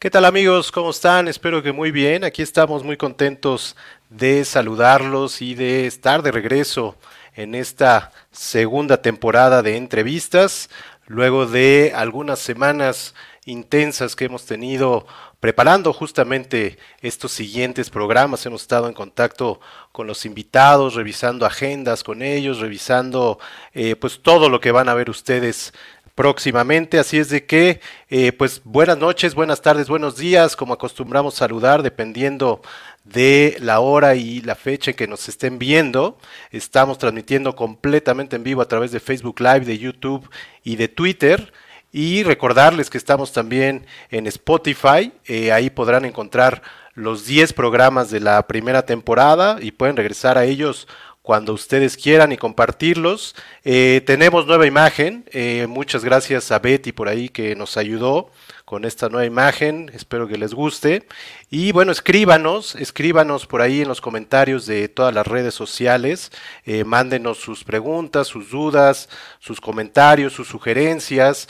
[0.00, 0.72] ¿Qué tal amigos?
[0.72, 1.28] ¿Cómo están?
[1.28, 2.24] Espero que muy bien.
[2.24, 3.76] Aquí estamos muy contentos
[4.08, 6.96] de saludarlos y de estar de regreso
[7.34, 10.70] en esta segunda temporada de entrevistas,
[11.06, 15.06] luego de algunas semanas intensas que hemos tenido
[15.38, 18.46] preparando justamente estos siguientes programas.
[18.46, 19.60] Hemos estado en contacto
[19.92, 23.38] con los invitados, revisando agendas con ellos, revisando
[23.74, 25.74] eh, pues todo lo que van a ver ustedes
[26.20, 26.98] próximamente.
[26.98, 27.80] Así es de que,
[28.10, 32.60] eh, pues buenas noches, buenas tardes, buenos días, como acostumbramos saludar, dependiendo
[33.04, 36.18] de la hora y la fecha en que nos estén viendo.
[36.50, 40.28] Estamos transmitiendo completamente en vivo a través de Facebook Live, de YouTube
[40.62, 41.54] y de Twitter.
[41.90, 46.60] Y recordarles que estamos también en Spotify, eh, ahí podrán encontrar
[46.92, 50.86] los 10 programas de la primera temporada y pueden regresar a ellos
[51.30, 53.36] cuando ustedes quieran y compartirlos.
[53.62, 58.32] Eh, tenemos nueva imagen, eh, muchas gracias a Betty por ahí que nos ayudó
[58.64, 61.06] con esta nueva imagen, espero que les guste.
[61.48, 66.32] Y bueno, escríbanos, escríbanos por ahí en los comentarios de todas las redes sociales,
[66.64, 71.46] eh, mándenos sus preguntas, sus dudas, sus comentarios, sus sugerencias,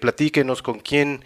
[0.00, 1.24] platíquenos con quién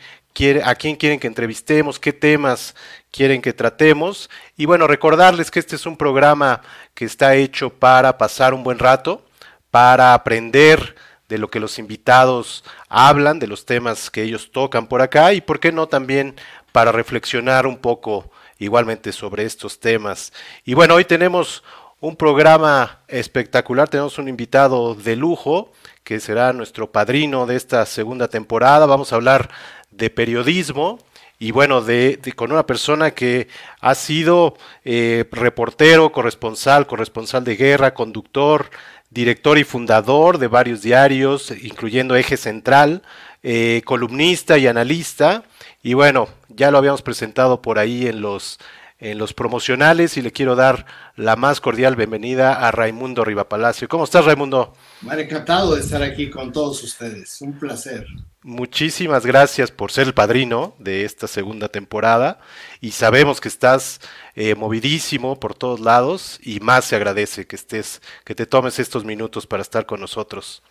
[0.62, 2.74] a quién quieren que entrevistemos, qué temas
[3.16, 4.28] quieren que tratemos.
[4.56, 6.60] Y bueno, recordarles que este es un programa
[6.94, 9.24] que está hecho para pasar un buen rato,
[9.70, 10.94] para aprender
[11.28, 15.40] de lo que los invitados hablan, de los temas que ellos tocan por acá y,
[15.40, 16.36] ¿por qué no, también
[16.72, 20.32] para reflexionar un poco igualmente sobre estos temas?
[20.64, 21.64] Y bueno, hoy tenemos
[22.00, 25.72] un programa espectacular, tenemos un invitado de lujo
[26.04, 28.84] que será nuestro padrino de esta segunda temporada.
[28.84, 29.48] Vamos a hablar
[29.90, 30.98] de periodismo
[31.38, 33.48] y bueno, de, con una persona que
[33.80, 38.70] ha sido eh, reportero, corresponsal, corresponsal de guerra, conductor,
[39.10, 43.02] director y fundador de varios diarios, incluyendo Eje Central,
[43.42, 45.44] eh, columnista y analista.
[45.82, 48.58] Y bueno, ya lo habíamos presentado por ahí en los,
[48.98, 53.88] en los promocionales y le quiero dar la más cordial bienvenida a Raimundo Rivapalacio.
[53.88, 54.74] ¿Cómo estás, Raimundo?
[55.02, 57.42] Bueno, encantado de estar aquí con todos ustedes.
[57.42, 58.06] Un placer.
[58.46, 62.38] Muchísimas gracias por ser el padrino de esta segunda temporada
[62.80, 64.00] y sabemos que estás
[64.36, 69.04] eh, movidísimo por todos lados y más se agradece que estés, que te tomes estos
[69.04, 70.62] minutos para estar con nosotros.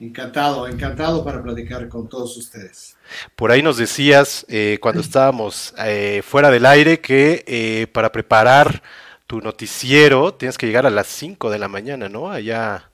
[0.00, 2.96] Encantado, encantado para platicar con todos ustedes.
[3.36, 8.82] Por ahí nos decías eh, cuando estábamos eh, fuera del aire que eh, para preparar
[9.28, 12.28] tu noticiero tienes que llegar a las 5 de la mañana, ¿no?
[12.28, 12.90] Allá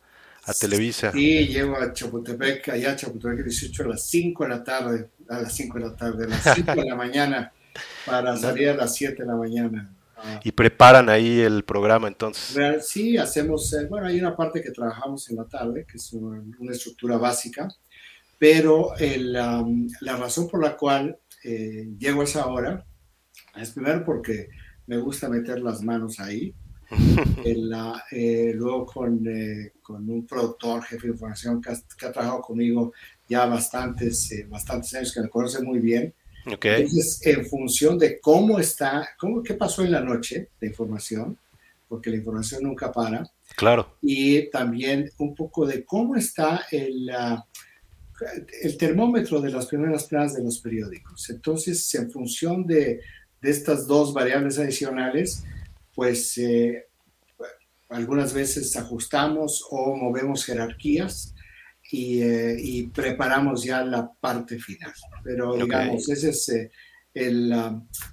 [0.48, 1.12] a Televisa.
[1.12, 5.42] Sí, llego a Chapultepec, allá a Chapultepec 18 a las 5 de la tarde, a
[5.42, 7.52] las 5 de la tarde, a las 5 de la mañana,
[8.06, 9.94] para salir a las 7 de la mañana.
[10.16, 10.40] Ah.
[10.42, 12.86] Y preparan ahí el programa entonces.
[12.86, 16.42] Sí, hacemos, eh, bueno, hay una parte que trabajamos en la tarde, que es una,
[16.72, 17.68] estructura básica,
[18.38, 22.84] pero la razón por la cual eh, llego a esa hora
[23.56, 24.48] es primero porque
[24.86, 26.54] me gusta meter las manos ahí,
[28.10, 29.24] eh, luego con,
[29.82, 32.92] con, un productor, jefe de información que ha, trabajado conmigo
[33.28, 36.14] ya bastantes, bastantes años, que me conoce muy bien,
[36.50, 41.38] entonces, en función de cómo está, cómo, qué pasó en la noche de información,
[41.88, 43.30] porque la información nunca para.
[43.56, 43.96] Claro.
[44.02, 47.10] Y también un poco de cómo está el,
[48.62, 51.28] el termómetro de las primeras planas de los periódicos.
[51.30, 53.00] Entonces, en función de,
[53.40, 55.44] de estas dos variables adicionales,
[55.98, 56.86] pues eh,
[57.88, 61.34] algunas veces ajustamos o movemos jerarquías
[61.90, 64.92] eh, y, preparamos ya la parte final.
[65.24, 66.70] Pero digamos, ese es eh,
[67.12, 67.52] el,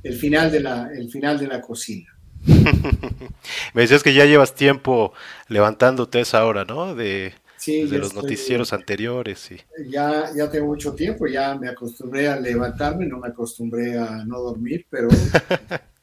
[0.02, 2.08] el, final de la, el final de la cocina.
[3.76, 5.14] Me decías que ya llevas tiempo
[5.48, 6.96] levantándote esa hora, ¿no?
[6.96, 7.36] De,
[7.68, 9.52] de los noticieros anteriores.
[9.52, 9.58] Y...
[9.92, 14.40] Ya, ya tengo mucho tiempo, ya me acostumbré a levantarme, no me acostumbré a no
[14.40, 15.08] dormir, pero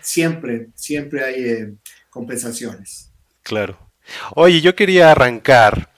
[0.00, 1.74] siempre, siempre hay eh,
[2.10, 3.10] compensaciones.
[3.42, 3.78] Claro.
[4.34, 5.90] Oye, yo quería arrancar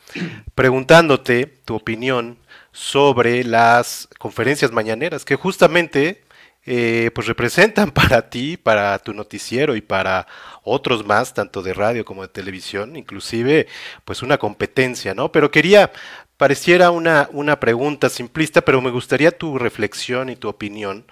[0.55, 2.39] preguntándote tu opinión
[2.73, 6.25] sobre las conferencias mañaneras, que justamente
[6.65, 10.27] eh, pues representan para ti, para tu noticiero y para
[10.63, 13.69] otros más, tanto de radio como de televisión, inclusive
[14.05, 15.31] pues una competencia, ¿no?
[15.31, 15.93] Pero quería,
[16.37, 21.07] pareciera una, una pregunta simplista, pero me gustaría tu reflexión y tu opinión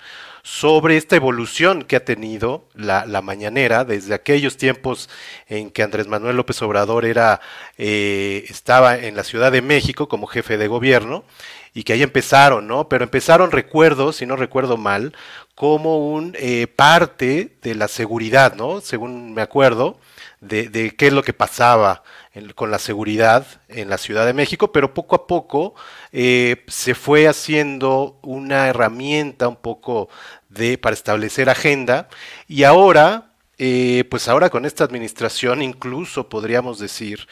[0.45, 5.09] sobre esta evolución que ha tenido la, mañanera desde aquellos tiempos
[5.49, 7.41] en que Andrés Manuel López Obrador era,
[7.79, 11.25] eh, estaba en la Ciudad de México como jefe de gobierno
[11.73, 12.91] y que ahí empezaron, ¿no?
[12.91, 15.15] Pero empezaron, recuerdo, si no recuerdo mal,
[15.55, 18.83] como un eh, parte de la seguridad, ¿no?
[18.83, 19.99] Según me acuerdo,
[20.45, 22.03] de, qué es lo que pasaba
[22.55, 25.75] con la seguridad en la Ciudad de México, pero poco a poco
[26.13, 30.09] eh, se fue haciendo una herramienta un poco
[30.49, 32.09] de para establecer agenda.
[32.49, 37.27] Y ahora, eh, pues ahora con esta administración incluso podríamos decir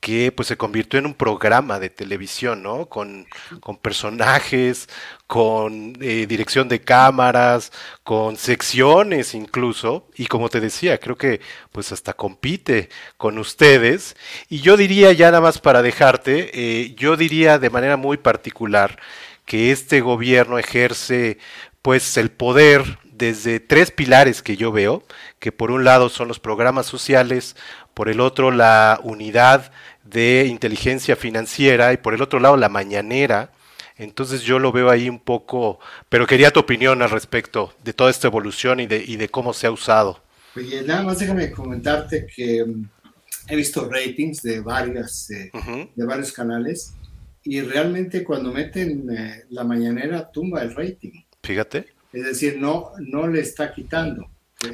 [0.00, 2.86] que pues se convirtió en un programa de televisión, ¿no?
[2.86, 3.26] Con,
[3.60, 4.88] con personajes,
[5.26, 7.70] con eh, dirección de cámaras,
[8.02, 12.88] con secciones incluso, y como te decía, creo que pues hasta compite
[13.18, 14.16] con ustedes.
[14.48, 18.98] Y yo diría, ya nada más para dejarte, eh, yo diría de manera muy particular
[19.44, 21.38] que este gobierno ejerce
[21.82, 25.04] pues el poder desde tres pilares que yo veo,
[25.38, 27.54] que por un lado son los programas sociales,
[27.94, 29.72] por el otro la unidad
[30.04, 33.50] de inteligencia financiera y por el otro lado la mañanera.
[33.96, 35.78] Entonces yo lo veo ahí un poco,
[36.08, 39.52] pero quería tu opinión al respecto de toda esta evolución y de, y de cómo
[39.52, 40.22] se ha usado.
[40.56, 42.88] Oye, nada más déjame comentarte que mm,
[43.48, 45.50] he visto ratings de, varias, eh,
[45.94, 46.94] de varios canales
[47.42, 51.22] y realmente cuando meten eh, la mañanera tumba el rating.
[51.42, 51.86] Fíjate.
[52.12, 54.28] Es decir, no, no le está quitando.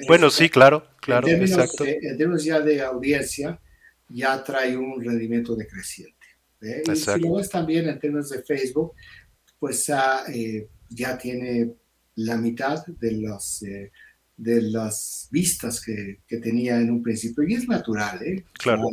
[0.07, 1.85] Bueno, sí, claro, claro, en términos, exacto.
[1.85, 3.61] en términos ya de audiencia,
[4.09, 6.27] ya trae un rendimiento decreciente.
[6.61, 6.83] ¿eh?
[6.93, 8.93] Y si lo ves también en términos de Facebook,
[9.59, 11.75] pues ah, eh, ya tiene
[12.17, 13.93] la mitad de las, eh,
[14.37, 17.45] de las vistas que, que, tenía en un principio.
[17.45, 18.45] Y es natural, ¿eh?
[18.55, 18.89] Claro.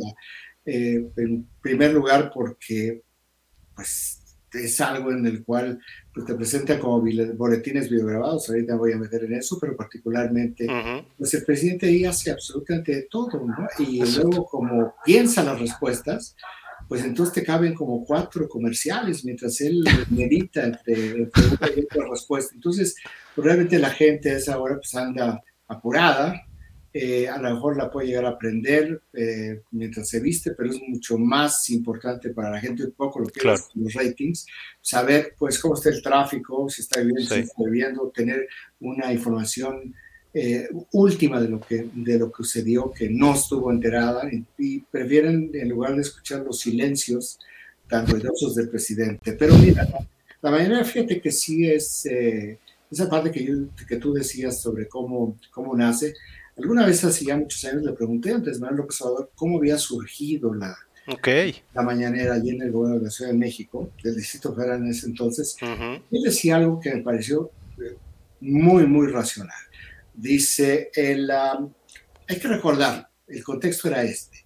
[0.64, 3.02] en primer lugar, porque
[3.74, 4.23] pues
[4.54, 5.78] es algo en el cual
[6.12, 7.04] pues, te presenta como
[7.36, 10.66] boletines videograbados, ahorita voy a meter en eso, pero particularmente,
[11.18, 13.68] pues el presidente ahí hace absolutamente todo, ¿no?
[13.78, 16.36] Y luego como piensa las respuestas,
[16.88, 22.54] pues entonces te caben como cuatro comerciales mientras él medita entre, una y otra respuesta.
[22.54, 22.94] Entonces,
[23.34, 26.42] pues, realmente la gente a esa hora pues anda apurada,
[26.96, 30.80] eh, a lo mejor la puede llegar a aprender eh, mientras se viste, pero es
[30.86, 34.46] mucho más importante para la gente, un poco lo que es los ratings,
[34.80, 38.46] saber pues cómo está el tráfico, si está viviendo, si está viviendo, tener
[38.78, 39.92] una información
[40.32, 45.50] eh, última de lo, que, de lo que sucedió, que no estuvo enterada, y, prefieren
[45.52, 47.40] en lugar de escuchar los silencios
[47.88, 49.32] tan ruidosos del presidente.
[49.32, 49.84] Pero mira,
[50.40, 52.06] la manera, fíjate que sí es
[52.88, 53.54] esa parte que, yo,
[53.88, 56.14] que tú decías sobre cómo, cómo nace,
[56.56, 59.76] Alguna vez hace ya muchos años le pregunté a Andrés Manuel López Obrador cómo había
[59.76, 60.76] surgido la,
[61.74, 64.90] la mañanera allí en el gobierno de la Ciudad de México, del Distrito Federal en
[64.90, 65.56] ese entonces.
[65.60, 67.96] Él decía algo que me pareció eh,
[68.40, 69.58] muy, muy racional.
[70.14, 74.44] Dice, el, hay que recordar, el contexto era este.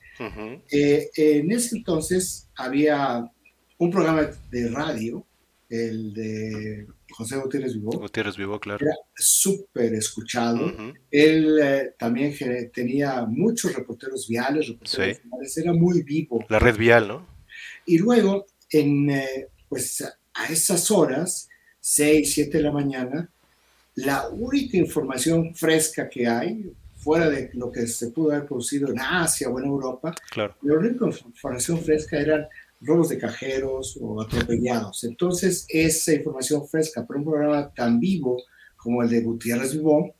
[0.70, 3.30] Eh, en ese entonces había
[3.78, 5.24] un programa de radio,
[5.68, 7.92] el de José Gutiérrez Vivó.
[7.92, 8.84] Gutiérrez Vivó, claro.
[8.84, 10.72] Era súper escuchado.
[11.10, 12.34] Él eh, también
[12.72, 16.44] tenía muchos reporteros viales, reporteros viales, era muy vivo.
[16.48, 17.26] La red vial, ¿no?
[17.86, 20.02] Y luego, en, eh, pues
[20.34, 21.48] a esas horas,
[21.80, 23.30] 6, 7 de la mañana,
[23.94, 29.00] la única información fresca que hay, fuera de lo que se pudo haber producido en
[29.00, 30.54] Asia o en Europa, claro.
[30.62, 32.46] la única información fresca eran
[32.80, 35.04] robos de cajeros o atropellados.
[35.04, 38.42] Entonces, esa información fresca para un programa tan vivo
[38.76, 40.14] como el de Gutiérrez Vivó,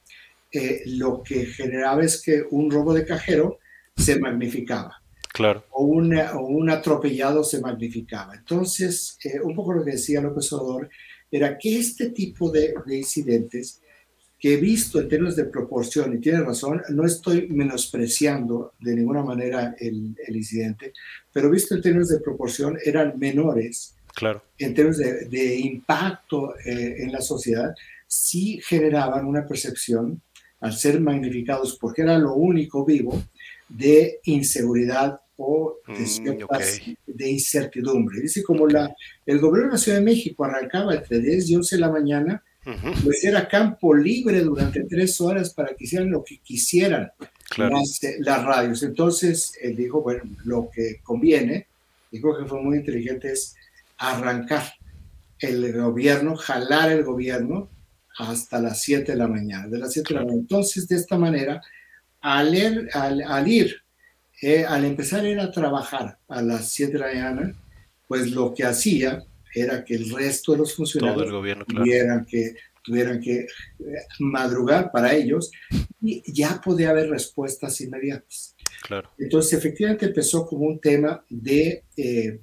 [0.51, 3.59] eh, lo que generaba es que un robo de cajero
[3.97, 5.03] se magnificaba.
[5.33, 5.65] Claro.
[5.71, 8.35] O, o un atropellado se magnificaba.
[8.35, 10.91] Entonces, eh, un poco lo que decía López Obrador
[11.31, 13.83] era que este tipo de, de incidentes
[14.39, 19.23] que he visto en términos de proporción, y tiene razón, no estoy menospreciando de ninguna
[19.23, 20.93] manera el, el incidente,
[21.33, 23.95] pero visto en términos de proporción eran menores.
[24.15, 24.43] Claro.
[24.59, 27.75] En términos de, de impacto eh, en la sociedad,
[28.07, 30.21] sí generaban una percepción,
[30.61, 33.23] al ser magnificados porque era lo único vivo,
[33.69, 38.21] de inseguridad o de, mm, de incertidumbre.
[38.21, 41.77] Dice como la, el gobierno de la Ciudad de México arrancaba entre 10 y 11
[41.77, 42.43] de la mañana
[43.03, 47.11] pues era campo libre durante tres horas para que hicieran lo que quisieran
[47.57, 48.83] las, radios.
[48.83, 51.67] Entonces él dijo, bueno, lo que conviene,
[52.11, 53.55] dijo que fue muy inteligente, es
[53.97, 54.65] arrancar
[55.39, 57.69] el gobierno, jalar el gobierno
[58.19, 60.41] hasta las 7 de la mañana, de las 7 de la mañana.
[60.41, 61.63] Entonces, de esta manera,
[62.21, 63.83] al, ir, al, ir
[64.43, 67.55] eh, al empezar a ir a trabajar a las 7 de la mañana,
[68.09, 71.29] pues lo que hacía era que el resto de los funcionarios
[71.67, 73.47] tuvieran, que, tuvieran que eh,
[74.21, 75.51] madrugar para ellos
[76.01, 78.57] y ya podía haber respuestas inmediatas.
[78.87, 79.11] Claro.
[79.19, 82.41] Entonces, efectivamente empezó como un tema de eh,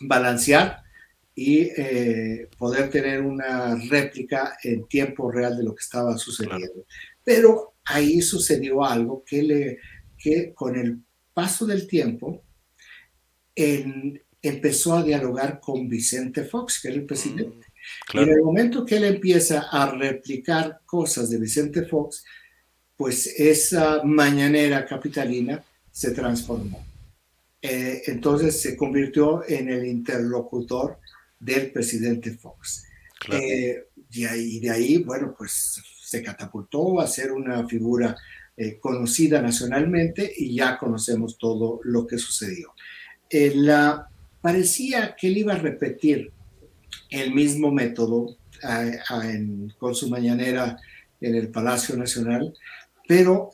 [0.00, 0.82] balancear
[1.34, 6.84] y eh, poder tener una réplica en tiempo real de lo que estaba sucediendo.
[7.22, 9.78] Pero ahí sucedió algo que, le,
[10.16, 10.98] que con el
[11.32, 12.42] paso del tiempo,
[14.42, 17.66] empezó a dialogar con Vicente Fox, que era el presidente.
[18.14, 22.24] Mm, y en el momento que él empieza a replicar cosas de Vicente Fox,
[22.96, 26.84] pues esa mañanera capitalina se transformó.
[27.60, 30.98] Eh, entonces se convirtió en el interlocutor
[31.38, 32.84] del presidente Fox.
[33.32, 38.16] Eh, y, ahí, de ahí, bueno, pues se catapultó a ser una figura
[38.56, 42.74] eh, conocida nacionalmente y ya conocemos todo lo que sucedió.
[43.30, 44.08] la,
[44.48, 46.32] parecía que él iba a repetir
[47.10, 48.34] el mismo método
[49.76, 50.80] con su mañanera
[51.20, 52.54] en el Palacio Nacional,
[53.06, 53.50] pero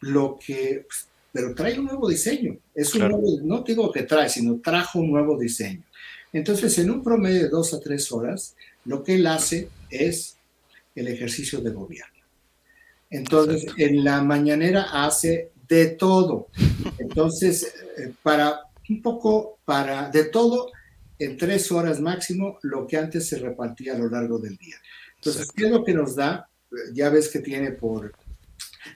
[0.00, 0.86] lo que
[1.32, 2.56] pero trae un nuevo diseño.
[2.74, 5.82] Es un nuevo, no digo que trae, sino trajo un nuevo diseño.
[6.32, 8.56] Entonces, en un promedio de dos a tres horas,
[8.86, 10.38] lo que él hace es
[10.94, 12.22] el ejercicio de gobierno.
[13.10, 16.46] Entonces, en la mañanera hace de todo.
[16.98, 20.70] Entonces, eh, para un poco, para de todo,
[21.18, 24.76] en tres horas máximo, lo que antes se repartía a lo largo del día.
[25.16, 26.48] Entonces, ¿qué es lo que nos da?
[26.92, 28.12] Ya ves que tiene por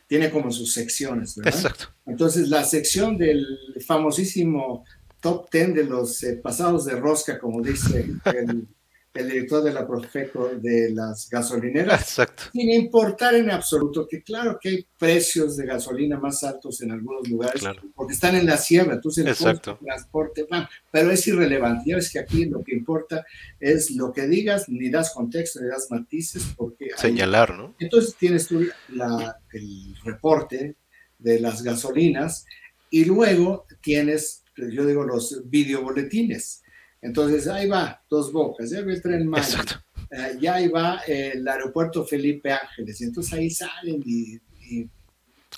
[0.06, 1.54] tiene como sus secciones, ¿verdad?
[1.54, 1.84] Exacto.
[2.06, 3.46] Entonces, la sección del
[3.86, 4.84] famosísimo
[5.20, 8.68] top 10 de los eh, pasados de rosca, como dice el,
[9.12, 12.44] el director de la Profeco de las gasolineras, Exacto.
[12.52, 17.28] sin importar en absoluto que claro que hay precios de gasolina más altos en algunos
[17.28, 17.62] lugares,
[17.94, 20.46] porque están en la sierra, entonces el transporte,
[20.92, 23.24] pero es irrelevante, ya ves que aquí lo que importa
[23.58, 26.90] es lo que digas, ni das contexto, ni das matices, porque...
[26.96, 27.74] Señalar, ¿no?
[27.80, 30.76] Entonces tienes tú el reporte
[31.18, 32.46] de las gasolinas
[32.90, 36.62] y luego tienes, yo digo, los videoboletines
[37.02, 39.64] entonces ahí va, dos bocas, ya va el tren Maya,
[40.10, 44.38] eh, ya ahí va el aeropuerto Felipe Ángeles, y entonces ahí salen y...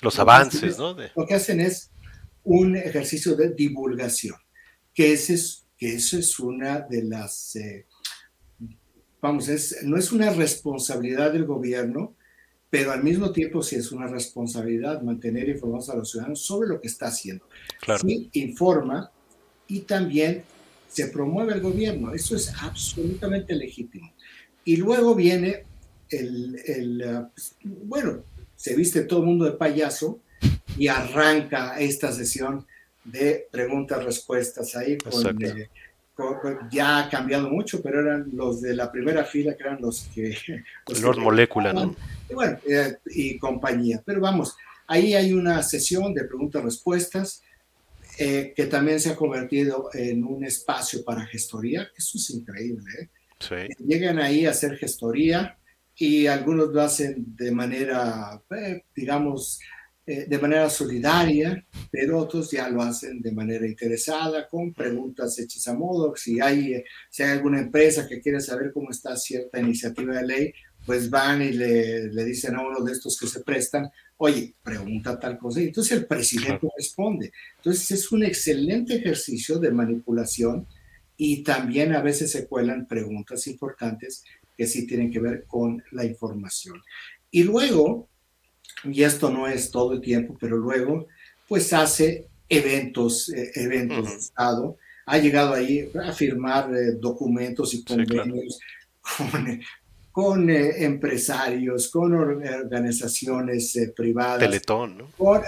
[0.01, 0.95] Los avances, ¿no?
[1.15, 1.91] Lo que hacen es
[2.43, 4.35] un ejercicio de divulgación,
[4.93, 7.55] que, ese es, que eso es una de las...
[7.55, 7.85] Eh,
[9.21, 12.15] vamos, es, no es una responsabilidad del gobierno,
[12.69, 16.81] pero al mismo tiempo sí es una responsabilidad mantener informados a los ciudadanos sobre lo
[16.81, 17.47] que está haciendo.
[17.79, 18.01] Claro.
[18.03, 19.11] Sí informa
[19.67, 20.43] y también
[20.93, 24.13] se promueve el gobierno, eso es absolutamente legítimo.
[24.63, 25.63] Y luego viene
[26.09, 28.23] el, el pues, bueno,
[28.55, 30.19] se viste todo el mundo de payaso
[30.77, 32.65] y arranca esta sesión
[33.03, 35.69] de preguntas-respuestas ahí eh,
[36.71, 40.37] ya ha cambiado mucho, pero eran los de la primera fila que eran los que...
[40.87, 41.95] Los Lord Molecula, ¿no?
[42.29, 44.03] Y bueno, eh, y compañía.
[44.05, 47.41] Pero vamos, ahí hay una sesión de preguntas-respuestas
[48.17, 52.83] eh, que también se ha convertido en un espacio para gestoría, eso es increíble.
[52.99, 53.09] ¿eh?
[53.39, 53.85] Sí.
[53.85, 55.57] Llegan ahí a hacer gestoría
[55.95, 59.59] y algunos lo hacen de manera, eh, digamos,
[60.05, 65.73] de manera solidaria, pero otros ya lo hacen de manera interesada, con preguntas hechas a
[65.73, 66.13] modo.
[66.17, 70.53] Si hay, si hay alguna empresa que quiere saber cómo está cierta iniciativa de ley,
[70.85, 75.19] pues van y le, le dicen a uno de estos que se prestan, oye, pregunta
[75.19, 77.31] tal cosa, y entonces el presidente responde.
[77.57, 80.67] Entonces es un excelente ejercicio de manipulación
[81.17, 84.23] y también a veces se cuelan preguntas importantes
[84.57, 86.81] que sí tienen que ver con la información.
[87.31, 88.07] Y luego,
[88.83, 91.07] y esto no es todo el tiempo, pero luego,
[91.47, 97.83] pues hace eventos, eh, eventos de Estado, ha llegado ahí a firmar eh, documentos y
[97.83, 98.59] convenios
[99.01, 99.61] con,
[100.13, 104.41] con eh, empresarios, con organizaciones eh, privadas.
[104.41, 105.07] Teletón, ¿no?
[105.17, 105.41] Con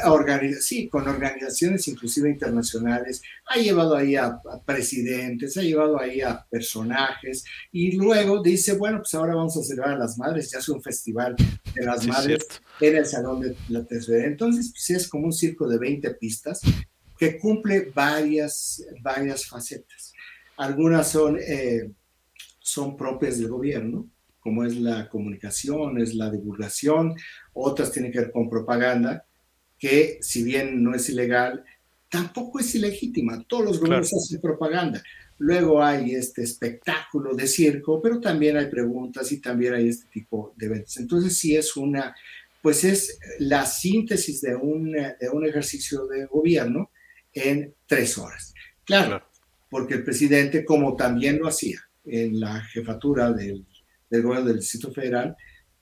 [0.60, 3.22] sí, con organizaciones inclusive internacionales.
[3.46, 9.14] Ha llevado ahí a, presidentes, ha llevado ahí a personajes y luego dice, bueno, pues
[9.14, 11.36] ahora vamos a celebrar a las madres, ya hace un festival
[11.76, 12.48] de las madres
[12.82, 14.26] en el Salón de la Tesorería.
[14.26, 16.62] Entonces, pues es como un circo de 20 pistas
[17.20, 20.12] que cumple varias, varias facetas.
[20.58, 21.92] Algunas son, eh,
[22.58, 24.10] son propias del gobierno,
[24.46, 27.16] como es la comunicación, es la divulgación,
[27.54, 29.26] otras tienen que ver con propaganda,
[29.80, 31.66] que si bien no es ilegal,
[32.10, 33.44] tampoco es ilegítima.
[33.48, 35.02] Todos los gobiernos hacen propaganda.
[35.40, 40.54] Luego hay este espectáculo de circo, pero también hay preguntas y también hay este tipo
[40.56, 40.98] de eventos.
[40.98, 42.16] Entonces sí es una,
[42.62, 46.92] pues es la síntesis de un, de un ejercicio de gobierno
[47.34, 48.54] en tres horas.
[48.84, 49.24] claro,
[49.72, 53.66] porque el presidente, como también lo hacía en la jefatura del
[54.16, 55.36] del gobierno del Distrito Federal,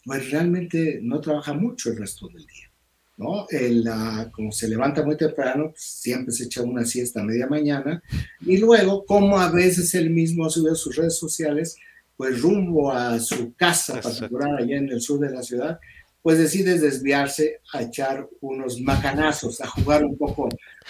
[0.06, 2.70] pues realmente no trabaja mucho el resto del día.
[3.16, 3.46] ¿no?
[3.50, 3.88] El,
[4.32, 8.02] como se levanta muy temprano, pues, siempre se echa una siesta a media mañana
[8.42, 11.78] y luego, como a veces él mismo ha subido a sus redes sociales,
[12.18, 15.80] pues rumbo a su casa particular allá en el sur de la ciudad,
[16.24, 20.50] pues decide desviarse a echar unos macanazos, a jugar un poco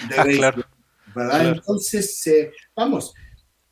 [0.10, 0.64] de Ah, claro,
[1.16, 1.40] ¿verdad?
[1.42, 1.56] claro.
[1.56, 3.14] Entonces, se- vamos,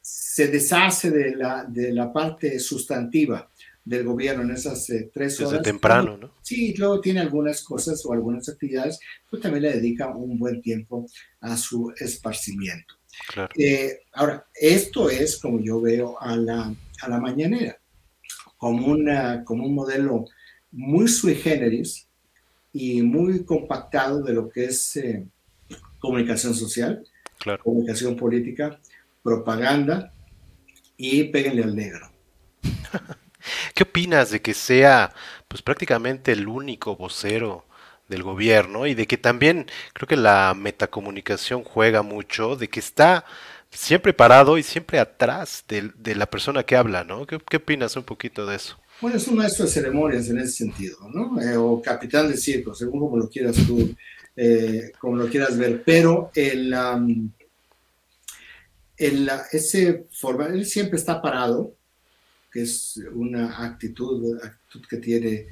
[0.01, 3.49] se deshace de la, de la parte sustantiva
[3.83, 5.63] del gobierno en esas eh, tres Desde horas.
[5.63, 6.31] temprano, ¿no?
[6.41, 11.05] Sí, luego tiene algunas cosas o algunas actividades, pues también le dedica un buen tiempo
[11.41, 12.95] a su esparcimiento.
[13.33, 13.49] Claro.
[13.57, 17.77] Eh, ahora, esto es como yo veo a la, a la mañanera,
[18.57, 20.25] como, una, como un modelo
[20.71, 22.07] muy sui generis
[22.71, 25.25] y muy compactado de lo que es eh,
[25.99, 27.03] comunicación social,
[27.39, 27.63] Claro.
[27.63, 28.79] comunicación política,
[29.23, 30.13] propaganda
[30.95, 32.11] y péguenle al negro.
[33.73, 35.13] ¿Qué opinas de que sea
[35.47, 37.65] pues prácticamente el único vocero
[38.07, 43.25] del gobierno y de que también creo que la metacomunicación juega mucho, de que está
[43.71, 47.25] siempre parado y siempre atrás de, la persona que habla, ¿no?
[47.25, 48.77] ¿Qué, opinas un poquito de eso?
[48.99, 51.41] Bueno, es un maestro de ceremonias en ese sentido, ¿no?
[51.41, 53.95] Eh, o capitán de circo, según como lo quieras tú,
[54.35, 55.81] eh, como lo quieras ver.
[55.83, 56.75] Pero el,
[59.51, 61.73] ese forma, él siempre está parado,
[62.51, 65.47] que es una actitud, actitud que tiene,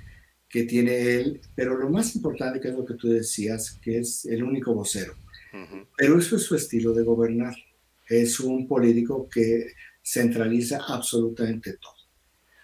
[0.49, 1.41] que tiene él.
[1.55, 5.15] Pero lo más importante, que es lo que tú decías, que es el único vocero.
[5.97, 7.55] Pero eso es su estilo de gobernar.
[8.07, 11.93] Es un político que centraliza absolutamente todo.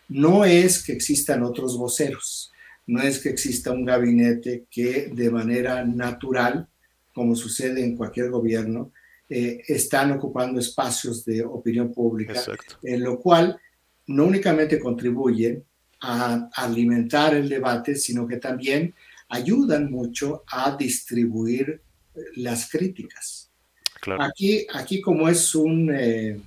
[0.10, 2.52] No es que existan otros voceros,
[2.88, 6.68] no es que exista un gabinete que de manera natural,
[7.14, 8.92] como sucede en cualquier gobierno,
[9.28, 12.78] eh, están ocupando espacios de opinión pública, Exacto.
[12.84, 13.60] en lo cual
[14.08, 15.64] no únicamente contribuyen
[16.02, 18.94] a alimentar el debate, sino que también
[19.30, 21.82] ayudan mucho a distribuir
[22.16, 23.50] eh, las críticas.
[24.02, 24.24] Claro.
[24.24, 26.40] Aquí, aquí como es un, eh,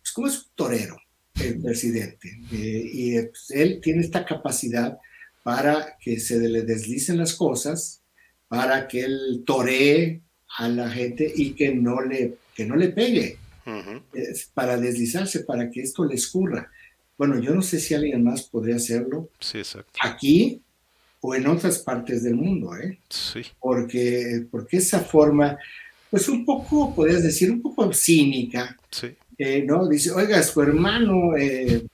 [0.00, 0.96] pues como es un torero
[1.40, 4.98] el presidente, eh, y eh, pues, él tiene esta capacidad
[5.42, 8.02] para que se le deslicen las cosas,
[8.48, 10.20] para que él toree
[10.58, 13.38] a la gente y que no le, que no le pegue,
[14.54, 16.70] para deslizarse, para que esto le escurra.
[17.22, 19.92] Bueno, yo no sé si alguien más podría hacerlo Sí, exacto.
[20.02, 20.60] aquí
[21.20, 22.98] o en otras partes del mundo, ¿eh?
[23.08, 25.56] Sí, porque, porque esa forma,
[26.10, 29.14] pues un poco, podrías decir, un poco cínica, sí.
[29.38, 29.86] eh, ¿no?
[29.88, 31.86] Dice, oiga, su hermano, eh,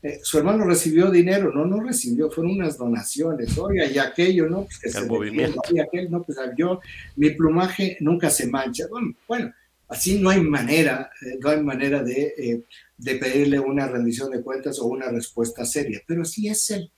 [0.00, 4.66] eh, su hermano recibió dinero, no, no recibió, fueron unas donaciones, oiga, y aquello, ¿no?
[4.66, 5.60] Pues que El se movimiento.
[5.72, 6.78] y aquel, no, pues yo,
[7.16, 8.84] mi plumaje nunca se mancha.
[8.88, 9.52] Bueno, bueno
[9.88, 12.62] así no hay manera, no hay manera de, eh,
[12.96, 16.90] de pedirle una rendición de cuentas o una respuesta seria, pero sí es él.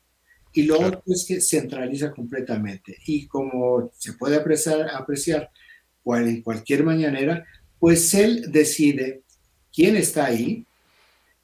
[0.52, 0.98] Y lo Claro.
[0.98, 2.96] otro es que centraliza completamente.
[3.06, 5.50] Y como se puede apreciar, apreciar
[6.02, 7.44] cual- en cualquier mañanera,
[7.78, 9.22] pues él decide
[9.74, 10.64] quién está ahí,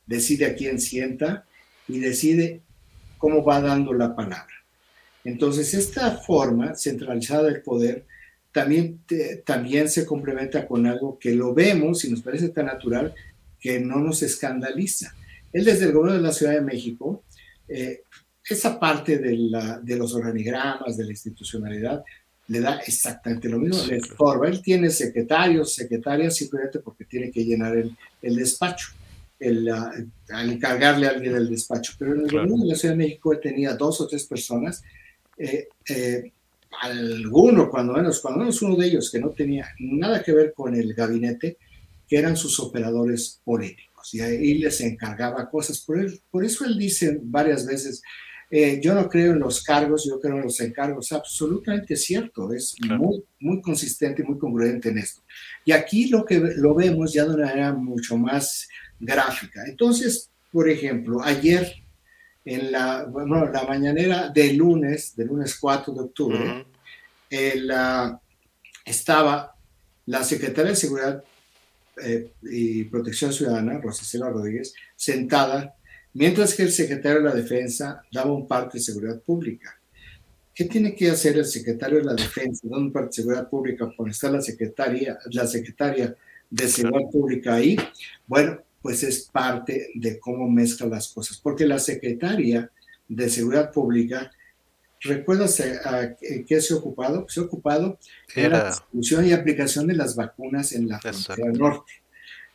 [0.06, 1.44] decide a quién sienta
[1.88, 2.60] y decide
[3.18, 4.54] cómo va dando la palabra.
[5.24, 8.04] Entonces, esta forma centralizada del poder
[8.50, 13.14] también, te- también se complementa con algo que lo vemos y nos parece tan natural
[13.62, 15.14] que no nos escandaliza.
[15.52, 17.22] Él desde el gobierno de la Ciudad de México,
[17.68, 18.02] eh,
[18.48, 22.02] esa parte de, la- de los organigramas, de la institucionalidad,
[22.48, 24.48] le da exactamente lo mismo, Sí, le estorba.
[24.48, 28.88] Él tiene secretarios, secretarias, simplemente porque tiene que llenar el, el despacho,
[29.38, 29.92] el, ah,
[30.30, 31.92] al encargarle a alguien el despacho.
[31.98, 32.48] Pero en el Claro.
[32.48, 34.82] gobierno de la Ciudad de México él tenía dos o tres personas,
[35.38, 36.32] eh, eh,
[36.80, 40.74] alguno, cuando menos, cuando menos uno de ellos que no tenía nada que ver con
[40.74, 41.58] el gabinete,
[42.12, 44.12] que eran sus operadores políticos.
[44.12, 45.80] Y ahí les encargaba cosas.
[45.80, 48.02] Por, él- por eso él dice varias veces,
[48.50, 51.10] eh, yo no creo en los cargos, yo creo en los encargos.
[51.12, 53.00] Absolutamente cierto, es Claro.
[53.02, 55.22] muy, muy consistente y muy congruente en esto.
[55.64, 58.68] Y aquí lo que lo vemos ya de una manera mucho más
[59.00, 59.64] gráfica.
[59.66, 61.72] Entonces, por ejemplo, ayer
[62.44, 66.64] en la, bueno, la mañanera de lunes, de lunes 4 de octubre, Ujú,
[67.30, 68.20] el, ah,
[68.84, 69.54] estaba
[70.04, 71.24] la secretaria de Seguridad
[72.02, 75.74] eh, y Protección Ciudadana, Rosicela Rodríguez, sentada,
[76.14, 79.78] mientras que el secretario de la Defensa daba un parte de seguridad pública.
[80.54, 83.92] ¿Qué tiene que hacer el secretario de la Defensa dando un parte de seguridad pública
[83.96, 86.14] cuando está la secretaria, la secretaria
[86.50, 87.76] de Seguridad Pública ahí?
[88.26, 92.70] Bueno, pues es parte de cómo mezcla las cosas, porque la secretaria
[93.08, 94.30] de Seguridad Pública
[95.04, 97.26] ¿Recuerdas a, a qué se ha ocupado?
[97.28, 97.98] Se ha ocupado
[98.34, 101.92] en la Era, distribución y aplicación de las vacunas en la frontera norte.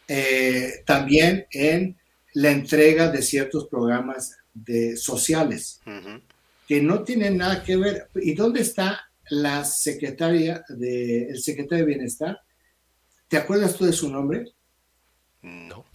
[0.07, 1.97] Eh, también en
[2.33, 5.81] la entrega de ciertos programas de, sociales
[6.67, 8.09] que no tienen nada que ver.
[8.15, 12.39] ¿Y dónde está la secretaria de, el secretario de Bienestar?
[13.27, 14.53] ¿Te acuerdas tú de su nombre?
[15.41, 15.85] no.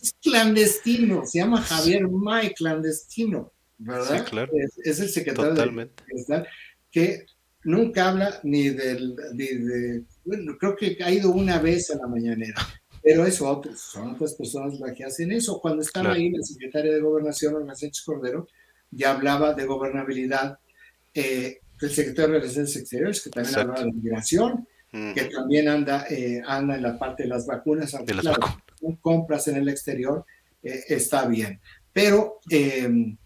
[0.00, 3.52] Es clandestino, se llama Javier May, clandestino.
[3.84, 4.18] ¿Verdad?
[4.18, 4.52] Sí, claro.
[4.84, 6.04] es, el secretario Totalmente.
[6.28, 6.44] de
[6.90, 7.26] que
[7.64, 12.06] nunca habla ni del, ni de, bueno, creo que ha ido una vez a la
[12.06, 12.54] mañanera,
[13.02, 15.60] pero eso otros, son otras personas las que hacen eso.
[15.60, 18.46] Cuando estaba ahí la secretaria de Gobernación, Ana Sánchez Cordero,
[18.90, 20.58] ya hablaba de gobernabilidad,
[21.14, 26.42] eh, el secretario de Relaciones Exteriores, que también hablaba de migración, que también anda, eh,
[26.46, 28.36] anda en la parte de las vacunas, aunque de las
[29.00, 30.24] compras en el exterior,
[30.62, 31.60] eh, está bien.
[31.92, 33.16] Pero em,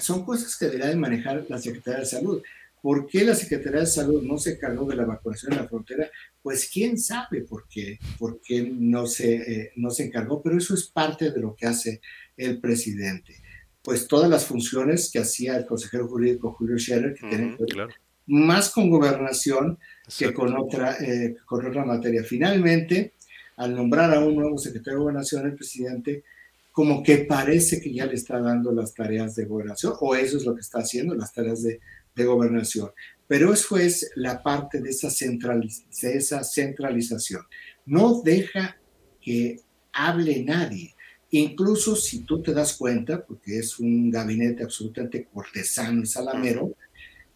[0.00, 2.42] son cosas que debería de manejar la Secretaría de Salud.
[2.80, 6.10] ¿Por qué la Secretaría de Salud no se encargó de la vacunación en la frontera?
[6.42, 10.74] Pues quién sabe por qué, por qué no, se, eh, no se encargó, pero eso
[10.74, 12.00] es parte de lo que hace
[12.36, 13.36] el presidente.
[13.82, 17.88] Pues todas las funciones que hacía el consejero jurídico Julio Scherer, que tienen que ver
[18.26, 19.78] más con gobernación
[20.18, 22.22] que con otra, eh, con otra materia.
[22.22, 23.14] Finalmente,
[23.56, 26.24] al nombrar a un nuevo secretario de gobernación, el presidente
[26.72, 30.44] como que parece que ya le está dando las tareas de gobernación, o eso es
[30.44, 31.80] lo que está haciendo, las tareas de,
[32.14, 32.90] de gobernación.
[33.28, 37.42] Pero eso es la parte de esa, de esa centralización.
[37.86, 38.76] No deja
[39.20, 39.60] que
[39.92, 40.94] hable nadie.
[41.30, 46.74] Incluso si tú te das cuenta, porque es un gabinete absolutamente cortesano y salamero,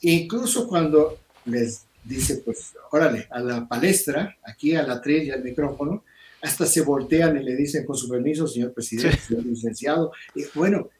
[0.01, 6.05] incluso cuando les dice, pues, órale, a la palestra, aquí a la trilla, al micrófono,
[6.42, 10.12] hasta se voltean y le dicen con su permiso, señor presidente, señor licenciado.
[10.35, 10.90] Y, bueno,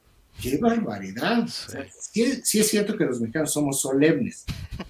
[0.41, 1.47] qué barbaridad.
[1.47, 2.21] Sí.
[2.21, 4.45] es cierto que los mexicanos somos solemnes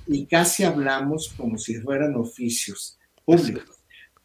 [0.07, 3.75] y casi hablamos como si fueran oficios públicos.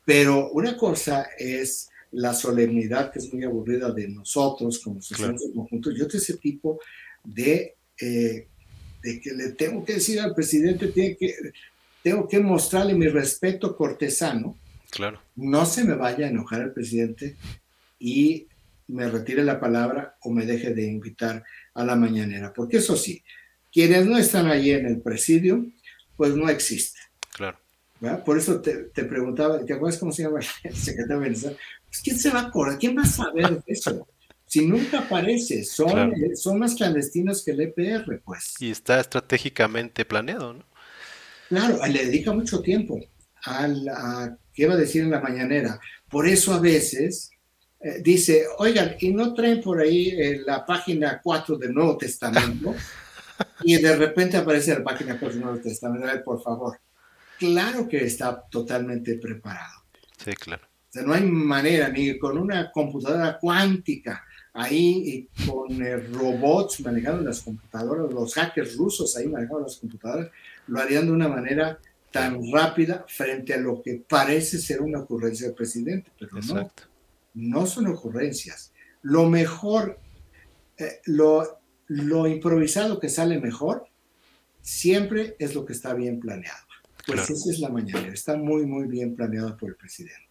[0.05, 5.55] Pero una cosa es la solemnidad que es muy aburrida de nosotros como sociedad claro.
[5.55, 6.79] conjunto y otro ese tipo
[7.25, 8.49] de, eh,
[9.03, 11.35] de que le tengo que decir al presidente, tiene que,
[12.03, 14.59] tengo que mostrarle mi respeto cortesano
[14.92, 15.22] Claro.
[15.37, 17.35] No se me vaya a enojar el presidente
[17.98, 18.46] y
[18.88, 23.24] me retire la palabra o me deje de invitar a la mañanera, porque eso sí,
[23.72, 25.64] quienes no están allí en el presidio,
[26.14, 27.00] pues no existen.
[27.31, 27.59] Claro.
[28.22, 31.57] Por eso te, preguntaba, ¿te acuerdas cómo se llama el secretario de Venezuela?
[31.87, 32.78] Pues ¿quién se va a acordar?
[32.78, 34.07] ¿Quién va a saber de eso?
[34.44, 38.57] Si nunca aparece, son, son más clandestinos que el EPR, pues.
[38.61, 40.64] Y está estratégicamente planeado, ¿no?
[41.48, 43.00] Claro, le dedica mucho tiempo
[43.46, 45.81] a que iba a decir en la mañanera.
[46.09, 47.31] Por eso a veces
[47.81, 52.75] eh, dice, oigan, ¿y no traen por ahí eh, la página 4 del Nuevo Testamento?
[53.65, 56.07] y de repente aparece la página 4 del Nuevo Testamento.
[56.07, 56.79] A ver, por favor.
[57.38, 59.83] Claro que está totalmente preparado.
[60.23, 60.62] Sí, claro.
[60.65, 66.81] O sea, no hay manera, ni con una computadora cuántica ahí y con eh, robots
[66.81, 70.31] manejando las computadoras, los hackers rusos ahí manejando las computadoras,
[70.67, 71.79] lo harían de una manera
[72.12, 76.70] tan rápida frente a lo que parece ser una ocurrencia del presidente, pero no,
[77.35, 78.72] no son ocurrencias.
[79.03, 79.98] Lo mejor,
[80.77, 83.87] eh, lo, lo improvisado que sale mejor,
[84.61, 86.66] siempre es lo que está bien planeado.
[87.07, 90.29] Pues esa es la mañana, está muy, muy bien planeado por el presidente.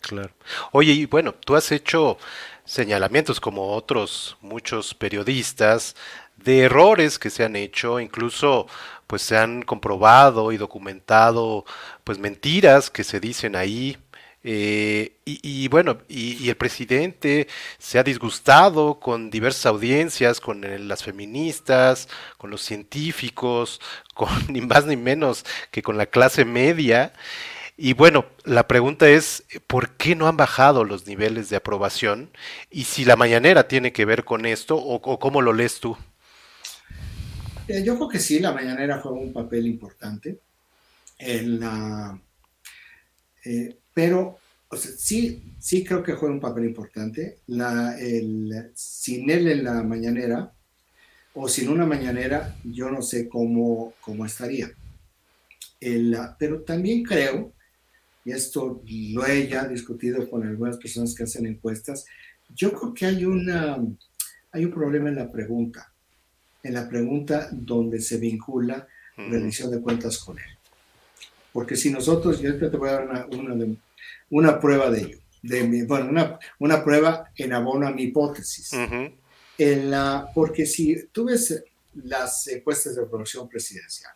[0.00, 0.34] Claro.
[0.72, 2.18] Oye, y bueno, tú has hecho
[2.64, 5.94] señalamientos como otros muchos periodistas
[6.36, 8.66] de errores que se han hecho, incluso
[9.12, 11.66] pues se han comprobado y documentado
[12.02, 13.98] pues mentiras que se dicen ahí.
[14.42, 17.46] Eh, y, bueno, y, el presidente
[17.76, 23.82] se ha disgustado con diversas audiencias, con las feministas, con los científicos,
[24.14, 27.12] con ni más ni menos que con la clase media.
[27.76, 32.30] Y bueno, la pregunta es, ¿por qué no han bajado los niveles de aprobación?
[32.70, 35.98] Y si la mañanera tiene que ver con esto, o, o cómo lo lees tú.
[37.68, 40.38] Eh, yo creo que sí, la mañanera fue un papel importante.
[43.44, 44.38] Eh, pero
[44.72, 47.38] sí, sí creo que fue un papel importante.
[48.74, 50.52] Sin él en la mañanera
[51.34, 54.70] o sin una mañanera, yo no sé cómo, cómo estaría.
[56.38, 57.52] Pero también creo,
[58.24, 62.04] y esto lo he ya discutido con algunas personas que hacen encuestas,
[62.54, 63.78] yo creo que hay, una,
[64.50, 65.91] hay un problema en la pregunta
[66.62, 70.44] en la pregunta donde se vincula la rendición de cuentas con él.
[71.52, 73.66] Porque si nosotros, yo te voy a dar una,
[74.30, 78.70] una, prueba de ello, de mi, bueno, una, una, prueba en abono a mi hipótesis.
[79.58, 81.62] en la, porque si tú ves
[81.94, 84.12] las encuestas de aprobación presidencial,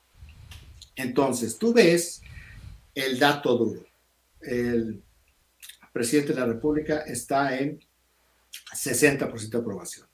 [0.94, 2.22] entonces tú ves
[2.94, 3.84] el dato duro.
[4.40, 5.02] El
[5.92, 7.78] presidente de la República está en
[8.74, 10.05] 60% de aprobación.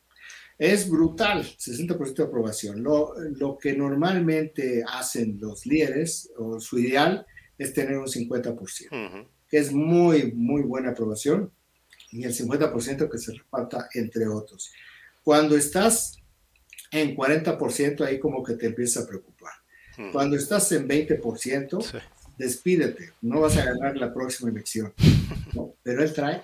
[0.63, 2.85] Es brutal, 60% de aprobación.
[2.85, 7.27] Lo, lo, que normalmente hacen los líderes, o su ideal,
[7.59, 11.51] es tener un 50%, que es muy, muy buena aprobación,
[12.13, 14.71] y el 50% que se reparta entre otros.
[15.25, 16.21] Cuando estás
[16.93, 19.55] en 40% ahí como que te empieza a preocupar.
[20.13, 22.03] Cuando estás en 20%,
[22.39, 24.95] despídete, no vas a ganar la próxima elección.
[25.83, 26.43] Pero él trae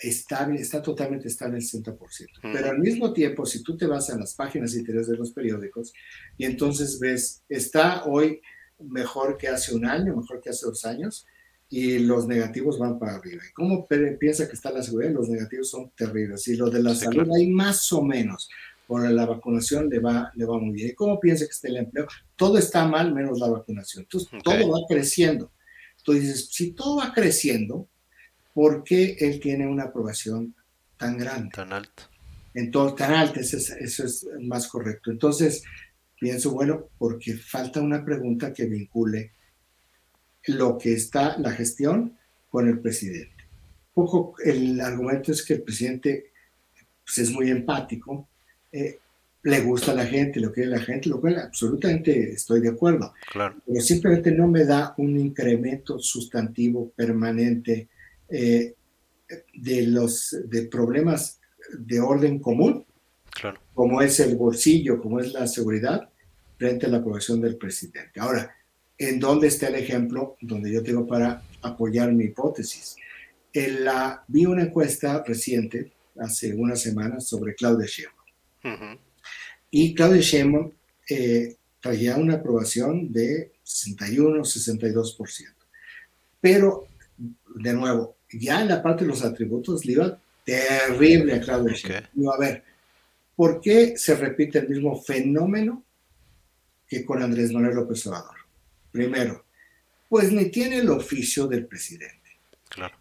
[0.00, 1.98] estable, está totalmente estable el 60%.
[2.42, 5.92] Pero al mismo tiempo, si tú te vas a las páginas interiores de los periódicos
[6.36, 8.40] y entonces ves, está hoy
[8.78, 11.26] mejor que hace un año, mejor que hace dos años,
[11.68, 13.42] y los negativos van para arriba.
[13.48, 15.12] ¿Y cómo piensa que está la seguridad?
[15.12, 16.48] Los negativos son terribles.
[16.48, 18.50] Y lo de la salud hay más o menos.
[18.88, 20.88] Por la vacunación le va, le va muy bien.
[20.88, 22.08] ¿Y cómo piensa que está el empleo?
[22.34, 24.02] Todo está mal menos la vacunación.
[24.02, 25.52] Entonces, todo va creciendo.
[25.98, 27.88] Entonces dices, si todo va creciendo,
[28.60, 30.54] ¿por qué él tiene una aprobación
[30.98, 31.48] tan grande?
[31.50, 32.10] Tan alta.
[32.52, 35.10] Entonces, tan alta, eso es, eso es más correcto.
[35.10, 35.62] Entonces,
[36.20, 39.32] pienso, bueno, porque falta una pregunta que vincule
[40.48, 42.18] lo que está la gestión
[42.50, 43.44] con el presidente.
[43.94, 46.30] poco el argumento es que el presidente
[47.02, 48.28] pues, es muy empático,
[48.72, 48.98] eh,
[49.42, 53.14] le gusta a la gente, lo quiere la gente, lo cual absolutamente estoy de acuerdo.
[53.32, 53.56] Claro.
[53.66, 57.88] Pero simplemente no me da un incremento sustantivo permanente
[58.30, 58.74] eh,
[59.54, 61.40] de los de problemas
[61.78, 62.84] de orden común,
[63.30, 63.60] claro.
[63.74, 66.08] como es el bolsillo, como es la seguridad,
[66.58, 68.20] frente a la aprobación del presidente.
[68.20, 68.54] Ahora,
[68.98, 72.96] ¿en dónde está el ejemplo donde yo tengo para apoyar mi hipótesis?
[73.52, 78.98] En la, vi una encuesta reciente, hace unas semanas, sobre Claudia Sheinbaum.
[79.70, 80.72] Y Claudia Sheinbaum
[81.08, 85.54] eh, traía una aprobación de 61, 62%.
[86.40, 86.86] Pero,
[87.56, 92.34] de nuevo, ya en la parte de los atributos le iba terrible a Claudia Sheinbaum.
[92.34, 92.64] a ver,
[93.36, 95.84] ¿por qué se repite el mismo fenómeno
[96.90, 98.36] que con Andrés Manuel López Obrador.
[98.90, 99.44] Primero,
[100.08, 102.16] pues ni tiene el oficio del presidente,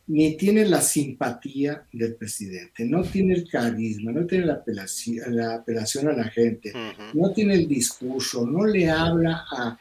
[0.06, 5.56] ni tiene la simpatía del presidente, no tiene el carisma, no tiene la apelación, la
[5.56, 6.72] apelación a la gente,
[7.15, 9.78] no tiene el discurso, no le habla a...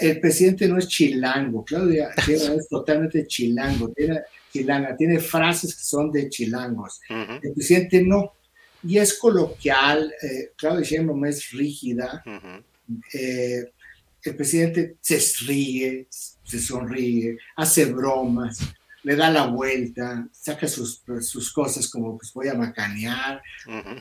[0.00, 4.20] El presidente no es chilango, Claudia es totalmente chilango, tiene,
[4.52, 7.00] chilanga, tiene frases que son de chilangos.
[7.08, 8.32] El presidente no,
[8.82, 12.22] y es coloquial, eh, Claudia Sheinbaum es rígida,
[13.12, 13.64] eh,
[14.22, 18.58] el presidente se ríe, se sonríe, hace bromas,
[19.02, 23.42] le da la vuelta, saca sus, sus cosas como pues voy a macanear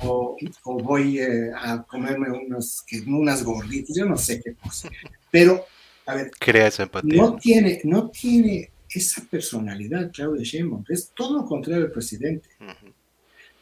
[0.01, 4.89] o, voy eh, a comerme unos, unas gorditas, yo no sé qué cosa.
[5.31, 5.65] Pero,
[6.05, 7.21] a ver, Crea empatía.
[7.21, 12.49] No tiene, no tiene esa personalidad Claudia Sheinbaum, es todo lo contrario del presidente.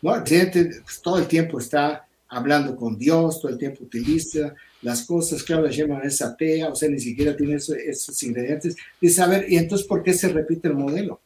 [0.02, 0.16] ¿no?
[0.16, 5.06] El presidente pues, todo el tiempo está hablando con Dios, todo el tiempo utiliza las
[5.06, 8.76] cosas, Claudia Sheinbaum es atea, o sea, ni siquiera tiene esos, ingredientes.
[9.02, 11.22] Dice, a ver, ¿y entonces por qué se repite el modelo?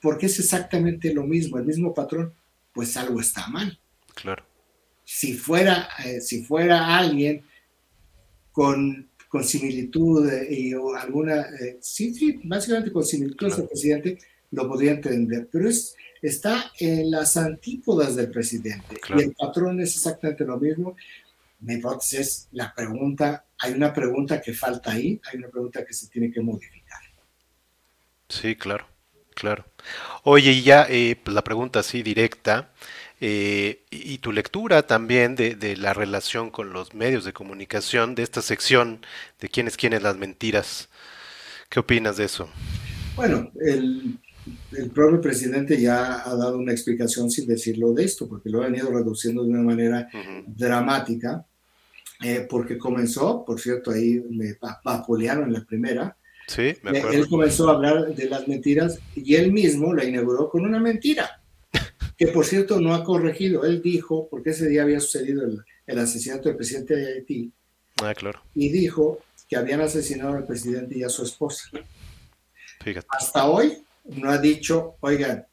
[0.00, 2.32] Porque es exactamente lo mismo, el mismo patrón,
[2.72, 3.78] pues algo está mal.
[4.14, 4.44] Claro.
[5.04, 7.42] Si fuera, eh, si fuera alguien
[8.52, 14.18] con, con similitud eh, y o alguna, eh, sí, sí, básicamente con similitud al presidente,
[14.50, 19.94] lo podría entender, pero es, está en las antípodas del presidente y el patrón es
[19.94, 20.96] exactamente lo mismo
[21.60, 25.92] mi hipótesis es la pregunta, hay una pregunta que falta ahí, hay una pregunta que
[25.92, 26.98] se tiene que modificar.
[28.28, 28.86] Sí, claro,
[29.34, 29.64] claro.
[30.22, 32.72] Oye, y ya eh, pues la pregunta así directa,
[33.20, 38.42] eh, y tu lectura también de, la relación con los medios de comunicación, de esta
[38.42, 39.00] sección
[39.40, 40.88] de quién es quién es las mentiras.
[41.68, 42.48] ¿Qué opinas de eso?
[43.16, 44.18] Bueno, el,
[44.94, 48.90] propio presidente ya ha dado una explicación sin decirlo de esto, porque lo ha venido
[48.90, 50.08] reduciendo de una manera
[50.46, 51.44] dramática.
[52.20, 56.16] Eh, porque comenzó, por cierto, ahí me vapulearon en la primera.
[56.48, 57.10] Sí, me eh, acuerdo.
[57.12, 61.40] Él comenzó a hablar de las mentiras y él mismo la inauguró con una mentira,
[62.18, 63.64] que por cierto no ha corregido.
[63.64, 67.52] Él dijo, porque ese día había sucedido el, el asesinato del presidente de Haití,
[68.02, 68.42] ah, claro.
[68.54, 71.70] y dijo que habían asesinado al presidente y a su esposa.
[72.80, 73.06] Fíjate.
[73.10, 75.46] Hasta hoy no ha dicho, oigan,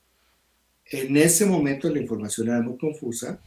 [0.85, 3.39] en ese momento la información era muy confusa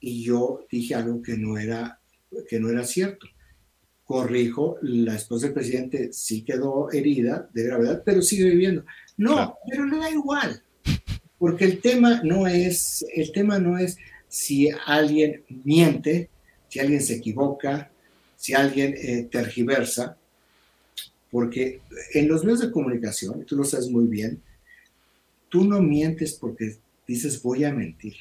[0.00, 2.00] y yo dije algo que no era
[2.48, 3.26] que no era cierto.
[4.04, 8.84] Corrijo, la esposa del presidente sí quedó herida de gravedad, pero sigue viviendo.
[9.16, 10.62] No, pero le da igual,
[11.38, 16.30] porque el tema no es, el tema no es si alguien miente,
[16.68, 17.90] si alguien se equivoca,
[18.36, 20.16] si alguien eh, tergiversa,
[21.30, 21.80] porque
[22.14, 24.40] en los medios de comunicación, tú lo sabes muy bien,
[25.48, 28.14] tú no mientes porque dices voy a mentir.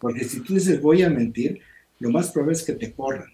[0.00, 1.60] Porque si tú dices voy a mentir,
[1.98, 3.30] lo más probable es que te corran.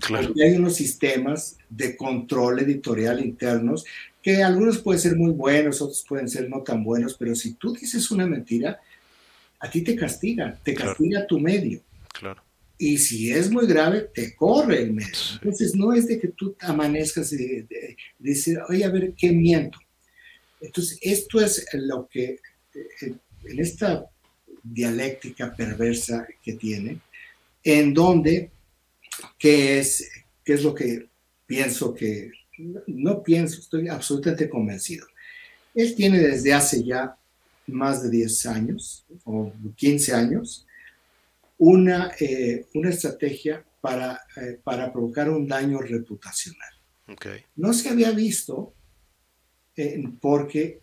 [0.00, 0.28] Claro.
[0.28, 3.84] Porque hay unos sistemas de control editorial internos
[4.22, 7.72] que algunos pueden ser muy buenos, otros pueden ser no tan buenos, pero si tú
[7.72, 8.80] dices una mentira,
[9.58, 11.82] a ti te castiga, te castiga tu medio.
[12.12, 12.42] Claro.
[12.76, 15.14] y si es muy grave, te corre el medio.
[15.34, 17.66] Entonces, no es de que tú amanezcas y
[18.18, 19.78] decir, oye, a ver, ¿qué miento?
[20.60, 22.40] Entonces, esto es lo que,
[22.74, 24.06] eh, en esta
[24.62, 27.00] dialéctica perversa que tiene,
[27.62, 28.50] en donde,
[29.38, 30.10] ¿qué es,
[30.44, 31.06] qué es lo que
[31.46, 32.30] pienso que,
[32.86, 35.06] no pienso, estoy absolutamente convencido.
[35.74, 37.16] Él tiene desde hace ya
[37.66, 40.66] más de 10 años o 15 años
[41.58, 46.68] una, eh, una estrategia para, eh, para provocar un daño reputacional.
[47.56, 48.74] No se había visto
[49.76, 50.80] eh, porque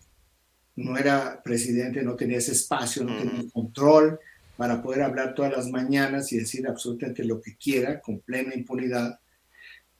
[0.76, 4.20] no era presidente, no tenía ese espacio, no tenía control
[4.56, 9.18] para poder hablar todas las mañanas y decir absolutamente lo que quiera con plena impunidad.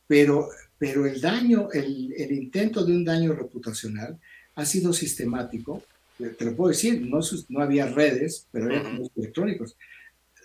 [0.07, 4.19] Pero, pero el daño, el, el intento de un daño reputacional
[4.55, 5.83] ha sido sistemático.
[6.17, 8.83] Te lo puedo decir, no, no había redes, pero había
[9.17, 9.77] electrónicos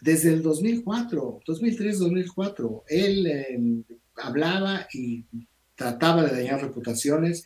[0.04, 2.84] desde el 2004, 2003-2004.
[2.90, 3.84] Él em,
[4.18, 5.24] hablaba y
[5.76, 7.46] trataba de dañar reputaciones.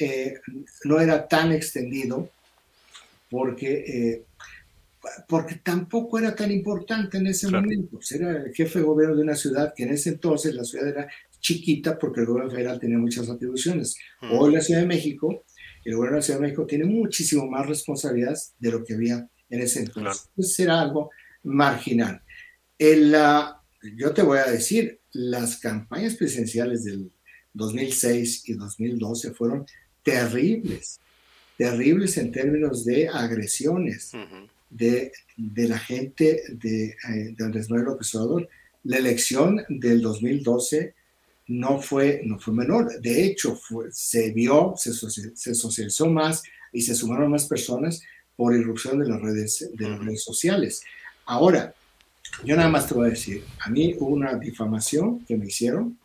[0.00, 0.34] Eh,
[0.84, 2.28] no era tan extendido
[3.30, 4.24] porque, eh,
[5.28, 8.00] porque tampoco era tan importante en ese momento.
[8.10, 11.08] Era el jefe de gobierno de una ciudad que en ese entonces la ciudad era
[11.42, 13.96] chiquita porque el gobierno federal tenía muchas atribuciones.
[14.30, 15.44] Hoy la Ciudad de México,
[15.84, 19.28] el gobierno de la Ciudad de México tiene muchísimo más responsabilidades de lo que había
[19.50, 20.28] en ese entonces.
[20.28, 21.10] Entonces era algo
[21.42, 22.22] marginal.
[22.78, 23.14] El,
[23.96, 27.10] yo te voy a decir, las campañas presidenciales del
[27.52, 29.66] 2006 y 2012 fueron
[30.02, 31.00] terribles,
[31.58, 34.12] terribles en términos de agresiones
[34.70, 38.48] de, de, la gente de, eh, de Andrés Manuel López Obrador.
[38.84, 40.94] La elección del 2012
[41.46, 43.00] no fue, no fue menor.
[43.00, 43.58] De hecho,
[43.90, 48.02] se vio, se, se, socializó más y se sumaron más personas
[48.36, 50.82] por irrupción de las redes, de las redes sociales.
[51.26, 51.74] Ahora,
[52.44, 55.98] yo nada más te voy a decir, a mí hubo una difamación que me hicieron,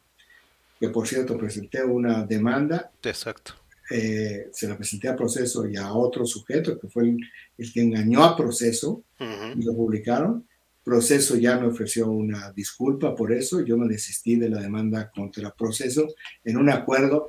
[0.80, 2.92] que por cierto presenté una demanda.
[3.04, 3.54] Exacto.
[3.90, 7.16] Eh, se la presenté a proceso y a otro sujeto que fue
[7.58, 10.46] el, que engañó a proceso y lo publicaron.
[10.88, 13.60] Proceso ya me ofreció una disculpa por eso.
[13.60, 16.08] Yo me desistí de la demanda contra proceso
[16.46, 17.28] en un acuerdo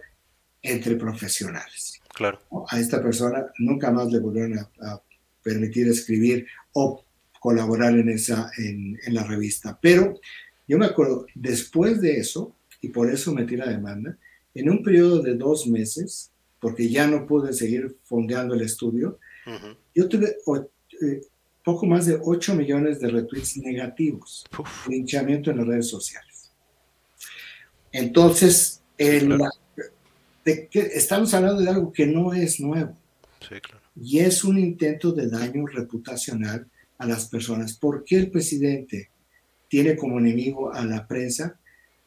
[0.62, 2.00] entre profesionales.
[2.14, 2.38] Claro.
[2.68, 5.02] A esta persona nunca más le volvieron a, a
[5.42, 7.02] permitir escribir o
[7.40, 9.76] colaborar en, esa, en, la revista.
[9.82, 10.14] Pero
[10.68, 14.16] yo me acuerdo, después de eso, y por eso metí la demanda,
[14.54, 19.18] en un periodo de dos meses, porque ya no pude seguir fondeando el estudio,
[19.96, 20.36] yo tuve
[21.02, 21.22] eh,
[21.68, 24.46] poco más de 8 millones de retweets negativos,
[24.88, 26.50] linchamiento en las redes sociales.
[27.92, 28.80] Entonces,
[30.46, 32.96] estamos hablando de algo que no es nuevo.
[34.00, 37.74] Y es un intento de daño reputacional a las personas.
[37.74, 39.10] ¿Por qué el presidente
[39.68, 41.60] tiene como enemigo a la prensa?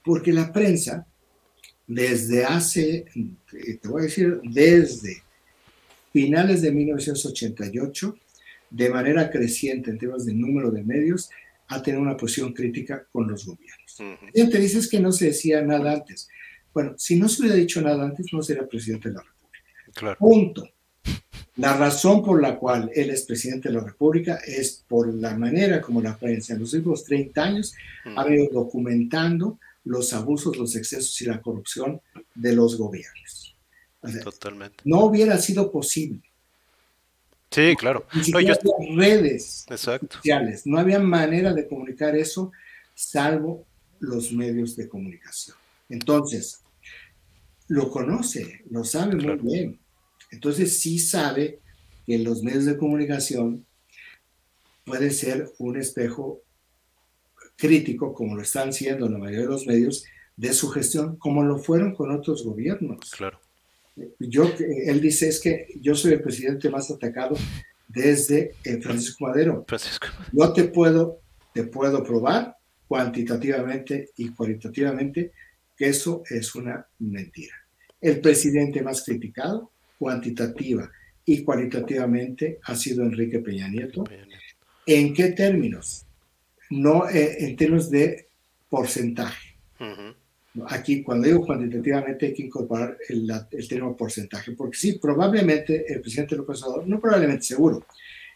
[0.04, 1.06] Porque la prensa,
[1.86, 3.06] desde hace,
[3.52, 5.21] te voy a decir, desde
[6.12, 8.17] finales de 1988,
[8.71, 11.29] de manera creciente en temas de número de medios,
[11.67, 13.97] ha tenido una posición crítica con los gobiernos.
[14.34, 16.27] Y te dices que no se decía nada antes.
[16.73, 19.60] Bueno, si no se hubiera dicho nada antes, no sería presidente de la República.
[19.93, 20.17] Claro.
[20.17, 20.69] Punto.
[21.57, 25.81] La razón por la cual él es presidente de la República es por la manera
[25.81, 27.73] como la prensa en los últimos 30 años
[28.05, 28.17] mm.
[28.17, 32.01] ha venido documentando los abusos, los excesos y la corrupción
[32.36, 33.57] de los gobiernos.
[34.23, 34.77] Totalmente.
[34.86, 36.21] No hubiera sido posible.
[37.52, 38.08] Sí, claro.
[38.14, 38.40] Ni no,
[38.96, 42.52] redes sociales, no había manera de comunicar eso
[42.96, 43.66] salvo
[44.00, 45.58] los medios de comunicación.
[45.90, 46.62] Entonces,
[47.68, 49.80] lo conoce, lo sabe muy bien.
[50.32, 51.60] Entonces sí sabe
[52.06, 53.66] que los medios de comunicación
[54.86, 56.42] pueden ser un espejo
[57.58, 61.60] crítico, como lo están siendo la mayoría de los medios, de su gestión, como lo
[61.60, 63.12] fueron con otros gobiernos.
[63.12, 63.40] Claro.
[64.19, 64.51] Yo,
[64.86, 67.36] él dice es que yo soy el presidente más atacado
[67.88, 69.65] desde eh, Francisco Madero.
[69.67, 70.08] Francisco.
[70.32, 71.19] Yo te puedo,
[71.54, 72.56] te puedo probar
[72.88, 75.32] cuantitativamente y cualitativamente
[75.77, 77.56] que eso es una mentira.
[77.99, 80.89] El presidente más criticado cuantitativa
[81.25, 84.03] y cualitativamente ha sido Enrique Peña Nieto.
[84.86, 86.05] ¿En qué términos?
[86.70, 88.28] No eh, en términos de
[88.70, 89.55] porcentaje.
[90.68, 96.02] Aquí, cuando digo cuantitativamente, hay que incorporar el, el, término porcentaje, porque sí, probablemente el
[96.02, 97.86] presidente López Obrador, no probablemente, seguro,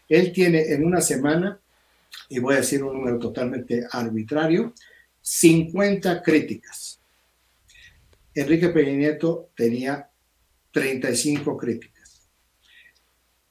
[0.08, 1.58] él tiene en una semana,
[2.30, 4.72] y voy a decir un número totalmente arbitrario,
[5.20, 7.00] 50 críticas.
[8.34, 10.08] Enrique Peña Nieto tenía
[10.72, 12.28] 35 críticas.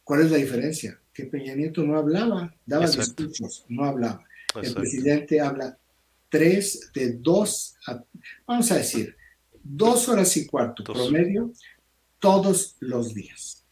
[0.04, 1.00] ¿Cuál es la diferencia?
[1.14, 4.24] Que Peña Nieto no hablaba, daba discursos, no hablaba.
[4.62, 5.78] El presidente habla
[6.36, 8.04] tres, de dos, a,
[8.46, 9.16] vamos a decir,
[9.64, 11.54] dos horas y cuarto promedio
[12.20, 13.64] todos los días.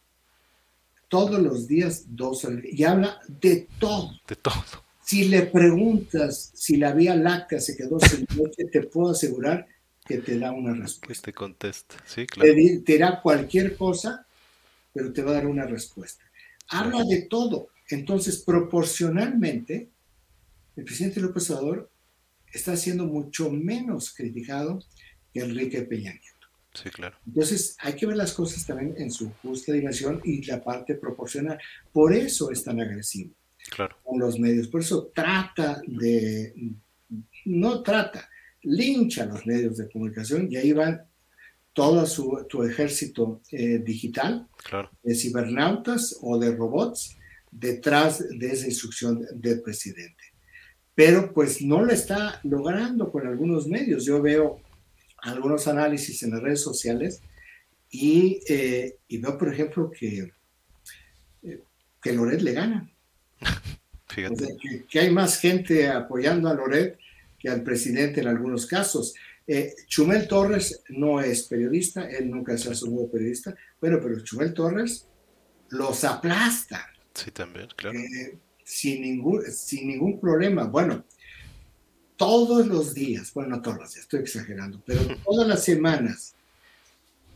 [1.08, 2.64] Todos los días, dos horas.
[2.64, 4.12] Y habla de todo.
[4.26, 4.64] De todo.
[5.04, 9.66] Si le preguntas si la Vía Láctea se quedó sin noche, te puedo asegurar
[10.06, 11.26] que te da una respuesta.
[11.26, 12.54] Te contesta, sí, claro.
[12.54, 14.26] Te, te dirá cualquier cosa,
[14.94, 16.24] pero te va a dar una respuesta.
[16.68, 17.68] Habla de todo.
[17.90, 19.90] Entonces, proporcionalmente,
[20.76, 21.90] el presidente López Obrador
[22.54, 24.82] está siendo mucho menos criticado
[25.32, 26.48] que Enrique Peña Nieto.
[26.72, 27.16] Sí, claro.
[27.26, 31.58] Entonces, hay que ver las cosas también en su justa dimensión y la parte proporcional.
[31.92, 33.32] Por eso es tan agresivo
[33.70, 33.96] claro.
[34.02, 34.68] con los medios.
[34.68, 36.52] Por eso trata de,
[37.44, 38.28] no trata,
[38.62, 41.02] lincha los medios de comunicación y ahí van
[41.72, 44.90] todo su, tu ejército eh, digital claro.
[45.02, 47.16] de cibernautas o de robots
[47.50, 50.33] detrás de esa instrucción del presidente.
[50.94, 54.04] Pero pues no lo está logrando con algunos medios.
[54.04, 54.60] Yo veo
[55.18, 57.20] algunos análisis en las redes sociales
[57.90, 60.32] y, eh, y veo, por ejemplo, que,
[61.42, 61.62] eh,
[62.00, 62.90] que Loret le gana.
[64.08, 64.34] Fíjate.
[64.34, 66.98] O sea, que, que, hay más gente apoyando a Loret
[67.44, 69.14] que al presidente en algunos casos.
[69.46, 74.54] Eh, Chumel Torres no es periodista, él nunca se ha asumido periodista, bueno, pero Chumel
[74.54, 75.06] Torres
[75.68, 76.88] los aplasta.
[77.12, 77.98] Sí, también, claro.
[77.98, 80.64] Eh, sin, ningún, sin ningún problema.
[80.64, 81.04] Bueno,
[82.16, 86.34] todos los días, bueno, no todos los días, estoy exagerando, pero todas las semanas,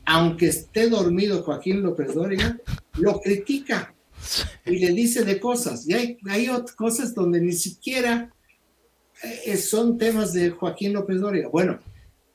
[0.05, 2.59] aunque esté dormido Joaquín López Dóriga,
[2.95, 3.95] lo critica
[4.65, 5.87] y le dice de cosas.
[5.87, 8.33] Y hay, hay otras cosas donde ni siquiera
[9.23, 11.49] eh, son temas de Joaquín López Dóriga.
[11.49, 11.81] Bueno,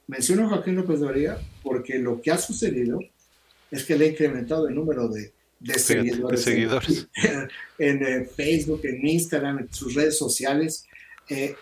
[0.07, 2.99] menciono a Joaquín López Dóriga porque lo que ha sucedido
[3.71, 5.33] es que le ha incrementado el número de,
[5.63, 7.07] de seguidores, de seguidores.
[7.15, 7.49] En,
[7.79, 10.85] en, en, Facebook, en Instagram, en sus redes sociales,
[11.29, 11.55] eh,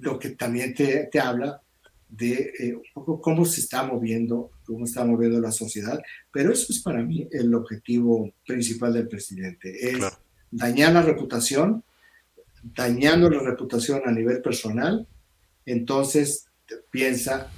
[0.00, 1.60] lo que también te, te habla
[2.08, 5.98] de eh, un poco cómo se está moviendo, cómo está moviendo la sociedad,
[6.30, 10.18] pero eso es para mí el objetivo principal del presidente, es claro.
[10.50, 11.82] dañar la reputación,
[12.62, 15.06] dañando la reputación a nivel personal,
[15.64, 16.46] entonces
[16.90, 17.50] piensa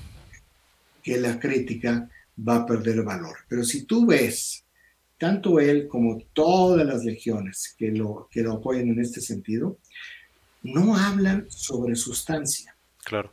[1.02, 2.08] que la crítica
[2.48, 3.36] va a perder valor.
[3.48, 4.63] Pero si tú ves
[5.24, 9.78] tanto él como todas las legiones que lo, que lo apoyan en este sentido,
[10.62, 12.76] no hablan sobre sustancia.
[13.02, 13.32] Claro.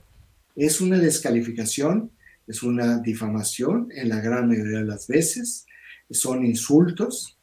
[0.55, 2.09] Es una descalificación,
[2.47, 5.65] es una difamación en la gran mayoría de las veces,
[6.09, 7.37] son insultos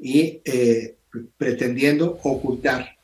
[0.00, 0.96] y eh,
[1.36, 2.96] pretendiendo ocultar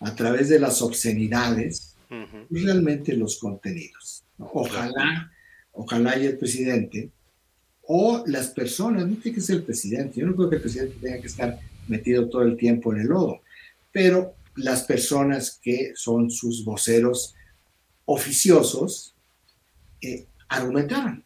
[0.00, 2.46] a través de las obscenidades uh -huh.
[2.48, 4.24] realmente los contenidos.
[4.38, 5.30] Ojalá,
[5.72, 7.10] ojalá y el presidente
[7.88, 10.96] o las personas, no tiene que ser el presidente, yo no creo que el presidente
[11.00, 11.58] tenga que estar
[11.88, 13.40] metido todo el tiempo en el lodo,
[13.92, 17.34] pero las personas que son sus voceros
[18.06, 19.14] oficiosos
[20.00, 21.24] eh, argumentaran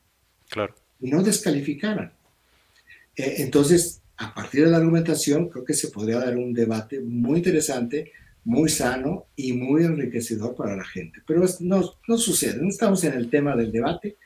[0.48, 0.74] claro.
[1.00, 2.12] y no descalificaran.
[3.16, 7.38] Eh, entonces, a partir de la argumentación, creo que se podría dar un debate muy
[7.38, 8.12] interesante,
[8.44, 11.20] muy sano y muy enriquecedor para la gente.
[11.26, 14.16] Pero no, no sucede, no estamos en el tema del debate,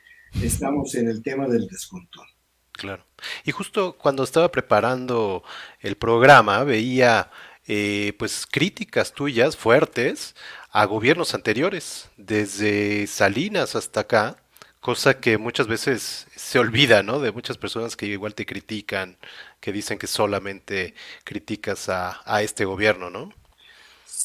[0.41, 2.27] estamos en el tema del descontrol.
[2.71, 3.05] Claro.
[3.43, 5.43] Y justo cuando estaba preparando
[5.79, 7.31] el programa, veía
[7.67, 10.35] eh, pues críticas tuyas fuertes
[10.71, 14.37] a gobiernos anteriores, desde Salinas hasta acá,
[14.81, 17.19] cosa que muchas veces se olvida, ¿no?
[17.19, 19.17] De muchas personas que igual te critican,
[19.61, 23.31] que dicen que solamente criticas a, a este gobierno, ¿no?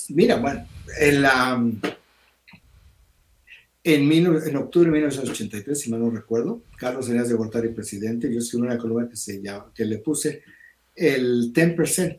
[0.09, 0.67] Mira, bueno,
[0.99, 1.63] en, la,
[3.83, 8.33] en, mil, en, octubre de 1983, si mal no recuerdo, Carlos Eneas de Gortari, presidente,
[8.33, 10.43] yo escribí una columna que, se llama, que le puse
[10.95, 12.18] el 10%.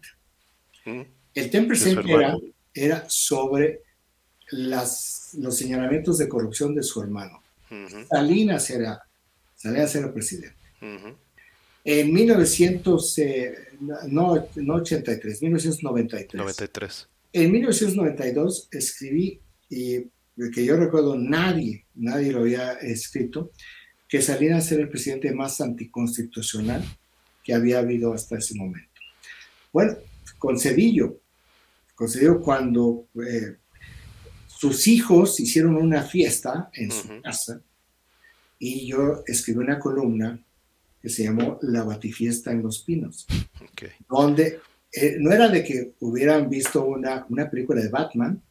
[0.85, 1.01] Mm.
[1.33, 2.37] El 10% era,
[2.73, 3.81] era sobre
[4.51, 7.41] las, los señalamientos de corrupción de su hermano.
[7.69, 8.07] Uh -huh.
[8.07, 9.01] Salinas, era,
[9.55, 10.57] Salinas era presidente.
[10.81, 11.15] Uh -huh.
[11.83, 13.55] En 1900, eh,
[14.07, 16.39] no, no 83, 1993.
[16.39, 17.07] 93.
[17.33, 19.39] En 1992 escribí,
[19.69, 20.05] y
[20.53, 23.51] que yo recuerdo nadie, nadie lo había escrito,
[24.07, 26.83] que Salinas era el presidente más anticonstitucional
[27.43, 28.89] que había habido hasta ese momento.
[29.71, 29.95] Bueno,
[30.37, 31.21] con Cedillo,
[31.95, 33.57] con Cedillo cuando eh,
[34.47, 37.01] sus hijos hicieron una fiesta en uh -huh.
[37.01, 37.61] su casa
[38.59, 40.39] y yo escribí una columna
[41.01, 43.25] que se llamó La Batifiesta en los Pinos,
[43.71, 43.89] okay.
[44.07, 44.59] donde
[44.91, 48.41] eh, no era de que hubieran visto una, una película de Batman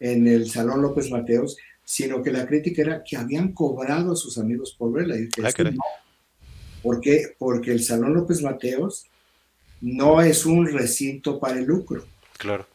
[0.00, 4.38] en el Salón López Mateos, sino que la crítica era que habían cobrado a sus
[4.38, 5.18] amigos por verla.
[5.18, 5.78] Y que ah, no.
[6.82, 7.34] ¿Por qué?
[7.38, 9.06] Porque el Salón López Mateos
[9.80, 12.04] no es un recinto para el lucro.
[12.36, 12.66] Claro.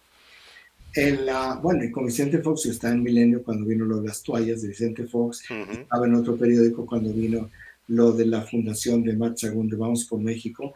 [0.95, 4.07] En la, bueno, y con Vicente Fox, yo estaba en Milenio cuando vino lo de
[4.07, 7.49] las toallas de Vicente Fox, estaba en otro periódico cuando vino
[7.88, 10.76] lo de la fundación de Marcha de Vamos por México,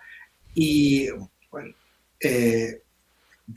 [0.56, 1.08] y
[1.52, 1.76] bueno,
[2.20, 2.82] eh,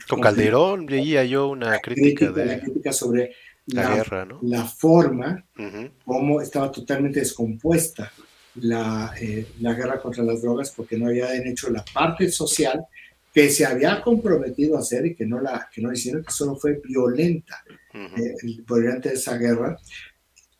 [0.07, 3.33] con Calderón veía yo una crítica, de la crítica sobre
[3.67, 4.39] la, guerra, ¿no?
[4.41, 5.45] la forma
[6.05, 8.11] como estaba totalmente descompuesta
[8.55, 12.85] la, eh, la, guerra contra las drogas porque no habían hecho la parte social
[13.33, 16.55] que se había comprometido a hacer y que no la que no hicieron, que solo
[16.57, 17.63] fue violenta
[17.93, 18.35] eh,
[18.65, 19.77] durante esa guerra.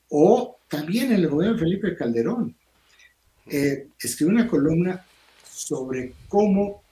[0.08, 2.56] O también el gobierno de Felipe Calderón
[3.46, 5.04] eh, escribió una columna
[5.44, 6.82] sobre cómo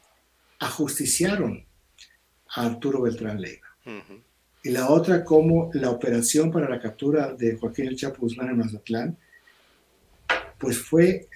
[0.58, 1.64] ajusticiaron
[2.54, 3.66] a Arturo Beltrán Leiva.
[4.62, 8.58] Y la otra, cómo la operación para la captura de Joaquín El Chapo Guzmán en
[8.58, 9.16] Mazatlán
[10.60, 11.26] pues fue,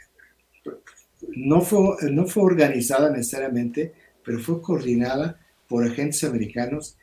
[1.34, 6.96] no fue, no fue organizada necesariamente, pero fue coordinada por agentes americanos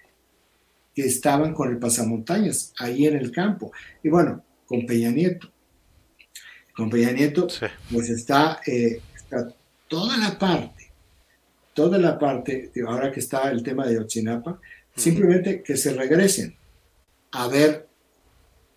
[0.96, 3.72] que estaban con el pasamontañas ahí en el campo.
[4.04, 5.52] Y bueno, con Peña Nieto.
[6.76, 7.48] Con Peña Nieto,
[7.92, 9.54] pues está, eh, está,
[9.88, 10.91] toda la parte,
[11.74, 14.60] toda la parte, ahora que está el tema de Ochinapa,
[14.96, 16.56] simplemente que se regresen
[17.32, 17.88] a ver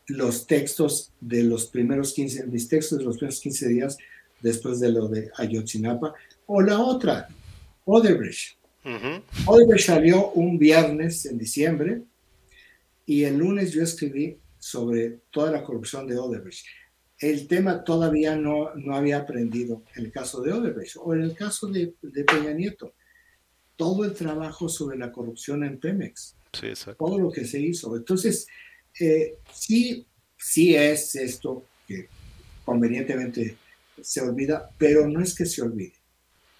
[0.06, 3.98] los textos de los primeros 15, mis textos de los primeros 15 días
[4.40, 6.14] después de lo de Ayotzinapa,
[6.46, 7.28] o la otra,
[7.84, 8.58] Odebrecht.
[9.46, 12.02] Odebrecht salió un viernes en diciembre
[13.06, 16.66] y el lunes yo escribí sobre toda la corrupción de Odebrecht.
[17.24, 21.34] El tema todavía no, no había aprendido en el caso de Odebrecht o en el
[21.34, 22.92] caso de, de Peña Nieto.
[23.76, 26.36] Todo el trabajo sobre la corrupción en Pemex.
[26.52, 26.68] Sí,
[26.98, 27.96] todo lo que se hizo.
[27.96, 28.46] Entonces,
[29.00, 30.06] eh, sí,
[30.36, 32.08] sí es esto que
[32.64, 33.56] convenientemente
[34.02, 35.94] se olvida, pero no es que se olvide,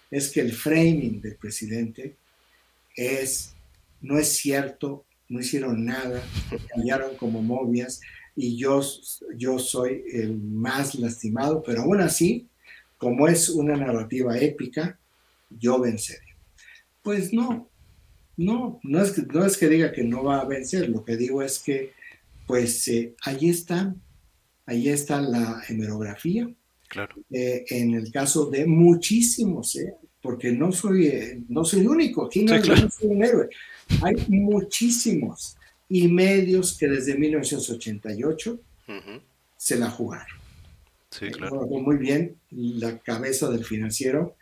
[0.09, 2.15] es que el framing del presidente
[2.95, 3.53] es,
[4.01, 6.23] no es cierto, no hicieron nada,
[6.75, 8.01] callaron como momias
[8.35, 8.81] y yo,
[9.37, 12.47] yo soy el más lastimado, pero aún así,
[12.97, 14.99] como es una narrativa épica,
[15.49, 16.35] yo venceré.
[17.01, 17.69] Pues no,
[18.35, 21.15] no, no es, que, no es que diga que no va a vencer, lo que
[21.15, 21.93] digo es que
[22.45, 23.95] pues eh, ahí está,
[24.65, 26.47] ahí está la hemerografía.
[26.87, 27.15] Claro.
[27.31, 29.95] Eh, en el caso de muchísimos, ¿eh?
[30.21, 33.49] porque no soy, no soy único, aquí no, soy un héroe.
[34.01, 35.57] Hay muchísimos
[35.89, 38.59] y medios que desde 1988
[39.57, 40.37] se la jugaron.
[41.09, 41.65] Sí, claro.
[41.67, 44.35] Muy bien, la cabeza del financiero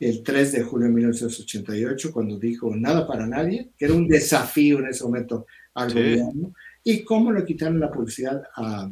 [0.00, 4.78] el 3 de julio de 1988, cuando dijo nada para nadie, que era un desafío
[4.80, 8.90] en ese momento al gobierno, y cómo le quitaron la publicidad a,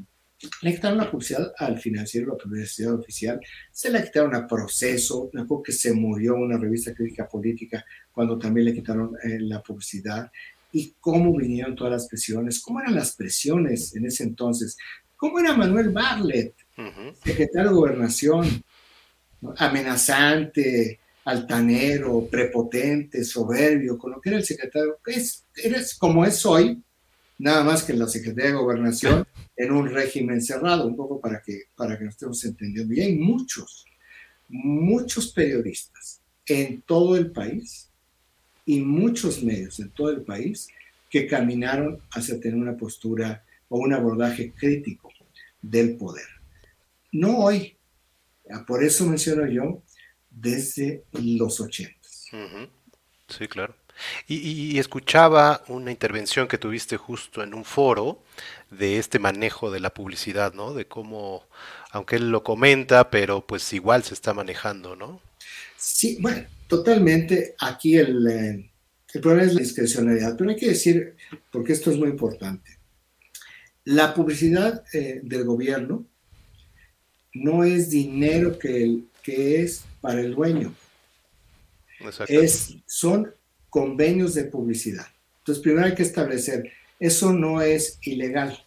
[0.63, 3.41] le quitaron la publicidad al financiero, la publicidad oficial,
[3.71, 8.39] se la quitaron a Proceso, me acuerdo que se murió una revista crítica política cuando
[8.39, 10.31] también le quitaron eh, la publicidad,
[10.73, 14.77] y cómo vinieron todas las presiones, cómo eran las presiones en ese entonces,
[15.17, 16.55] cómo era Manuel Barlet,
[17.23, 18.65] secretario de Gobernación,
[19.59, 26.83] amenazante, altanero, prepotente, soberbio, con lo que era el secretario, es, eres como es hoy,
[27.39, 31.41] nada más que en la Secretaría de Gobernación, en un régimen cerrado, un poco para
[31.43, 32.95] que, para que nos estemos entendiendo.
[32.95, 33.85] Y hay muchos,
[34.49, 37.92] muchos periodistas en todo el país
[38.65, 40.69] y muchos medios en todo el país
[41.11, 45.11] que caminaron hacia tener una postura o un abordaje crítico
[45.61, 46.27] del poder.
[47.11, 47.77] No hoy,
[48.67, 49.83] por eso menciono yo,
[50.31, 52.29] desde los ochentas.
[53.29, 53.75] Sí, claro.
[54.27, 58.23] Y, escuchaba una intervención que tuviste justo en un foro
[58.71, 60.73] de este manejo de la publicidad, ¿no?
[60.73, 61.47] De cómo,
[61.91, 65.21] aunque él lo comenta, pero pues igual se está manejando, ¿no?
[65.77, 67.55] Sí, bueno, totalmente.
[67.59, 68.71] Aquí el, eh,
[69.13, 71.17] el problema es la discrecionalidad, pero hay que decir,
[71.51, 72.79] porque esto es muy importante,
[73.85, 76.07] la publicidad eh, del gobierno
[77.35, 80.75] no es dinero que, que es para el dueño.
[82.27, 83.31] Es, son
[83.69, 85.07] convenios de publicidad.
[85.41, 88.65] Entonces, primero hay que establecer, eso no es ilegal,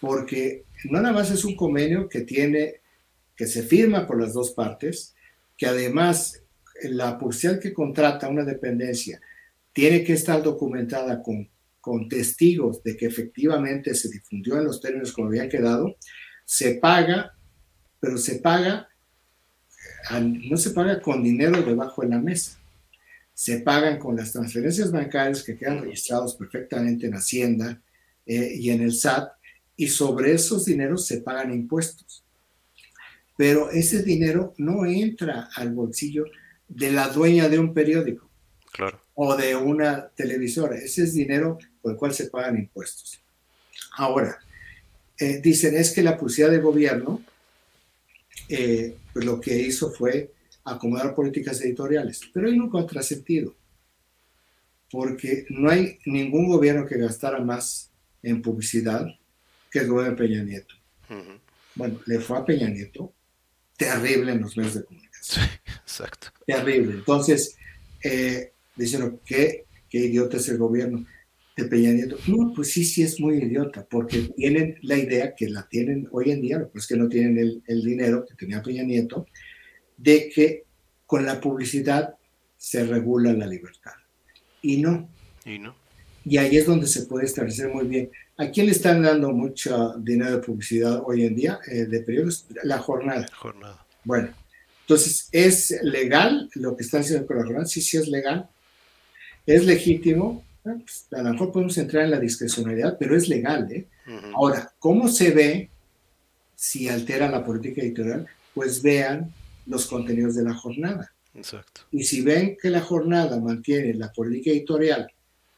[0.00, 2.76] porque no nada más es un convenio que tiene,
[3.34, 5.16] que se firma por las dos partes,
[5.56, 6.40] que además
[6.84, 9.20] la publicidad que contrata una dependencia
[9.72, 11.48] tiene que estar documentada con,
[11.80, 15.96] con testigos de que efectivamente se difundió en los términos como habían quedado,
[16.44, 17.32] se paga,
[18.00, 18.88] pero se paga,
[20.22, 22.60] no se paga con dinero debajo de la mesa
[23.40, 27.80] se pagan con las transferencias bancarias que quedan registrados perfectamente en Hacienda
[28.26, 29.32] eh, y en el SAT,
[29.76, 32.22] y sobre esos dineros se pagan impuestos.
[33.38, 36.26] Pero ese dinero no entra al bolsillo
[36.70, 38.30] de la dueña de un periódico
[38.72, 39.02] claro.
[39.14, 40.76] o de una televisora.
[40.76, 43.20] Ese es dinero por el cual se pagan impuestos.
[43.96, 44.38] Ahora,
[45.18, 47.22] eh, dicen es que la publicidad del gobierno
[48.48, 50.32] eh, pues lo que hizo fue
[50.64, 53.54] acomodar políticas editoriales, pero hay un contrasentido,
[54.90, 57.90] porque no hay ningún gobierno que gastara más
[58.22, 59.06] en publicidad
[59.70, 60.74] que el gobierno de Peña Nieto.
[61.76, 63.12] Bueno, le fue a Peña Nieto
[63.76, 65.09] terrible en los medios de comunicación.
[65.82, 66.28] exacto.
[66.46, 66.94] Terrible.
[66.94, 67.56] Entonces,
[68.02, 71.04] eh, dicen, ¿qué, qué idiota es el gobierno
[71.56, 72.16] de Peña Nieto?
[72.26, 76.30] No, pues sí, sí es muy idiota, porque tienen la idea que la tienen hoy
[76.30, 79.26] en día, lo que es que no tienen el, el dinero que tenía Peña Nieto,
[79.96, 80.64] de que
[81.06, 82.14] con la publicidad
[82.56, 83.92] se regula la libertad.
[84.62, 85.08] Y no.
[85.44, 85.74] Y no.
[86.24, 88.10] Y ahí es donde se puede establecer muy bien.
[88.36, 92.46] ¿A quién le están dando mucho dinero de publicidad hoy en día eh, de periodos?
[92.62, 93.26] La jornada.
[93.34, 93.86] Jornada.
[94.04, 94.28] Bueno,
[94.90, 97.64] entonces, ¿es legal lo que están haciendo con la jornada?
[97.64, 98.48] Sí, sí es legal.
[99.46, 100.44] ¿Es legítimo?
[100.64, 103.70] Ah, pues, a lo mejor podemos entrar en la discrecionalidad, pero es legal.
[103.70, 103.86] ¿eh?
[104.34, 105.70] Ahora, ¿cómo se ve
[106.56, 108.26] si altera la política editorial?
[108.52, 109.32] Pues vean
[109.64, 111.12] los contenidos de la jornada.
[111.34, 111.82] Exacto.
[111.92, 115.06] Y si ven que la jornada mantiene la política editorial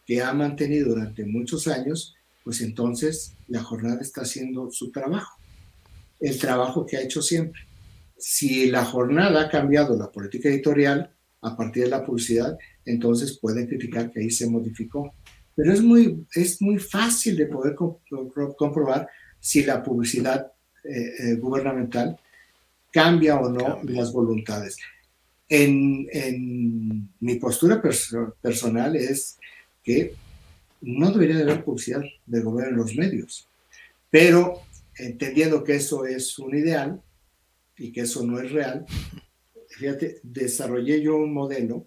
[0.07, 2.15] que ha mantenido durante muchos años,
[2.45, 5.39] pues entonces la jornada está haciendo su trabajo,
[6.21, 7.63] el trabajo que ha hecho siempre.
[8.25, 11.11] Si la jornada ha cambiado la política editorial
[11.41, 15.13] a partir de la publicidad, entonces pueden criticar que ahí se modificó.
[15.57, 19.09] Pero es muy, es muy fácil de poder comprobar
[19.41, 20.53] si la publicidad
[20.85, 22.17] eh, eh, gubernamental
[22.93, 24.77] cambia o no las voluntades.
[25.49, 27.83] En, en, mi postura
[28.41, 29.37] personal es
[29.83, 30.15] que
[30.81, 33.49] no debería de haber publicidad del gobierno en los medios.
[34.09, 34.63] Pero
[34.97, 37.03] entendiendo que eso es un ideal
[37.77, 38.85] y que eso no es real,
[39.69, 41.87] fíjate, desarrollé yo un modelo,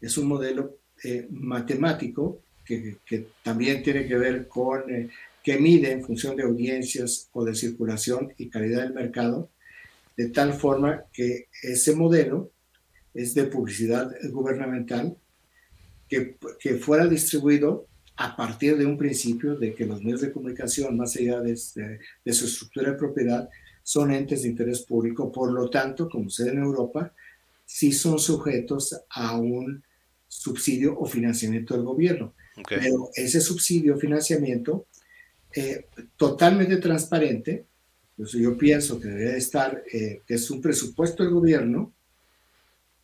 [0.00, 5.08] es un modelo eh, matemático que, que, también tiene que ver con, eh,
[5.42, 9.50] que mide en función de audiencias o de circulación y calidad del mercado,
[10.16, 12.50] de tal forma que ese modelo
[13.14, 15.16] es de publicidad gubernamental
[16.08, 16.36] que,
[16.80, 17.86] fuera distribuido
[18.16, 21.56] a partir de un principio de que los medios de comunicación, más allá de,
[22.24, 23.48] de, su estructura de propiedad,
[23.88, 25.32] son entes de interés público.
[25.32, 27.14] Por lo tanto, como se en Europa,
[27.64, 29.82] sí son sujetos a un
[30.26, 32.34] subsidio o financiamiento del gobierno.
[32.68, 34.88] Pero ese subsidio o financiamiento,
[35.56, 35.86] eh,
[36.18, 37.64] totalmente transparente,
[38.14, 41.94] pues yo pienso que debería estar, eh, que es un presupuesto del gobierno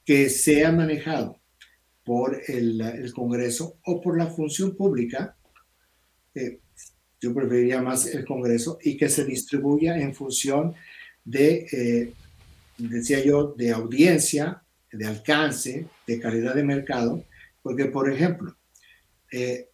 [0.04, 1.40] que sea manejado
[2.04, 5.34] por el, Congreso o por la función pública,
[6.34, 6.60] eh,
[7.24, 10.74] yo preferiría más el Congreso, y que se distribuya en función
[11.24, 12.12] de, eh,
[12.78, 14.62] decía yo, de audiencia,
[14.92, 17.24] de alcance, de calidad de mercado,
[17.62, 18.54] porque, por ejemplo,
[19.32, 19.68] eh,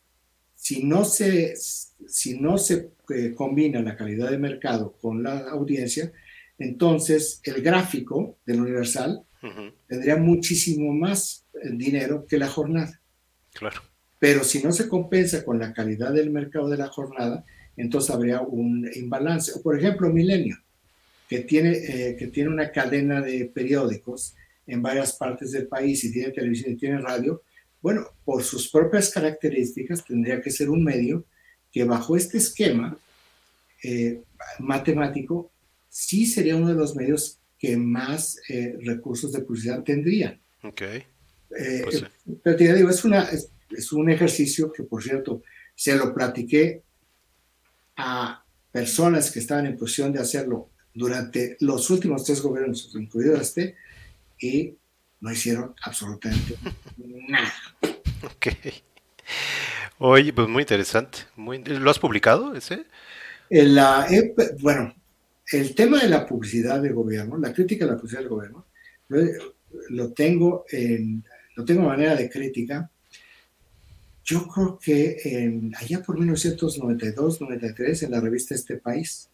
[0.54, 2.90] si no se, si no se
[3.34, 6.12] combina la calidad de mercado con la audiencia,
[6.58, 9.24] entonces el gráfico del Universal
[9.88, 13.00] tendría muchísimo más eh, dinero que la jornada.
[13.54, 13.80] Claro.
[14.20, 17.44] Pero si no se compensa con la calidad del mercado de la jornada,
[17.76, 19.58] entonces habría un imbalance.
[19.60, 20.58] Por ejemplo, Milenio,
[21.26, 24.34] que tiene, eh, que tiene una cadena de periódicos
[24.66, 27.42] en varias partes del país y tiene televisión y tiene radio,
[27.80, 31.24] bueno, por sus propias características tendría que ser un medio
[31.72, 32.98] que bajo este esquema
[33.82, 34.20] eh,
[34.58, 35.50] matemático
[35.88, 40.38] sí sería uno de los medios que más eh, recursos de publicidad tendrían.
[40.62, 40.82] Ok.
[41.48, 42.04] Pues
[42.44, 43.50] pero te digo, es, una, es,
[43.92, 45.42] un ejercicio que, por cierto,
[45.74, 46.82] se lo platiqué
[47.96, 53.76] a personas que estaban en posición de hacerlo durante los últimos tres gobiernos, incluido este,
[54.38, 54.74] y
[55.20, 56.56] no hicieron absolutamente
[56.96, 57.52] nada.
[58.24, 58.48] Ok.
[59.98, 61.18] Oye, pues muy interesante.
[61.36, 62.86] Muy, ¿Lo has publicado ese?
[63.50, 64.06] La,
[64.60, 64.94] bueno,
[65.52, 68.66] el tema de la publicidad del gobierno, la crítica a la publicidad del gobierno,
[69.08, 71.24] lo tengo en,
[71.56, 72.90] lo tengo de manera de crítica.
[74.30, 79.28] Yo creo que en, allá por 1992-93 en la revista Este País,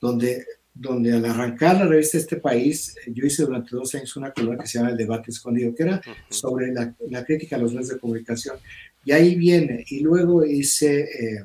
[0.00, 0.44] donde,
[0.74, 4.68] donde al arrancar la revista Este País, yo hice durante dos años una columna que
[4.68, 8.00] se llama El Debate Escondido, que era sobre la, la, crítica a los medios de
[8.00, 8.56] comunicación.
[9.04, 11.44] Y ahí viene, y luego hice eh,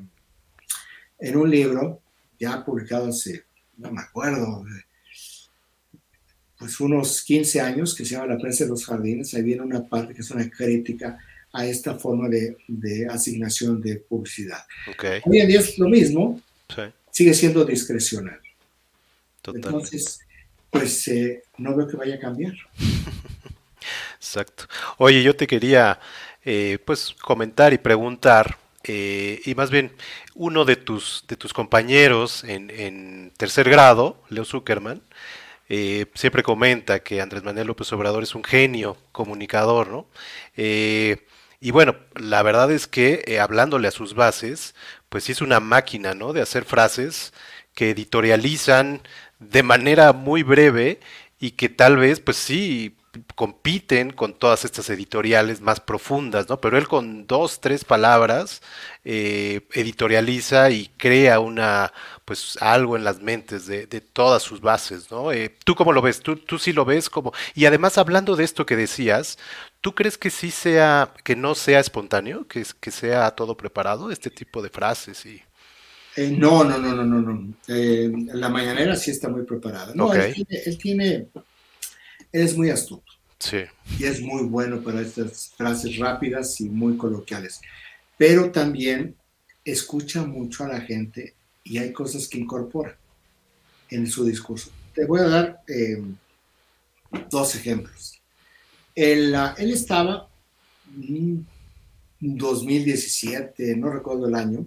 [1.20, 2.02] en un libro,
[2.40, 3.44] ya publicado hace
[3.78, 4.66] no me acuerdo,
[6.58, 9.88] pues unos 15 años que se llama La prensa de los jardines, ahí viene una
[9.88, 11.20] parte que es una crítica
[11.56, 14.66] a esta forma de, de asignación de publicidad.
[15.24, 16.42] Hoy en día es lo mismo,
[17.10, 18.40] sigue siendo discrecional.
[19.48, 20.20] Entonces,
[20.70, 22.54] pues eh, no veo que vaya a cambiar.
[24.18, 24.66] Exacto.
[24.98, 26.00] Oye, yo te quería
[26.44, 29.92] eh, pues comentar y preguntar, eh, y más bien
[30.34, 35.02] uno de tus, de tus compañeros en, tercer grado, Leo Zuckerman,
[35.70, 40.06] eh, siempre comenta que Andrés Manuel López Obrador es un genio comunicador, ¿no?
[41.66, 44.76] Y bueno, la verdad es que hablándole a sus bases,
[45.10, 46.32] pues es una máquina, ¿no?
[46.32, 47.34] De hacer frases
[47.74, 49.02] que editorializan
[49.40, 51.00] de manera muy breve
[51.40, 52.96] y que tal vez, pues sí,
[53.34, 56.62] compiten con todas estas editoriales más profundas, ¿no?
[56.62, 58.62] Pero él con dos, tres palabras
[59.04, 61.92] eh, editorializa y crea una,
[62.26, 65.32] pues algo en las mentes de, todas sus bases, ¿no?
[65.32, 66.20] Eh, ¿Tú cómo lo ves?
[66.22, 67.32] ¿Tú, ¿Tú sí lo ves como...
[67.54, 69.38] Y además hablando de esto que decías,
[69.80, 74.32] ¿tú crees que sí sea, que no sea espontáneo, que, que sea todo preparado, este
[74.32, 75.42] tipo de frases y...
[76.18, 77.54] Eh, no, no, no, no, no, no.
[77.68, 79.92] la mañanera sí está muy preparada.
[79.94, 81.28] No, él, tiene, él tiene
[82.32, 83.12] es muy astuto.
[83.38, 83.64] Sí.
[84.00, 87.62] Y es muy bueno para estas frases rápidas y muy coloquiales.
[88.18, 89.16] Pero también
[89.64, 91.35] escucha mucho a la gente
[91.66, 92.96] y hay cosas que incorpora
[93.90, 94.70] en su discurso.
[94.94, 96.02] Te voy a dar eh,
[97.30, 98.22] dos ejemplos.
[98.94, 100.30] Él, él estaba
[100.96, 101.46] en
[102.22, 104.66] 2017, no recuerdo el año,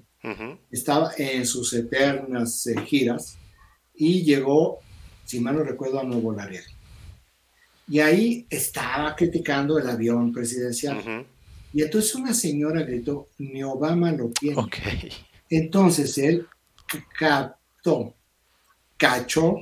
[0.71, 3.39] estaba en sus eternas eh, giras
[3.95, 4.81] y llegó,
[5.25, 6.67] si mal no recuerdo, a Nuevo Laredo.
[7.89, 11.27] Y ahí estaba criticando el avión presidencial.
[11.73, 14.69] Y entonces una señora gritó, ni Obama lo tiene.
[15.49, 16.47] Entonces él
[17.19, 18.15] captó,
[18.97, 19.57] cachó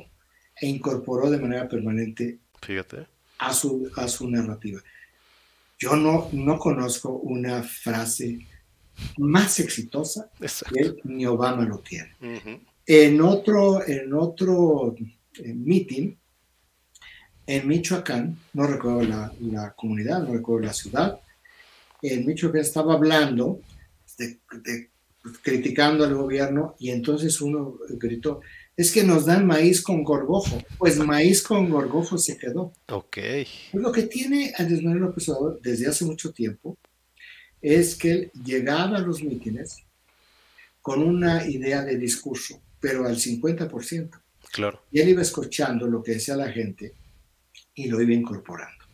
[0.61, 3.07] e incorporó de manera permanente Fíjate.
[3.39, 4.81] A, su, a su narrativa.
[5.79, 8.47] Yo no, no conozco una frase
[9.19, 10.31] más exitosa
[10.73, 12.15] que ni Obama lo tiene.
[12.87, 14.95] En otro, en otro
[15.39, 16.15] eh, meeting,
[17.47, 21.21] en Michoacán, no recuerdo la, comunidad, no recuerdo la ciudad,
[22.03, 23.61] en Michoacán estaba hablando,
[25.43, 28.41] criticando al gobierno, y entonces uno gritó,
[28.77, 30.63] es que nos dan maíz con gorgojo.
[30.79, 32.73] Pues maíz con gorgojo se quedó.
[32.89, 33.19] Ok.
[33.73, 36.77] Lo que tiene Andrés Manuel López Obrador desde hace mucho tiempo
[37.63, 39.79] es que él llegaba a los mítines
[40.83, 44.11] con una idea de discurso, pero al 50%.
[44.53, 44.83] Claro.
[44.93, 46.93] Y él iba escuchando lo que decía la gente
[47.75, 48.85] y lo iba incorporando.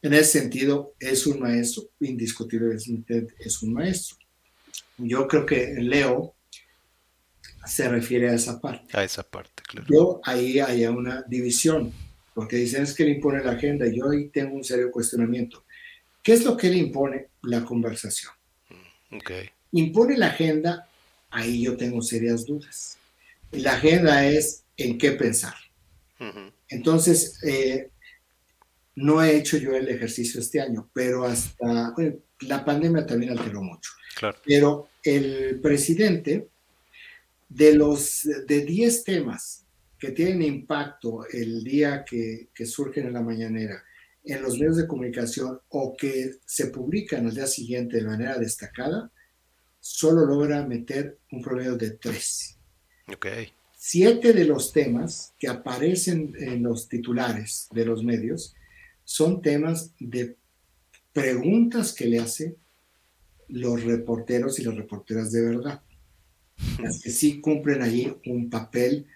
[0.00, 4.16] En ese sentido, es un maestro, indiscutiblemente es un maestro.
[5.02, 6.34] Yo creo que Leo
[7.66, 8.96] se refiere a esa parte.
[8.96, 9.86] A esa parte, claro.
[9.88, 11.92] Yo ahí hay una división,
[12.34, 13.86] porque dicen es que le impone la agenda.
[13.86, 15.64] Yo ahí tengo un serio cuestionamiento.
[16.22, 17.28] ¿Qué es lo que le impone?
[17.42, 18.32] La conversación.
[18.68, 19.50] Mm, okay.
[19.72, 20.88] Impone la agenda,
[21.30, 22.98] ahí yo tengo serias dudas.
[23.50, 25.54] La agenda es en qué pensar.
[26.68, 27.90] Entonces, eh,
[28.94, 31.92] no he hecho yo el ejercicio este año, pero hasta
[32.46, 33.90] la pandemia también alteró mucho.
[34.44, 36.48] Pero el presidente,
[37.48, 39.64] de los de 10 temas
[39.98, 43.82] que tienen impacto el día que, que, surgen en la mañanera
[44.24, 49.10] en los medios de comunicación o que se publican al día siguiente de manera destacada,
[49.80, 52.58] solo logra meter un promedio de 3.
[53.14, 53.52] Okay.
[53.76, 58.54] Siete de los temas que aparecen en los titulares de los medios
[59.04, 60.36] son temas de
[61.12, 62.56] preguntas que le hacen
[63.48, 65.82] los reporteros y las reporteras de verdad,
[66.80, 69.06] las que sí cumplen allí un papel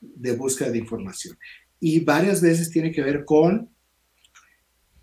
[0.00, 1.38] de búsqueda de información.
[1.80, 3.70] Y varias veces tiene que ver con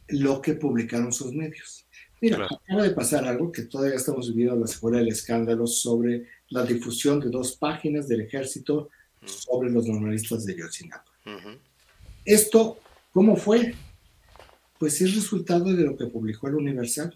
[0.09, 1.85] lo que publicaron sus medios.
[2.19, 6.63] Mira, acaba de pasar algo que todavía estamos viviendo la secuela del escándalo sobre la
[6.63, 8.89] difusión de dos páginas del ejército
[9.25, 11.05] sobre los normalistas de Yotzinapa.
[12.25, 12.79] Esto,
[13.11, 13.73] ¿cómo fue?
[14.81, 17.15] Pues es resultado de lo que publicó el Universal,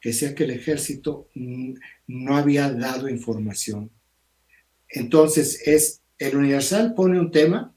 [0.00, 3.90] que decía que el ejército no había dado información.
[4.88, 7.74] Entonces, es el Universal pone un tema,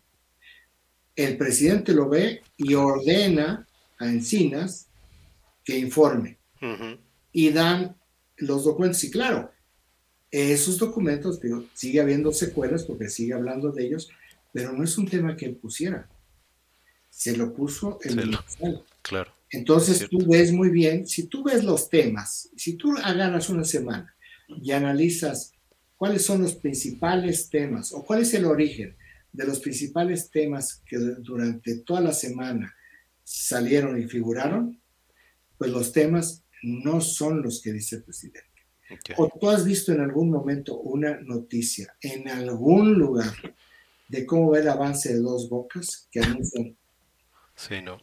[1.15, 3.67] el presidente lo ve y ordena
[3.97, 4.85] a Encinas
[5.63, 6.37] que informe.
[7.31, 7.95] Y dan
[8.37, 9.03] los documentos.
[9.03, 9.51] Y claro,
[10.29, 14.11] esos documentos, digo, sigue habiendo secuelas porque sigue hablando de ellos,
[14.53, 16.07] pero no es un tema que él pusiera
[17.15, 18.83] se lo puso el Universal.
[19.01, 19.31] Claro.
[19.49, 24.13] Entonces tú ves muy bien, si tú ves los temas, si tú agarras una semana
[24.61, 25.53] y analizas
[25.95, 28.97] cuáles son los principales temas o cuál es el origen
[29.31, 32.75] de los principales temas que durante toda la semana
[33.23, 34.81] salieron y figuraron,
[35.57, 38.41] pues los temas no son los que dice el presidente.
[39.15, 43.33] O tú has visto en algún momento una noticia en algún lugar
[44.09, 46.77] de cómo va el avance de dos bocas que anuncian
[47.55, 47.99] Sí, no.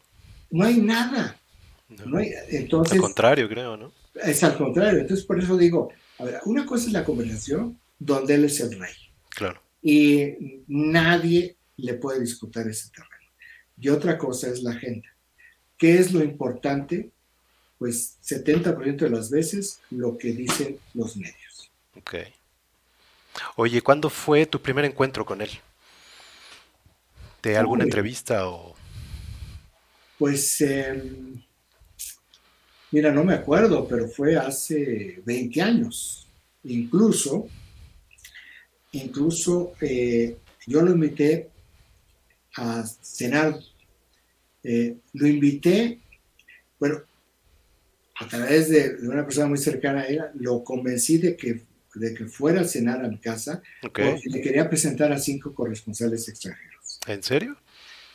[0.51, 1.37] No hay nada.
[1.89, 3.93] entonces, Al contrario, creo, ¿no?
[4.15, 5.01] Es al contrario.
[5.01, 8.79] Entonces, por eso digo, a ver, una cosa es la conversación donde él es el
[8.79, 8.95] rey.
[9.31, 9.61] Claro.
[9.83, 13.13] Y nadie le puede disputar ese terreno.
[13.79, 15.09] Y otra cosa es la agenda.
[15.77, 17.11] ¿Qué es lo importante?
[17.79, 21.71] Pues 70% de las veces lo que dicen los medios.
[21.97, 22.15] Ok.
[23.57, 25.51] Oye, ¿cuándo fue tu primer encuentro con él?
[27.43, 28.77] ¿De alguna entrevista o...?
[30.23, 31.43] Pues, em,
[32.93, 36.29] mira, no me acuerdo, pero fue hace 20 años.
[36.62, 37.49] Incluso,
[38.93, 40.37] incluso eh,
[40.68, 41.51] yo lo invité
[42.57, 43.59] a cenar.
[44.62, 45.99] Eh, lo invité,
[46.79, 47.03] bueno,
[48.20, 51.62] a través de, una persona muy cercana a él, lo convencí de que,
[51.97, 56.29] de que fuera a cenar a mi casa, porque le quería presentar a cinco corresponsales
[56.29, 57.01] extranjeros.
[57.09, 57.57] ¿En serio?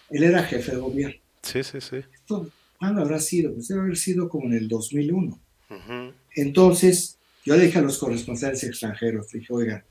[0.09, 1.26] Él era jefe de gobierno.
[1.47, 1.97] Sí, sí, sí.
[2.77, 3.53] ¿Cuándo habrá sido?
[3.53, 5.39] Pues debe haber sido como en el 2001.
[6.35, 9.83] Entonces, yo le dije a los corresponsales extranjeros, dije, oigan,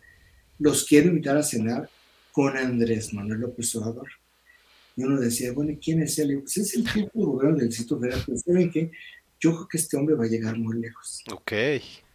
[0.58, 1.88] los quiero invitar a cenar
[2.32, 4.08] con Andrés Manuel López Obrador.
[4.94, 6.38] Y uno decía, bueno, ¿y quién es él?
[6.40, 8.22] Pues es el jefe de gobierno del Distrito Federal.
[8.24, 8.90] Pero ¿saben qué?
[9.40, 11.22] Yo creo que este hombre va a llegar muy lejos.
[11.32, 11.52] Ok.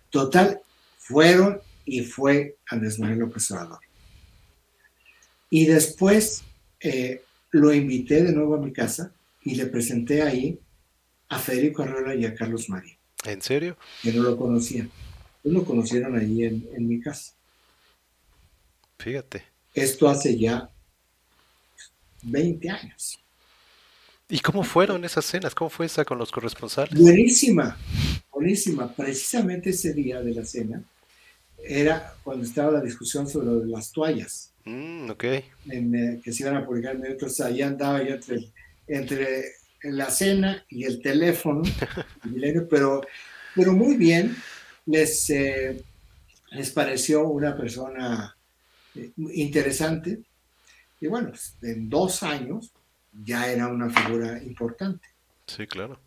[0.10, 0.62] Total,
[0.98, 3.80] fueron y fue Andrés Manuel López Obrador.
[5.50, 6.44] Y después
[6.80, 7.22] eh,
[7.52, 9.14] lo invité de nuevo a mi casa
[9.44, 10.60] y le presenté ahí
[11.30, 12.96] a Federico Arreola y a Carlos María.
[13.26, 13.78] ¿En serio?
[14.02, 14.90] Que no lo conocían.
[15.44, 17.34] Lo conocieron ahí en, en mi casa.
[18.98, 19.44] Fíjate.
[19.74, 20.70] Esto hace ya
[22.24, 23.20] 20 años.
[24.30, 25.54] ¿Y cómo fueron esas cenas?
[25.54, 26.98] ¿Cómo fue esa con los corresponsales?
[26.98, 27.78] Buenísima,
[28.32, 28.94] buenísima.
[28.94, 30.82] Precisamente ese día de la cena
[31.62, 34.52] era cuando estaba la discusión sobre las toallas.
[34.64, 35.24] Mm, ok.
[35.68, 36.96] En, eh, que se iban a publicar.
[37.04, 38.48] Entonces ahí andaba yo entre,
[38.96, 41.64] entre la cena y el teléfono,
[42.70, 43.02] pero,
[43.56, 44.36] pero muy bien.
[44.86, 45.84] Les, eh,
[46.52, 48.36] les pareció una persona
[48.96, 50.20] eh, interesante.
[51.00, 52.72] Y bueno, pues, en dos años
[53.24, 55.08] ya era una figura importante.
[55.48, 56.00] Sí, claro.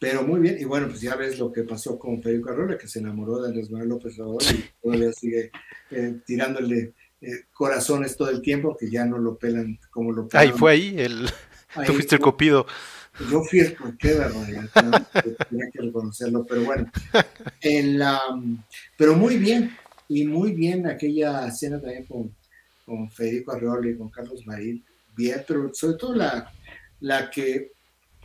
[0.00, 2.88] Pero muy bien, y bueno, pues ya ves lo que pasó con Federico Arrola, que
[2.88, 5.52] se enamoró de Andrés Manuel López Obrador y todavía sigue
[5.92, 10.48] eh, tirándole eh, corazones todo el tiempo, que ya no lo pelan como lo pelan.
[10.48, 11.30] Ahí fue ahí, el...
[11.74, 12.66] tú fuiste el copido.
[13.30, 14.24] Yo fui el copido,
[15.48, 16.90] tenía que reconocerlo, pero bueno.
[17.60, 18.02] El,
[18.96, 19.76] pero muy bien,
[20.08, 22.34] y muy bien aquella escena también con,
[22.86, 24.82] con Federico Arreola y con Carlos Marín,
[25.14, 26.50] bien, pero sobre todo la,
[27.00, 27.72] la, que,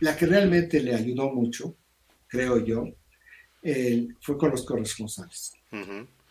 [0.00, 1.74] la que realmente le ayudó mucho,
[2.26, 2.88] creo yo,
[4.20, 5.52] fue con los corresponsales.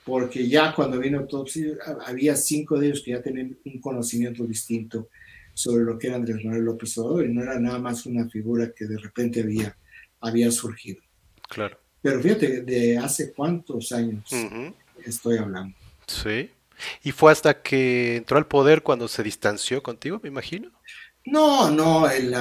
[0.03, 5.09] Porque ya cuando vino autopsia, había cinco de ellos que ya tenían un conocimiento distinto
[5.57, 8.71] sobre lo que era Andrés Manuel López Obrador y no era nada más una figura
[8.75, 9.75] que de repente había,
[10.21, 11.01] había surgido.
[11.49, 11.79] Claro.
[11.99, 14.29] Pero fíjate, de hace cuántos años
[15.03, 15.75] estoy hablando.
[16.05, 16.51] Sí.
[17.03, 20.69] ¿Y fue hasta que entró al poder cuando se distanció contigo, me imagino?
[21.25, 22.35] No, no, el,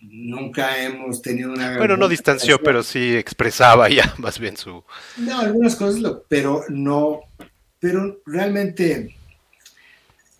[0.00, 1.78] nunca hemos tenido una...
[1.78, 4.82] Bueno, no distanció, pero sí expresaba ya más bien su...
[5.18, 7.20] No, algunas cosas, pero no,
[7.78, 9.14] pero realmente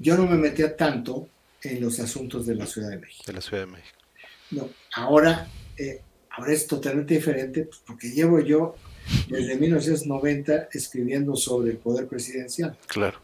[0.04, 1.26] yo no me metía tanto
[1.62, 3.24] en los asuntos de la Ciudad de México.
[3.26, 3.98] De la Ciudad de México.
[4.50, 5.48] No, ahora,
[5.78, 8.76] eh, ahora es totalmente diferente pues, porque llevo yo
[9.28, 12.76] desde 1990 escribiendo sobre el poder presidencial.
[12.86, 13.18] Claro.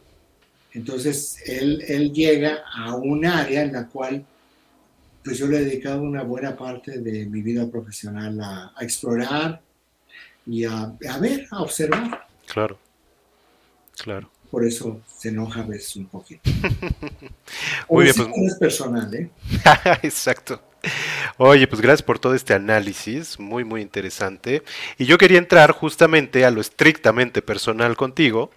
[0.73, 4.25] Entonces, él, él llega a un área en la cual
[5.23, 9.61] pues yo le he dedicado una buena parte de mi vida profesional a, explorar
[10.47, 12.27] y a, a, ver, a observar.
[12.47, 12.79] Claro,
[13.99, 14.31] claro.
[14.51, 16.43] Por eso se enoja a veces un poquito.
[17.89, 18.29] Muy bien, pues...
[18.53, 19.31] es personal, ¿eh?
[20.03, 20.61] Exacto.
[21.37, 24.63] Oye, pues gracias por todo este análisis, muy, muy interesante.
[24.97, 28.51] Y yo quería entrar justamente a lo estrictamente personal contigo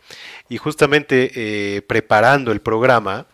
[0.47, 3.27] y justamente eh, preparando el programa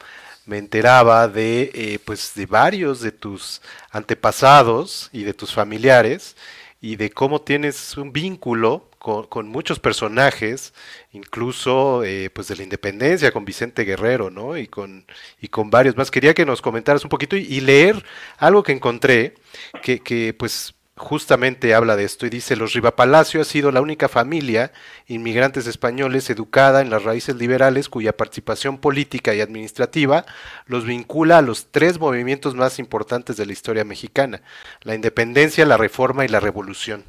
[0.45, 6.35] me enteraba de, eh, pues, de varios de tus antepasados y de tus familiares
[6.81, 10.73] y de cómo tienes un vínculo con, muchos personajes,
[11.11, 14.57] incluso eh, pues de la independencia, con Vicente Guerrero, ¿no?
[14.57, 15.05] Y con,
[15.41, 16.11] y con varios más.
[16.11, 18.03] Quería que nos comentaras un poquito y, leer
[18.37, 19.35] algo que encontré,
[19.81, 24.09] que, que pues justamente habla de esto y dice, los Rivapalacio ha sido la única
[24.09, 24.73] familia
[25.07, 30.25] inmigrantes españoles educada en las raíces liberales cuya participación política y administrativa
[30.65, 34.41] los vincula a los tres movimientos más importantes de la historia mexicana,
[34.81, 37.05] la independencia, la reforma y la revolución.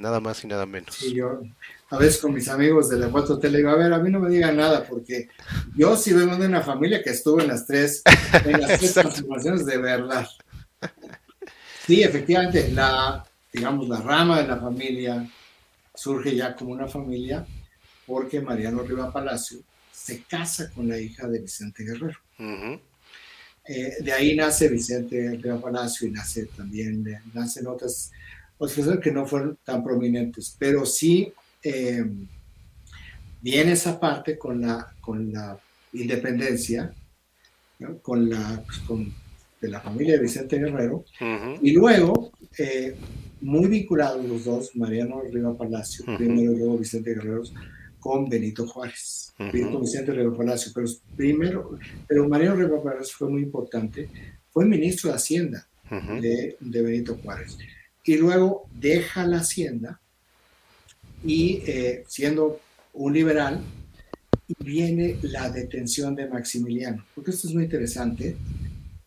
[0.00, 0.94] Nada más y nada menos.
[0.94, 1.42] Sí, yo
[1.90, 4.18] a veces con mis amigos de la 4 Tele digo, a ver, a mí no
[4.18, 5.28] me digan nada porque
[5.76, 8.02] yo sí vengo de una familia que estuvo en las tres,
[8.44, 10.26] en las tres transformaciones de verdad.
[11.86, 15.28] Sí, efectivamente, la, digamos, la rama de la familia
[15.94, 17.46] surge ya como una familia
[18.06, 19.58] porque Mariano Riva Palacio
[19.92, 22.18] se casa con la hija de Vicente Guerrero.
[23.66, 28.10] Eh, de ahí nace Vicente Riva Palacio y nace también, eh, nacen otras,
[28.60, 31.32] otras que no fueron tan prominentes, pero sí
[31.62, 32.04] eh,
[33.40, 35.58] viene esa parte con la, con la
[35.94, 36.92] independencia,
[38.02, 39.12] con la, pues, con,
[39.60, 41.04] de la familia de Vicente Guerrero,
[41.62, 42.94] y luego, eh,
[43.40, 47.42] muy vinculados los dos, Mariano Riva Palacio, primero y luego Vicente Guerrero,
[47.98, 50.86] con Benito Juárez, con Vicente Riva Palacio, pero
[51.16, 54.10] primero, pero Mariano Riva Palacio fue muy importante,
[54.50, 55.66] fue ministro de Hacienda
[56.20, 57.56] de, de, Benito Juárez,
[58.04, 60.00] y luego deja la Hacienda
[61.24, 62.60] y eh, siendo
[62.94, 63.60] un liberal,
[64.58, 67.04] viene la detención de Maximiliano.
[67.14, 68.36] Porque esto es muy interesante,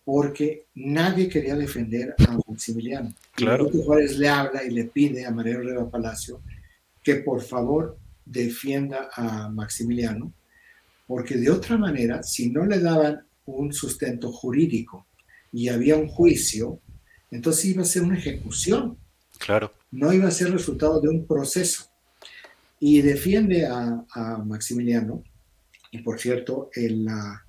[0.05, 3.13] porque nadie quería defender a Maximiliano.
[3.35, 3.69] Claro.
[3.73, 6.41] Y Juárez le habla y le pide a María Reba Palacio
[7.03, 10.33] que por favor defienda a Maximiliano,
[11.05, 15.05] porque de otra manera, si no le daban un sustento jurídico
[15.51, 16.79] y había un juicio,
[17.35, 18.97] entonces iba a ser una ejecución.
[19.39, 19.73] Claro.
[19.91, 21.85] No iba a ser resultado de un proceso
[22.79, 25.23] y defiende a, Maximiliano.
[25.91, 27.45] Y por cierto, en la,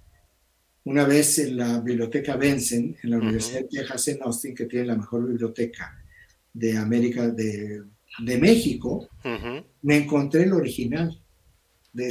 [0.84, 4.86] una vez en la biblioteca Benson, en la Universidad de Texas en Austin, que tiene
[4.86, 5.98] la mejor biblioteca
[6.52, 7.82] de América, de,
[8.18, 9.08] de México,
[9.82, 11.18] me encontré el original,
[11.92, 12.10] del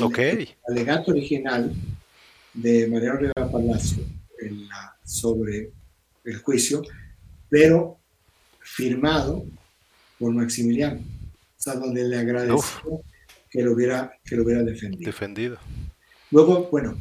[0.67, 1.73] alegato original
[2.53, 4.03] de Mariano Rivera Palacio
[5.03, 5.71] sobre
[6.23, 6.81] el juicio,
[7.53, 7.99] pero
[8.61, 9.45] firmado
[10.17, 13.03] por Maximiliano, o sea, donde le agradeció
[13.47, 15.05] que lo hubiera, que lo hubiera defendido.
[15.05, 15.57] defendido.
[16.31, 16.97] Luego, bueno,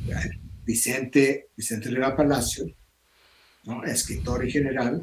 [0.66, 2.66] Vicente, Vicente Riva Palacio,
[3.64, 3.82] ¿no?
[3.84, 5.00] escritor y general,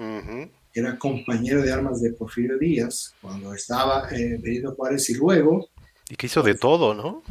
[0.72, 5.68] era compañero de armas de Porfirio Díaz cuando estaba eh, Benito Juárez y luego...
[6.12, 7.24] Y que hizo de todo, ¿no?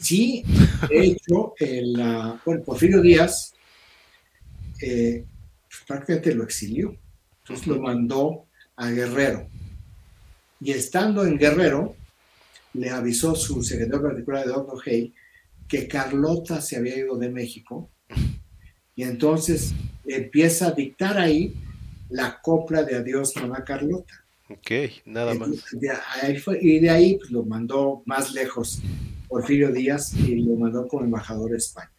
[0.00, 0.44] Sí,
[0.88, 1.96] de hecho, el,
[2.44, 3.52] bueno, Porfirio Díaz
[4.80, 5.24] eh,
[5.88, 6.96] prácticamente lo exilió,
[7.48, 8.46] entonces lo mandó
[8.76, 9.48] a Guerrero.
[10.60, 11.96] Y estando en Guerrero,
[12.74, 14.82] le avisó su secretario particular de Dr.
[14.86, 15.14] Hay
[15.66, 17.90] que Carlota se había ido de México
[18.94, 19.72] y entonces
[20.06, 21.54] empieza a dictar ahí
[22.10, 24.24] la copla de Adiós Mamá Carlota.
[24.50, 24.70] Ok,
[25.04, 25.50] nada más.
[26.60, 28.80] y de ahí pues, lo mandó más lejos
[29.28, 31.92] Porfirio Díaz y lo mandó como embajador a España,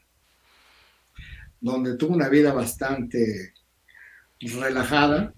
[1.62, 3.54] donde tuvo una vida bastante
[4.39, 5.34] relajada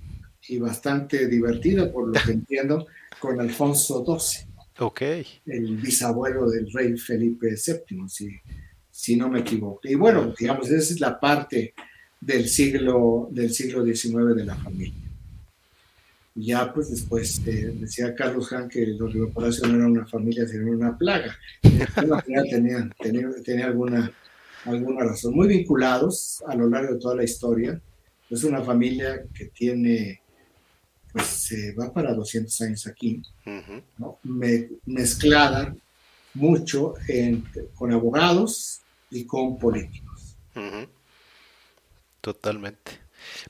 [0.48, 2.88] y bastante divertida, por lo que entiendo,
[3.20, 4.48] con Alfonso XII.
[5.46, 8.30] El bisabuelo del rey Felipe VII, si,
[8.90, 9.82] si no me equivoco.
[9.84, 11.74] Y bueno, digamos, esa es la parte
[12.20, 15.02] del siglo, del siglo XIX de la familia.
[16.34, 20.48] Ya pues después eh, decía Carlos Han que los Río Palacio no eran una familia,
[20.48, 21.36] sino una plaga.
[21.62, 24.12] tenía, tenía, tenía alguna,
[24.66, 25.36] alguna razón.
[25.36, 27.82] Muy vinculados a lo largo de toda la historia.
[28.30, 30.21] Es una familia que tiene
[31.12, 33.22] pues se va para 200 años aquí,
[34.24, 35.76] Me, mezclada
[36.34, 36.94] mucho
[37.76, 40.38] con abogados y con políticos.
[42.22, 43.00] Totalmente.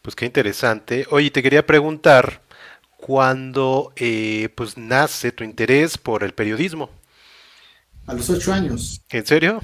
[0.02, 1.06] Pues qué interesante.
[1.12, 2.42] Oye, te quería preguntar,
[2.98, 6.90] ¿cuándo eh, pues nace tu interés por el periodismo?
[8.08, 9.02] A los ocho años.
[9.10, 9.62] ¿En serio?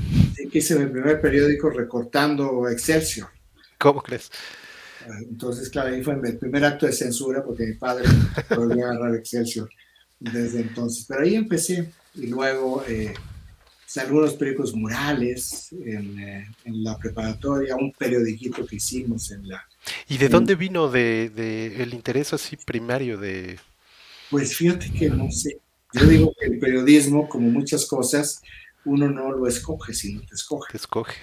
[0.51, 3.29] Hice mi primer periódico recortando Excelsior.
[3.77, 4.31] ¿Cómo crees?
[5.29, 8.05] Entonces, claro, ahí fue el primer acto de censura porque mi padre
[8.55, 9.69] volvió a agarrar Excelsior
[10.19, 11.05] desde entonces.
[11.07, 13.13] Pero ahí empecé y luego eh,
[13.99, 19.63] algunos periódicos murales en, eh, en, la preparatoria, un periodiquito que hicimos en la...
[20.07, 23.57] ¿Y de dónde vino de, de, el interés así primario de...?
[24.29, 25.61] Pues fíjate que no sé.
[25.93, 28.41] Yo digo que el periodismo, como muchas cosas,
[28.83, 30.71] uno no lo escoge, sino te escoge.
[30.71, 31.15] Te escoge.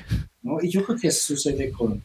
[0.43, 0.59] ¿no?
[0.63, 2.03] Y yo creo que eso sucede con,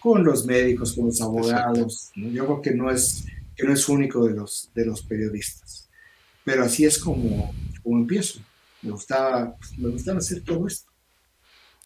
[0.00, 2.10] con los médicos, con los abogados.
[2.16, 3.24] Yo creo que no es
[3.56, 5.88] que no es único de los, de los periodistas.
[6.44, 8.40] Pero así es como, como empiezo.
[8.82, 10.90] Me gustaba, me gustaba hacer todo esto.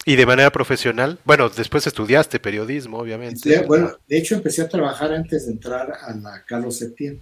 [0.05, 1.19] ¿Y de manera profesional?
[1.25, 3.63] Bueno, después estudiaste periodismo, obviamente.
[3.63, 7.19] bueno, de hecho empecé a trabajar antes de entrar a la Carlos Septién.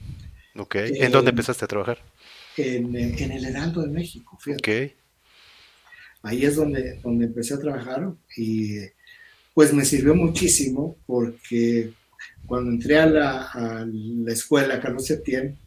[0.55, 0.75] Ok.
[0.75, 1.99] ¿En dónde empezaste a trabajar?
[2.57, 4.85] En, en, el Heraldo de México, fíjate.
[4.85, 4.93] Ok.
[6.23, 8.79] Ahí es donde, donde empecé a trabajar y
[9.53, 11.91] pues me sirvió muchísimo porque
[12.45, 13.87] cuando entré a la,
[14.27, 15.57] escuela Carlos Septién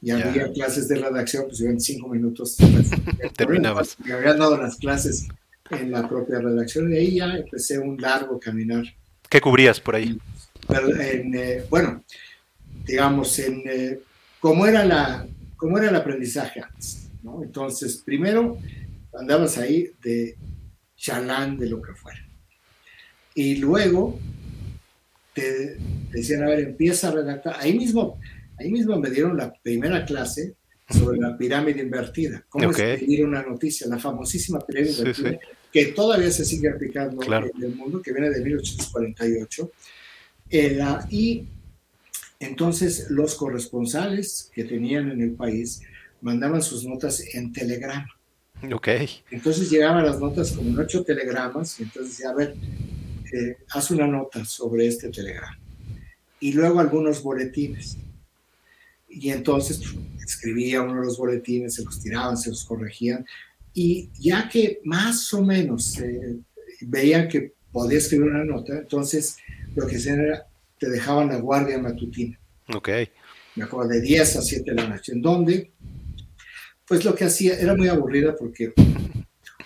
[0.00, 2.56] y había clases de redacción, pues yo en cinco minutos
[3.36, 3.96] terminabas.
[4.04, 5.28] Me habían dado las clases
[5.70, 8.84] en la propia redacción y ahí ya empecé un largo caminar.
[9.28, 10.18] ¿Qué cubrías por ahí?
[10.68, 12.04] Eh, bueno,
[12.86, 14.00] digamos, en, eh,
[14.40, 15.26] cómo era, la,
[15.56, 17.08] cómo era el aprendizaje antes.
[17.22, 17.42] ¿no?
[17.42, 18.58] Entonces, primero
[19.18, 20.36] andabas ahí de
[20.96, 22.23] chalán de lo que fuera.
[23.34, 24.18] Y luego
[25.34, 25.76] te,
[26.10, 27.56] decían, a ver, empieza a redactar.
[27.58, 28.18] Ahí mismo,
[28.58, 30.54] ahí mismo me dieron la primera clase
[30.88, 35.38] sobre la pirámide invertida, cómo escribir una noticia, la famosísima pirámide invertida,
[35.72, 39.72] que todavía se sigue aplicando en el mundo, que viene de 1848.
[41.10, 41.48] y
[42.40, 45.80] entonces los corresponsales que tenían en el país
[46.20, 48.08] mandaban sus notas en telegrama.
[48.72, 48.88] Ok.
[49.30, 52.54] Entonces llegaban las notas como en ocho telegramas, y entonces a ver,
[53.32, 55.58] eh, haz una nota sobre este telegrama.
[56.40, 57.96] Y luego algunos boletines.
[59.08, 59.80] Y entonces
[60.24, 63.24] escribía uno de los boletines, se los tiraban, se los corregían.
[63.72, 66.36] Y ya que más o menos eh,
[66.82, 69.36] veían que podía escribir una nota, entonces
[69.74, 70.46] lo que hacían era,
[70.78, 72.38] te dejaban la guardia matutina.
[72.74, 72.88] Ok.
[73.56, 75.72] Me acuerdo de 10 a 7 de la noche, en donde,
[76.86, 78.72] pues lo que hacía era muy aburrida porque,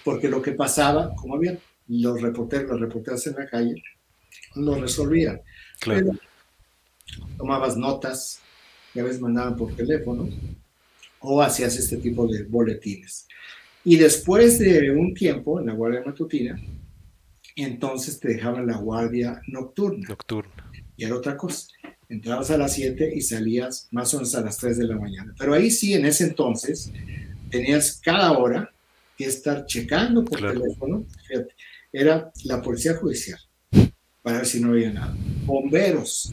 [0.05, 3.83] porque lo que pasaba, como había los reporteros, las reporteras en la calle,
[4.57, 5.41] lo resolvían.
[5.81, 6.13] Claro.
[7.37, 8.41] tomabas notas,
[8.93, 10.29] que a veces mandaban por teléfono,
[11.21, 13.27] o hacías este tipo de boletines.
[13.85, 16.61] Y después de un tiempo en la guardia matutina,
[17.57, 20.09] entonces te dejaban la guardia nocturna.
[20.09, 20.71] Nocturna.
[20.97, 21.69] Y era otra cosa.
[22.09, 25.35] Entrabas a las 7 y salías más o menos a las 3 de la mañana.
[25.39, 26.93] Pero ahí sí, en ese entonces,
[27.51, 28.73] tenías cada hora
[29.17, 31.05] que estar checando por teléfono.
[31.99, 33.41] Era la policía judicial,
[34.23, 35.17] para ver si no había nada.
[35.45, 36.33] Bomberos,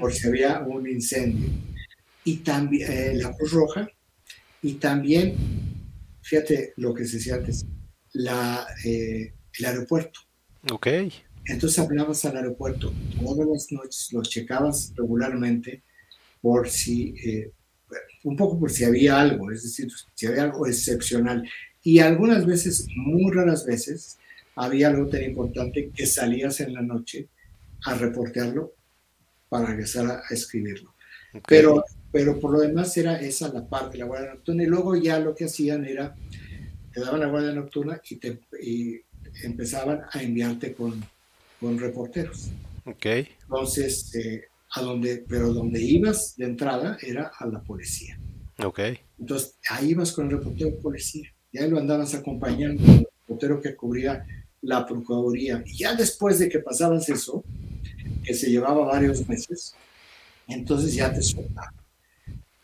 [0.00, 1.48] por si había un incendio
[2.24, 3.88] y también eh, la Cruz Roja,
[4.62, 5.34] y también,
[6.22, 7.66] fíjate lo que se decía antes,
[8.12, 10.20] la, eh, el aeropuerto.
[10.70, 10.86] Ok.
[11.46, 15.82] Entonces hablabas al aeropuerto todas las noches, lo checabas regularmente
[16.40, 17.50] por si, eh,
[18.22, 21.42] un poco por si había algo, es decir, si había algo excepcional.
[21.82, 24.18] Y algunas veces, muy raras veces,
[24.56, 27.28] había algo tan importante que salías en la noche
[27.84, 28.74] a reportearlo
[29.48, 30.94] para regresar a, escribirlo.
[31.46, 31.82] Pero
[32.12, 35.18] pero por lo demás era esa la parte de la guardia nocturna y luego ya
[35.18, 36.14] lo que hacían era,
[36.92, 39.00] te daban la guardia nocturna y, te, y
[39.42, 41.02] empezaban a enviarte con,
[41.58, 42.50] con reporteros.
[42.84, 43.06] Ok.
[43.44, 44.44] Entonces, eh,
[44.74, 48.18] a donde, pero donde ibas de entrada era a la policía.
[48.62, 48.80] Ok.
[49.18, 53.74] Entonces, ahí ibas con el reportero de policía, ya lo andabas acompañando, el reportero que
[53.74, 54.26] cubría
[54.62, 55.62] la Procuraduría.
[55.66, 57.44] Y ya después de que pasabas eso,
[58.24, 59.74] que se llevaba varios meses,
[60.48, 61.74] entonces ya te soltaban.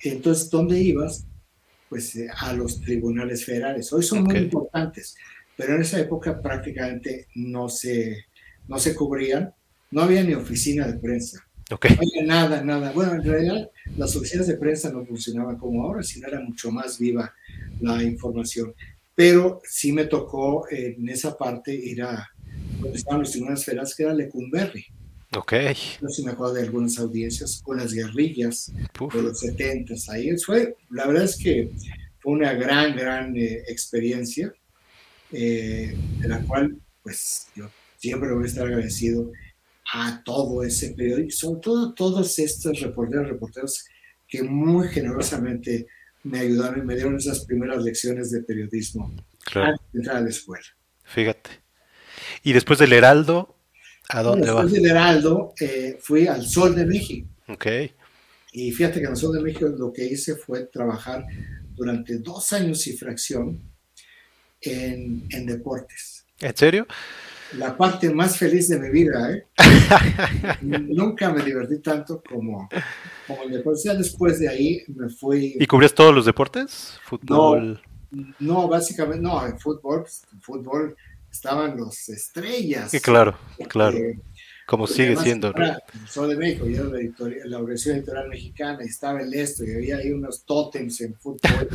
[0.00, 1.24] Entonces, ¿dónde ibas?
[1.88, 3.92] Pues eh, a los tribunales federales.
[3.92, 5.16] Hoy son muy importantes,
[5.56, 8.24] pero en esa época prácticamente no se,
[8.68, 9.52] no se cubrían,
[9.90, 11.44] no había ni oficina de prensa.
[11.70, 12.92] No había nada, nada.
[12.92, 16.98] Bueno, en realidad las oficinas de prensa no funcionaban como ahora, sino era mucho más
[16.98, 17.34] viva
[17.80, 18.74] la información.
[19.18, 22.30] Pero sí me tocó en esa parte ir a
[22.80, 24.86] donde estaban los tribunales federales, que era Lecumberri.
[25.34, 25.54] Ok.
[26.00, 29.94] No sé si me acuerdo de algunas audiencias con las guerrillas de los 70.
[30.12, 31.68] Ahí fue, la verdad es que
[32.20, 34.54] fue una gran, gran eh, experiencia,
[35.32, 39.32] eh, de la cual, pues, yo siempre voy a estar agradecido
[39.94, 43.84] a todo ese periódico, sobre todo a todos estos reporteros, reporteros
[44.28, 45.88] que muy generosamente
[46.24, 49.14] me ayudaron y me dieron esas primeras lecciones de periodismo
[49.44, 49.72] claro.
[49.72, 50.66] antes de entrar a la escuela.
[51.04, 51.50] Fíjate.
[52.42, 53.56] Y después del Heraldo,
[54.08, 54.72] ¿A dónde vas?
[54.72, 57.28] del Heraldo eh, fui al Sol de México.
[57.48, 57.66] Ok.
[58.52, 61.24] Y fíjate que en el Sol de México lo que hice fue trabajar
[61.74, 63.60] durante dos años y fracción
[64.60, 66.24] en, en deportes.
[66.40, 66.86] ¿En serio?
[67.56, 69.46] La parte más feliz de mi vida, ¿eh?
[70.62, 72.68] Nunca me divertí tanto como,
[73.26, 73.80] como el deporte.
[73.84, 75.56] Ya después de ahí me fui.
[75.58, 76.98] ¿Y cubrías todos los deportes?
[77.04, 77.80] Fútbol.
[78.10, 80.96] No, no básicamente, no, en fútbol, pues, fútbol
[81.30, 82.90] estaban los estrellas.
[82.90, 83.38] Sí, claro,
[83.68, 83.98] claro.
[84.66, 85.54] Como sigue siendo.
[86.06, 87.00] Sol de México, yo la,
[87.46, 91.68] la Organización Editorial Mexicana, y estaba el esto, y había ahí unos tótems en fútbol,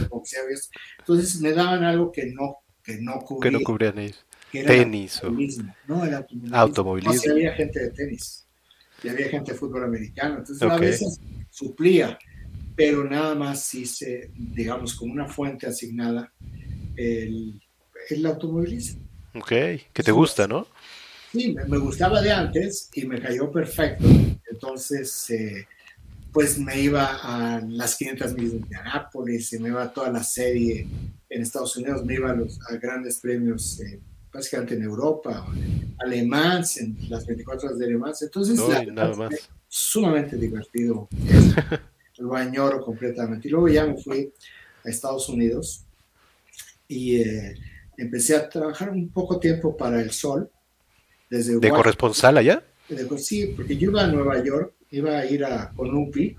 [1.00, 3.52] Entonces me daban algo que no, que no cubría.
[3.52, 4.24] Que no cubrían ellos.
[4.62, 5.32] Tenis o.
[5.88, 6.58] No, era automovilismo.
[6.58, 7.22] automovilismo.
[7.26, 8.46] No, había gente de tenis,
[9.04, 10.40] y había gente de fútbol americano.
[10.40, 11.20] Entonces a veces
[11.50, 12.18] suplía,
[12.76, 16.32] pero nada más hice, digamos, como una fuente asignada
[16.96, 17.62] el,
[18.10, 19.02] el automovilismo.
[19.36, 19.50] Ok,
[19.92, 20.68] que te gusta, ¿no?
[21.32, 24.06] Sí, me, gustaba de antes y me cayó perfecto.
[24.52, 25.68] Entonces, eh,
[26.32, 30.24] pues me iba a las 500 millas de Indianápolis, y me iba a toda la
[30.24, 30.88] serie
[31.30, 34.00] en Estados Unidos, me iba a los grandes premios, eh,
[34.34, 35.46] básicamente en Europa,
[36.00, 38.14] alemán, en las 24 horas de alemán.
[38.20, 38.60] Entonces,
[38.92, 39.50] nada más.
[39.68, 41.08] sumamente divertido.
[42.18, 43.48] lo añoro completamente.
[43.48, 44.32] Y luego ya me fui
[44.84, 45.84] a Estados Unidos
[46.88, 47.56] y eh,
[47.98, 50.50] empecé a trabajar un poco tiempo para el Sol.
[51.30, 52.64] Desde ¿De corresponsal allá?
[53.18, 56.36] sí, porque yo iba a Nueva York, iba a ir a Conupi,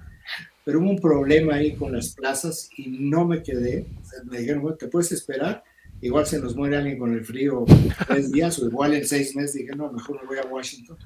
[0.65, 3.87] pero hubo un problema ahí con las plazas y no me quedé.
[4.27, 5.65] me dijeron, ¿te puedes esperar?
[6.01, 7.65] Igual se nos muere alguien con el frío
[8.07, 10.99] tres días o igual en seis meses dije, no, mejor me voy a Washington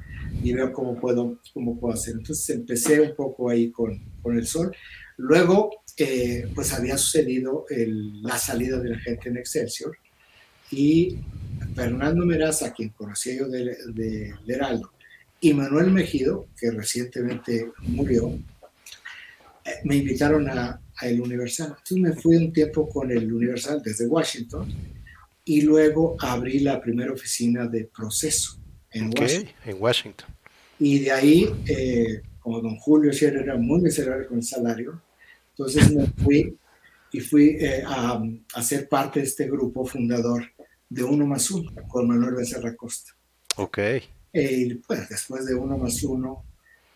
[0.43, 2.15] y veo cómo puedo, cómo puedo hacer.
[2.15, 4.75] Entonces empecé un poco ahí con, con el sol.
[5.17, 9.97] Luego, eh, pues había sucedido el, la salida de la gente en Excelsior
[10.71, 11.19] y
[11.75, 14.93] Fernando Meraza, quien conocía yo de, de, Heraldo,
[15.41, 18.29] y Manuel Mejido, que recientemente murió,
[19.65, 21.69] eh, me invitaron a, a El Universal.
[21.69, 24.73] Entonces me fui un tiempo con El Universal desde Washington
[25.45, 28.59] y luego abrí la primera oficina de proceso
[28.91, 29.55] en, Washington.
[29.65, 30.29] en Washington.
[30.79, 35.01] Y de ahí, eh, como don Julio Sierra era muy miserable con el salario,
[35.51, 36.57] entonces me fui
[37.11, 38.23] y fui eh, a,
[38.55, 40.45] a, ser parte de este grupo fundador
[40.89, 43.13] de Uno más Uno con Manuel Becerra Costa.
[43.57, 43.79] Ok.
[43.79, 44.03] Eh,
[44.33, 46.45] y pues después de Uno más Uno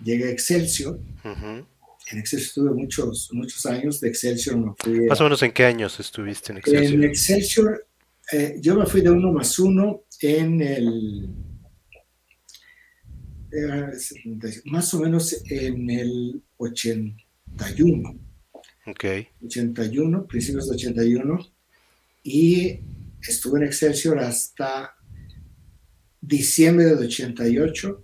[0.03, 0.99] llega Excelsior.
[1.25, 1.65] Uh
[2.11, 5.07] en Excelsior estuve muchos, muchos años, de Excelsior me fui...
[5.07, 6.95] Más o menos en qué años estuviste en Excelsior?
[6.95, 7.87] En Excelsior,
[8.33, 11.29] eh, yo me fui de uno más uno en el...
[13.53, 13.93] Eh,
[14.65, 18.19] más o menos en el 81.
[18.87, 19.05] Ok.
[19.45, 21.53] 81, principios de 81.
[22.25, 22.81] Y
[23.21, 24.97] estuve en Excelsior hasta
[26.21, 28.03] diciembre del 88,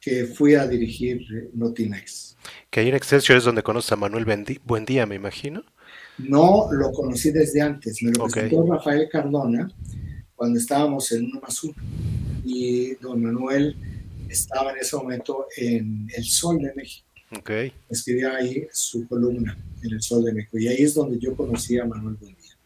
[0.00, 2.29] que fui a dirigir Notimex.
[2.70, 4.26] Que ahí en Excelsior es donde conoces a Manuel
[4.64, 5.64] Buendía, me imagino.
[6.18, 8.02] No, lo conocí desde antes.
[8.02, 9.70] Me lo presentó Rafael Cardona
[10.36, 11.74] cuando estábamos en uno más uno.
[12.44, 13.76] Y don Manuel
[14.28, 17.06] estaba en ese momento en El Sol de México.
[17.38, 17.72] Okay.
[17.88, 20.58] Escribía ahí su columna en El Sol de México.
[20.58, 22.56] Y ahí es donde yo conocí a Manuel Buendía.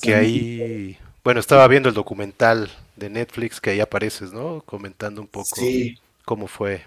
[0.00, 4.62] Que ahí, bueno, estaba viendo el documental de Netflix que ahí apareces, ¿no?
[4.66, 5.56] Comentando un poco
[6.24, 6.82] cómo fue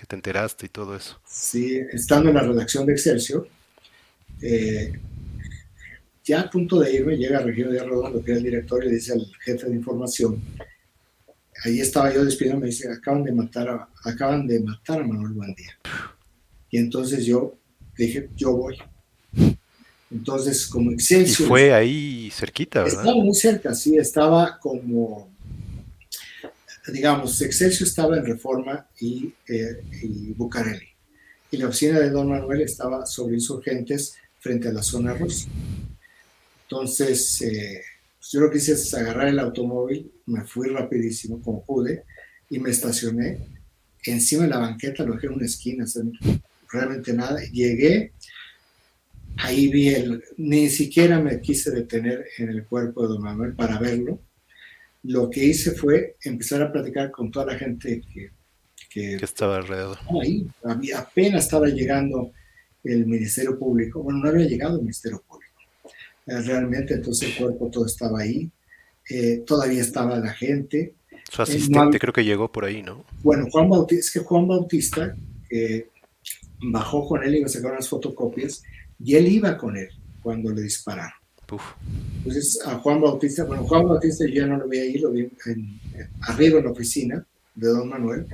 [0.00, 1.20] que te enteraste y todo eso.
[1.26, 3.46] Sí, estando en la redacción de Excelsior,
[4.40, 4.92] eh,
[6.24, 8.94] ya a punto de irme, llega Regino de Redondo, que es el director, y le
[8.94, 10.40] dice al jefe de información,
[11.64, 15.34] ahí estaba yo despidiendo, me dice, acaban de matar a, acaban de matar a Manuel
[15.34, 15.78] Buendía.
[16.70, 17.58] Y entonces yo
[17.96, 18.78] dije, yo voy.
[20.10, 21.46] Entonces, como Excelsior...
[21.46, 23.00] Y fue ahí cerquita, ¿verdad?
[23.00, 25.28] Estaba muy cerca, sí, estaba como
[26.92, 30.86] digamos, Excelsior estaba en Reforma y, eh, y, Bucareli.
[31.50, 35.48] Y la oficina de Don Manuel estaba sobre insurgentes frente a la zona rosa.
[36.62, 37.82] Entonces, eh,
[38.18, 42.04] pues yo lo que hice es agarrar el automóvil, me fui rapidísimo como pude
[42.48, 43.38] y me estacioné
[44.04, 45.84] encima de la banqueta, lo dejé en una esquina,
[46.70, 47.40] realmente nada.
[47.52, 48.12] Llegué,
[49.36, 53.78] ahí vi el, ni siquiera me quise detener en el cuerpo de Don Manuel para
[53.78, 54.20] verlo
[55.02, 58.30] lo que hice fue empezar a platicar con toda la gente que,
[58.90, 59.98] que, estaba alrededor.
[60.22, 60.46] Ahí,
[60.94, 62.32] apenas estaba llegando
[62.84, 65.52] el Ministerio Público, bueno, no había llegado el Ministerio Público,
[66.26, 68.50] eh, realmente, entonces el cuerpo todo estaba ahí,
[69.08, 70.94] eh, todavía estaba la gente.
[71.30, 73.04] Su asistente creo que llegó por ahí, ¿no?
[73.22, 75.14] Bueno, Juan Bautista, es que Juan Bautista
[76.62, 78.62] bajó con él, iba a sacar unas fotocopias,
[79.02, 79.88] y él iba con él
[80.22, 81.19] cuando le dispararon.
[82.18, 85.30] Entonces a Juan Bautista, bueno, Juan Bautista yo ya no lo vi ahí, lo vi
[85.46, 85.80] en,
[86.22, 88.26] arriba en la oficina de don Manuel,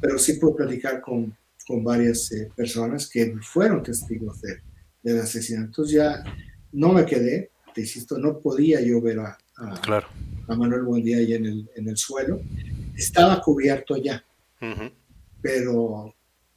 [0.00, 1.34] pero sí pude platicar con,
[1.66, 4.60] con varias eh, personas que fueron testigos de,
[5.02, 5.66] del asesinato.
[5.66, 6.24] Entonces ya
[6.72, 9.38] no me quedé, te insisto, no podía yo ver a,
[9.82, 10.08] claro.
[10.48, 12.40] a Manuel Buendía ahí en el, en el suelo.
[12.96, 14.24] Estaba cubierto ya,
[15.40, 16.14] pero,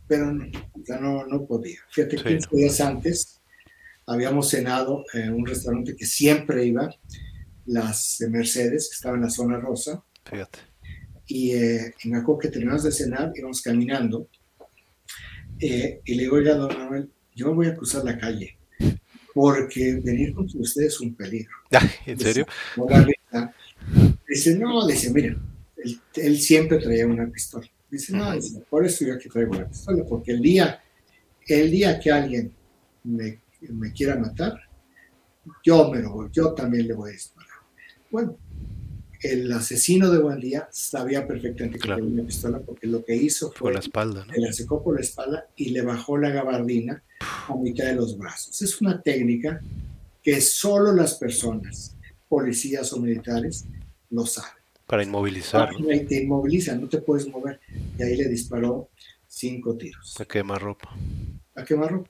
[0.07, 0.45] pero no,
[0.87, 1.79] ya no, no podía.
[1.91, 3.40] Fíjate, 15 días antes
[4.13, 6.89] habíamos cenado en un restaurante que siempre iba,
[7.65, 10.03] las Mercedes, que estaba en la zona rosa.
[10.25, 10.59] Fíjate.
[11.27, 14.27] Y, eh, me acuerdo que terminamos de cenar, íbamos caminando,
[15.59, 18.57] eh, y le digo, oiga, don Manuel, yo voy a cruzar la calle,
[19.33, 21.55] porque venir con ustedes es un peligro.
[22.05, 22.45] ¿En serio?
[24.27, 25.37] Dice, no, dice, mira,
[26.15, 27.67] él, siempre traía una pistola.
[27.89, 28.31] Dice, no,
[28.69, 30.81] por eso yo aquí traigo una pistola, porque el día,
[31.47, 32.53] el día que alguien
[33.03, 33.39] me
[33.69, 34.59] me quiera matar,
[35.63, 37.49] yo, me lo, yo también le voy a disparar.
[38.09, 38.37] Bueno,
[39.21, 43.51] el asesino de Buen Día sabía perfectamente que tenía una pistola porque lo que hizo
[43.51, 44.33] fue la espalda, ¿no?
[44.33, 48.61] le secó por la espalda y le bajó la gabardina a mitad de los brazos.
[48.61, 49.61] Es una técnica
[50.23, 51.95] que solo las personas,
[52.27, 53.65] policías o militares,
[54.09, 54.61] lo saben.
[54.87, 55.69] Para inmovilizar.
[55.79, 57.59] Y te inmoviliza, no te puedes mover.
[57.97, 58.89] Y ahí le disparó
[59.27, 60.19] cinco tiros.
[60.19, 60.89] A quemar ropa.
[61.55, 62.09] A quemar ropa.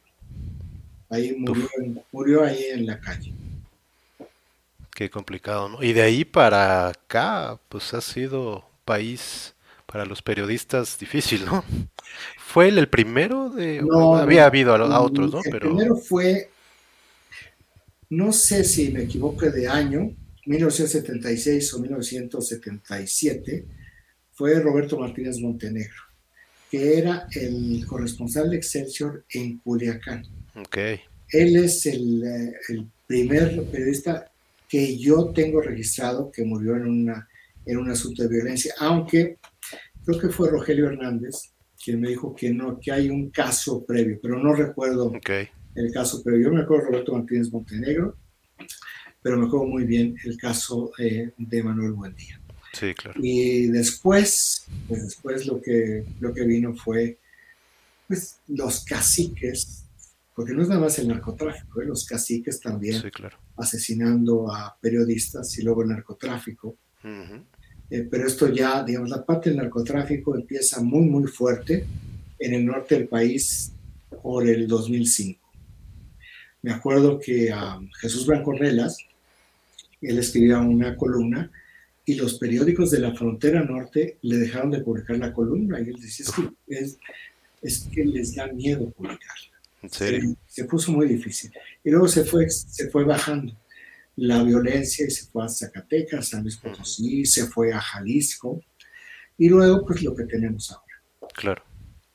[1.12, 1.70] Ahí murió,
[2.12, 3.34] murió ahí en la calle.
[4.96, 5.84] Qué complicado, ¿no?
[5.84, 9.54] Y de ahí para acá, pues ha sido país
[9.86, 11.64] para los periodistas difícil, ¿no?
[12.38, 13.50] ¿Fue él el primero?
[13.50, 15.42] De, No, había habido a, a otros, ¿no?
[15.44, 16.50] el Pero primero fue,
[18.10, 20.14] no sé si me equivoco de año,
[20.46, 23.66] 1976 o 1977,
[24.32, 26.04] fue Roberto Martínez Montenegro,
[26.70, 30.26] que era el corresponsal de Excelsior en Culiacán.
[30.56, 30.78] Ok,
[31.30, 34.32] Él es el, eh, el primer periodista
[34.68, 37.28] que yo tengo registrado que murió en, una,
[37.66, 39.38] en un asunto de violencia, aunque
[40.06, 41.52] creo que fue Rogelio Hernández
[41.84, 45.30] quien me dijo que no, que hay un caso previo, pero no recuerdo ok,
[45.76, 46.50] el caso previo.
[46.50, 48.16] Yo me acuerdo de Roberto Martínez Montenegro,
[49.22, 52.40] pero me acuerdo muy bien el caso eh, de Manuel Buendía.
[52.74, 53.20] sí, claro.
[53.22, 57.18] Y después, pues después lo que, lo que vino fue
[58.08, 59.81] pues, los caciques,
[60.42, 61.86] porque no es nada más el narcotráfico, ¿eh?
[61.86, 63.38] los caciques también Sí, claro.
[63.58, 66.78] asesinando a periodistas y luego el narcotráfico.
[67.04, 71.86] Eh, pero esto ya, digamos, la parte del narcotráfico empieza muy, muy fuerte
[72.40, 73.72] en el norte del país
[74.24, 75.40] por el 2005.
[76.64, 78.98] Me acuerdo que a Jesús Brancornelas,
[80.02, 81.52] él escribía una columna
[82.04, 86.02] y los periódicos de la frontera norte le dejaron de publicar la columna y él
[86.02, 86.98] decía, es que, es,
[87.62, 89.51] es que les da miedo publicarla.
[89.82, 90.36] ¿En serio?
[90.48, 91.52] Se, se puso muy difícil.
[91.84, 93.58] Y luego se fue, se fue bajando
[94.16, 98.62] la violencia y se fue a Zacatecas, San Luis Potosí, se fue a Jalisco.
[99.38, 101.32] Y luego, pues lo que tenemos ahora.
[101.34, 101.64] Claro,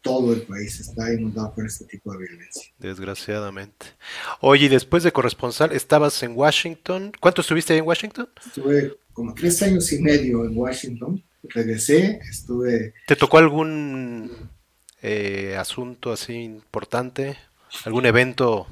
[0.02, 2.70] Todo el país está inundado por este tipo de violencia.
[2.78, 3.86] desgraciadamente.
[4.40, 7.10] Oye, y después de corresponsal, ¿estabas en Washington?
[7.18, 8.28] ¿Cuánto estuviste ahí en Washington?
[8.47, 11.24] Estuve como tres años y medio en Washington.
[11.43, 14.30] Regresé, estuve ¿Te tocó algún
[15.02, 17.36] eh, asunto así importante?
[17.84, 18.66] ¿Algún evento?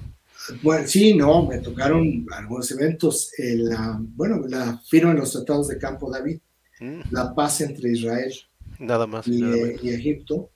[0.62, 3.31] Bueno, sí, no, me tocaron algunos eventos.
[3.39, 6.39] El, ah, bueno, la firma de los tratados de Campo David,
[6.81, 8.33] Mm, la paz entre Israel
[8.81, 9.29] nada más.
[9.29, 10.51] y nada eh, y Egipto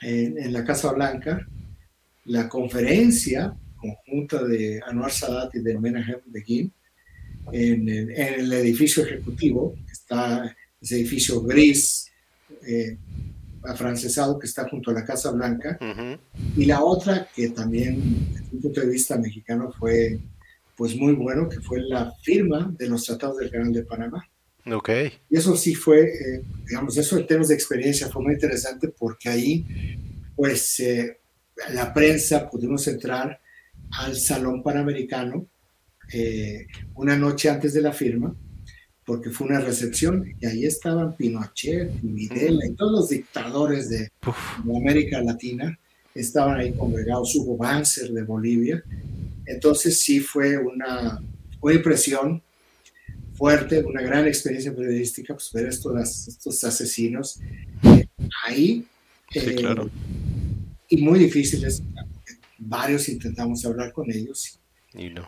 [0.00, 1.46] en, en la Casa Blanca,
[2.24, 6.72] la conferencia conjunta de Anwar Sadat y de Menahem Begin
[7.52, 12.10] en, el- en el edificio ejecutivo, está ese edificio gris,
[12.66, 12.98] eh,
[13.68, 15.78] afrancesado, que está junto a la Casa Blanca,
[16.56, 18.00] y la otra que también
[18.32, 20.18] desde un punto de vista mexicano fue
[20.76, 24.28] pues muy bueno, que fue la firma de los tratados del Canal de Panamá.
[24.70, 24.90] Ok,
[25.28, 29.28] Y eso sí fue, eh, digamos, eso en términos de experiencia fue muy interesante porque
[29.28, 29.66] ahí,
[30.36, 31.18] pues, eh,
[31.72, 33.40] la prensa pudimos entrar
[33.90, 35.48] al Salón Panamericano
[36.12, 38.34] eh, una noche antes de la firma,
[39.08, 44.00] porque fue una recepción y ahí estaban Pinochet Videla y todos los dictadores de,
[44.64, 45.78] de América Latina
[46.14, 48.84] estaban ahí congregados, Hugo Banzer de Bolivia.
[49.46, 51.22] Entonces sí fue una,
[51.62, 52.42] una impresión
[53.32, 57.40] fuerte, una gran experiencia periodística, pues ver estos, estos asesinos
[57.84, 58.06] eh,
[58.44, 58.84] ahí.
[59.30, 59.88] sí, eh, claro.
[60.90, 61.82] Y muy difíciles.
[62.58, 64.60] Varios intentamos hablar con ellos.
[64.92, 65.26] Y no.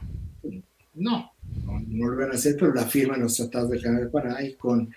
[0.95, 1.33] No,
[1.65, 4.43] no, no lo van a hacer, pero la firman los tratados del Canal de Panamá
[4.43, 4.93] y con,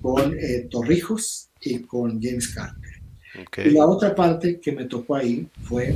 [0.00, 3.00] con eh, Torrijos y con James Carter.
[3.42, 5.94] Ok, Y la otra parte que me tocó ahí fue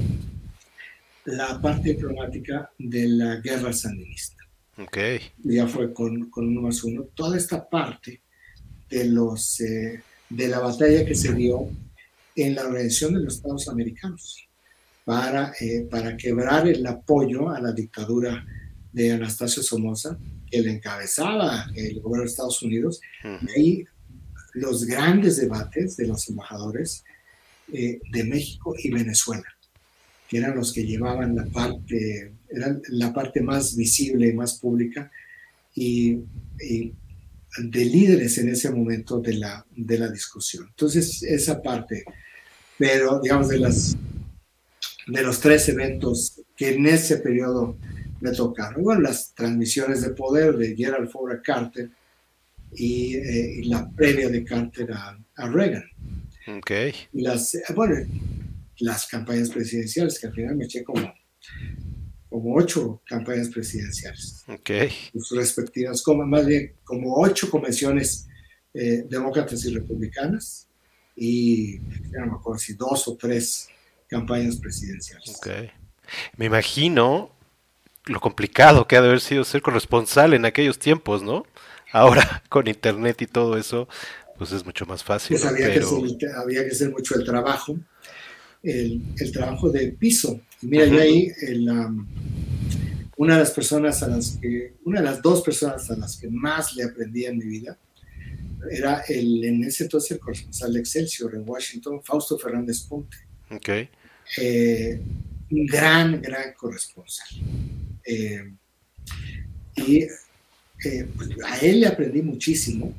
[1.25, 4.45] la parte diplomática de la guerra sandinista.
[4.79, 4.99] ok.
[5.43, 7.05] Ya fue con, con uno más uno.
[7.15, 8.21] Toda esta parte
[8.89, 11.69] de, los, eh, de la batalla que se dio
[12.37, 14.49] en la Organización de los Estados Americanos
[15.05, 18.45] para, eh, para quebrar el apoyo a la dictadura
[18.95, 20.17] de Anastasio Somoza,
[20.49, 23.01] que le encabezaba el gobierno de Estados Unidos.
[23.25, 23.85] Ujú, Y ahí
[24.55, 27.03] los grandes debates de los embajadores
[27.73, 29.45] eh, de México y Venezuela,
[30.29, 35.11] que eran los que llevaban la parte, eran la parte más visible y más pública
[35.75, 36.21] y,
[36.61, 36.95] y
[37.59, 40.67] de líderes en ese momento de la, de la discusión.
[40.69, 42.05] Entonces, esa parte,
[42.79, 43.97] pero digamos, de, las,
[45.09, 47.77] de los tres eventos que en ese periodo
[48.21, 51.91] me tocaron, bueno, las transmisiones de poder de Gerald Ford a Carter,
[52.73, 55.85] y, eh, y la previa de Carter a, a Reagan.
[56.49, 56.71] Ok,
[57.13, 57.97] Y las, bueno,
[58.79, 61.15] las campañas presidenciales, que al final me eché como,
[62.29, 64.71] como ocho campañas presidenciales, ok.
[65.13, 68.27] sus respectivas, como, más bien como ocho convenciones
[68.75, 70.69] eh, demócratas y republicanas,
[71.17, 71.79] y
[72.11, 73.69] no me acuerdo si dos o tres
[74.09, 75.37] campañas presidenciales.
[75.37, 75.49] Ok.
[76.37, 77.31] Me imagino
[78.07, 81.47] lo complicado que ha de haber sido ser corresponsal en aquellos tiempos, ¿no?
[81.93, 83.89] Ahora con internet y todo eso,
[84.37, 87.25] pues es mucho más fácil, Pues había, Pero que hacer, había que hacer mucho el
[87.25, 87.79] trabajo.
[88.63, 90.41] el, trabajo de piso.
[90.63, 91.31] Y mira, yo ahí,
[93.17, 96.29] una de las personas a las que, una de las dos personas a las que
[96.29, 97.79] más le aprendí en mi vida,
[98.71, 103.17] era el, en ese entonces el corresponsal de Excelsior en Washington, Fausto Fernández Ponte.
[103.51, 103.89] Okay.
[104.39, 105.01] Eh,
[105.51, 107.29] un gran, gran corresponsal.
[108.05, 108.53] Eh,
[109.77, 112.95] y eh, pues, a él le aprendí muchísimo.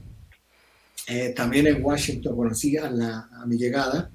[1.36, 4.10] también en Washington conocí a, la, a mi llegada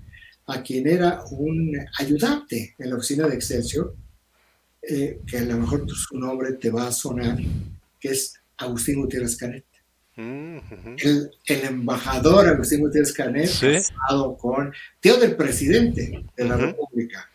[0.46, 3.94] a quien era un ayudante en la oficina de Excelsior,
[4.82, 7.38] que a lo mejor su nombre te va a sonar,
[8.00, 9.64] que es Agustín Gutiérrez Canet.
[10.16, 17.29] El, embajador Agustín Gutiérrez Canet, casado con tío del presidente de la República,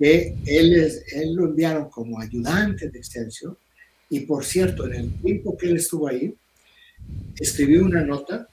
[0.00, 3.58] que él, es, él lo enviaron como ayudante de Excelsior.
[4.08, 6.34] Y por cierto, en el tiempo que él estuvo ahí,
[7.38, 8.48] escribió una nota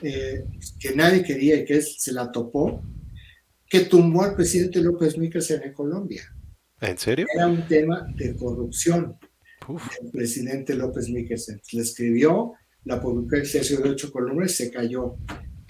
[0.00, 0.44] eh,
[0.80, 2.82] que nadie quería y que él se la topó,
[3.70, 6.24] que tumbó al presidente López Míquez en Colombia.
[6.80, 7.26] ¿En serio?
[7.32, 9.16] Era un tema de corrupción.
[10.02, 12.54] El presidente López Míquez le escribió
[12.84, 15.16] la publicó en de ocho columnas, se cayó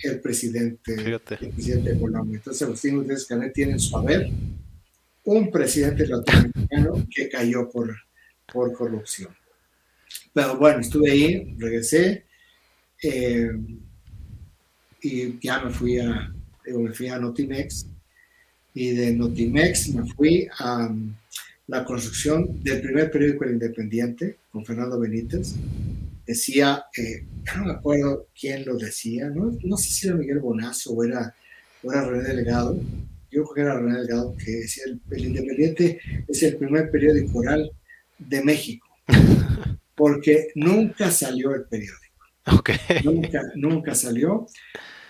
[0.02, 2.38] el presidente, el presidente de Colombia.
[2.38, 4.30] Entonces, Agustín Gutiérrez Canet tiene en su haber
[5.24, 7.94] un presidente latinoamericano que cayó por,
[8.52, 9.34] por corrupción.
[10.32, 12.24] Pero bueno, estuve ahí, regresé
[13.02, 13.50] eh,
[15.02, 16.32] y ya me fui a,
[16.66, 17.86] me fui a Notimex
[18.74, 21.14] y de Notimex me fui a um,
[21.66, 25.54] la construcción del primer periódico El Independiente con Fernando Benítez
[26.26, 27.26] decía, eh,
[27.56, 31.34] no me acuerdo quién lo decía, no, no sé si era Miguel Bonazo o era,
[31.82, 32.78] era René Delgado,
[33.32, 35.98] yo creo que era René Delgado, que decía, el, Independiente
[36.28, 37.70] es el primer periódico oral
[38.18, 38.86] de México,
[39.96, 42.00] porque nunca salió el periódico.
[43.04, 44.46] Nunca, nunca salió,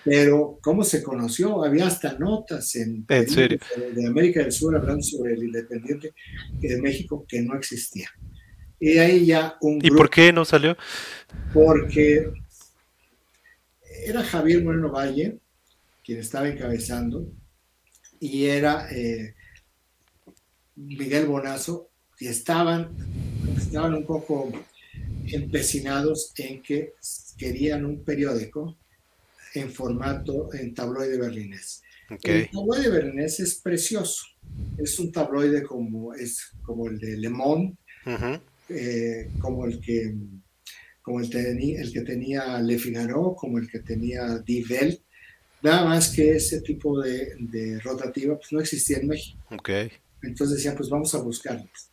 [0.04, 1.64] pero ¿cómo se conoció?
[1.64, 6.14] Había hasta notas en, de América del Sur hablando sobre el Independiente
[6.52, 8.08] de México que no existía.
[8.78, 10.76] Y ahí ya un ¿Y por qué no salió?
[11.52, 12.30] Porque
[14.06, 15.38] era Javier Moreno Valle
[16.04, 17.26] quien estaba encabezando
[18.22, 19.34] y era eh,
[20.76, 21.90] Miguel Bonazo
[22.20, 22.96] y estaban,
[23.56, 24.52] estaban un poco
[25.26, 26.94] empecinados en que
[27.36, 28.76] querían un periódico
[29.54, 31.82] en formato en tabloide berlinés.
[32.22, 34.24] El tabloide berlinés es precioso.
[34.78, 37.76] Es un tabloide como, es como el de Le Monde,
[38.68, 40.14] eh, como el que
[41.02, 44.64] como el, el, que tenía Le Figaro, como el que tenía Die
[45.62, 49.38] nada más que ese tipo de, de, rotativa pues no existía en México.
[49.50, 49.90] Okay.
[50.22, 51.90] Entonces decían, pues vamos a buscarlos.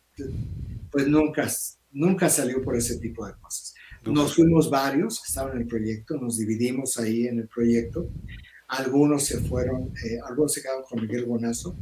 [0.90, 1.48] Pues nunca,
[1.92, 3.74] nunca salió por ese tipo de cosas.
[4.04, 8.08] Nos fuimos varios que estaban en el proyecto, nos dividimos ahí en el proyecto.
[8.68, 11.76] Algunos se fueron, eh, algunos se quedaron con Miguel Bonazo,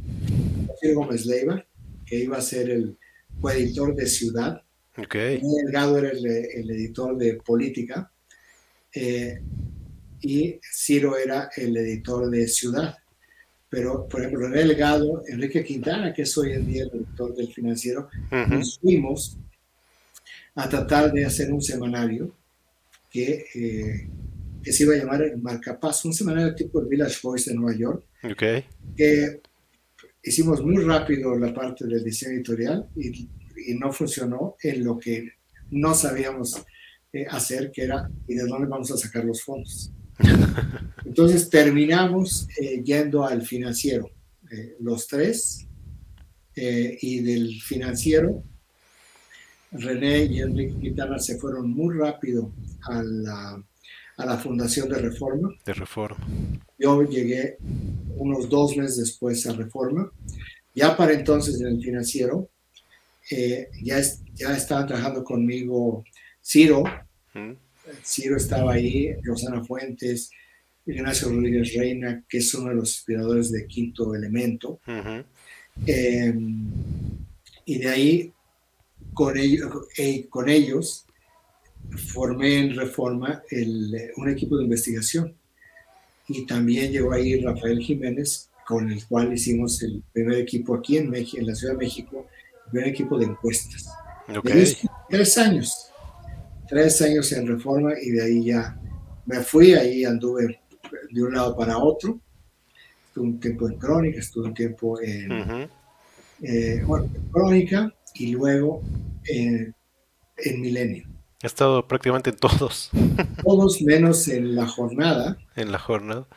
[0.81, 1.65] Miguel Gómez Leiva,
[2.05, 2.97] que iba a ser el
[3.39, 4.63] coeditor de Ciudad,
[5.03, 5.41] Okay.
[5.65, 8.11] Delgado era el, editor de política
[8.93, 9.41] eh,
[10.21, 12.95] y Ciro era el editor de ciudad.
[13.69, 17.53] Pero, por ejemplo, René Delgado, Enrique Quintana, que es hoy en día el editor del
[17.53, 18.09] financiero,
[18.49, 19.37] nos fuimos
[20.55, 22.35] a tratar de hacer un semanario
[23.11, 24.09] que, eh,
[24.63, 27.77] que se iba a llamar el Marcapaso, un semanario tipo el Village Voice de Nueva
[27.77, 28.65] York, okay.
[28.97, 29.41] que
[30.23, 33.29] hicimos muy rápido la parte del diseño editorial y
[33.65, 35.33] y no funcionó en lo que
[35.71, 36.63] no sabíamos
[37.13, 39.91] eh, hacer, que era y de dónde vamos a sacar los fondos.
[41.05, 44.09] Entonces terminamos eh, yendo al financiero,
[44.51, 45.65] eh, los tres,
[46.61, 48.43] y del financiero,
[49.71, 52.51] René y Enrique Quintana se fueron muy rápido
[52.81, 53.63] a la,
[54.17, 55.49] a la Fundación de Reforma.
[55.63, 56.17] De Reforma.
[56.77, 57.57] Yo llegué
[58.17, 60.11] unos dos meses después a Reforma.
[60.75, 62.49] Ya para entonces en el financiero
[63.31, 64.01] eh, ya,
[64.33, 66.03] ya estaban trabajando conmigo
[66.41, 66.83] Ciro,
[68.03, 70.29] Ciro estaba ahí, Rosana Fuentes,
[70.85, 74.79] Ignacio Rodríguez Reina, que es uno de los inspiradores de Quinto Elemento.
[75.85, 76.67] Em,
[77.65, 78.33] y de ahí,
[79.13, 81.05] con, ellos, eh, con ellos,
[82.13, 83.43] formé en Reforma
[84.17, 85.35] un equipo de investigación.
[86.27, 91.09] Y también llegó ahí Rafael Jiménez, con el cual hicimos el primer equipo aquí en,
[91.09, 92.27] México, en la Ciudad de México,
[92.69, 93.89] primer equipo de encuestas.
[95.09, 95.88] Tres años,
[96.69, 98.79] tres años en reforma y de ahí ya
[99.25, 100.61] me fui, ahí anduve
[101.11, 102.19] de un lado para otro.
[103.07, 105.69] Estuve un tiempo en Crónica, estuve un tiempo en,
[106.41, 106.83] eh,
[107.31, 108.81] Crónica y luego
[109.25, 111.09] en Milenio.
[111.41, 112.89] He estado prácticamente en todos.
[113.43, 115.37] Todos menos en la jornada.
[115.55, 116.27] En la jornada.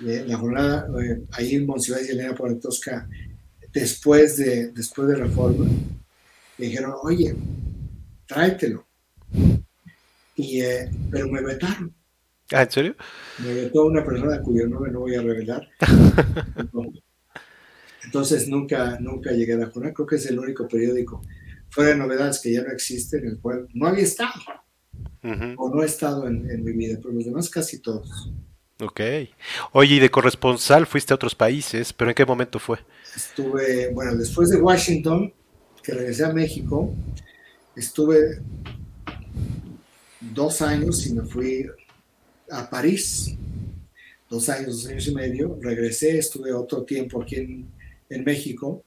[0.00, 3.06] la jornada eh, ahí en Monsiváis y Elena Tosca,
[3.70, 5.66] después de, después de reforma,
[6.56, 7.36] me dijeron, oye,
[8.26, 8.86] tráetelo.
[10.40, 11.94] Y, eh, pero me vetaron.
[12.52, 12.96] ¿Ah, en serio?
[13.38, 15.68] Me vetó una persona cuyo nombre no voy a revelar.
[18.04, 19.94] Entonces nunca, nunca llegué a la jornada.
[19.94, 21.22] Creo que es el único periódico
[21.68, 24.32] fuera de novedades que ya no existe, en el cual no había estado.
[25.56, 28.32] O no he estado en, en mi vida, pero los demás casi todos.
[28.80, 29.00] Ok.
[29.72, 32.78] Oye, y de corresponsal fuiste a otros países, pero ¿en qué momento fue?
[33.14, 35.32] Estuve, bueno, después de Washington,
[35.82, 36.92] que regresé a México,
[37.76, 38.40] estuve
[40.20, 41.66] dos años y me fui
[42.50, 43.34] a París,
[44.28, 47.64] dos años, dos años y medio, regresé, estuve otro tiempo aquí
[48.08, 48.82] en, México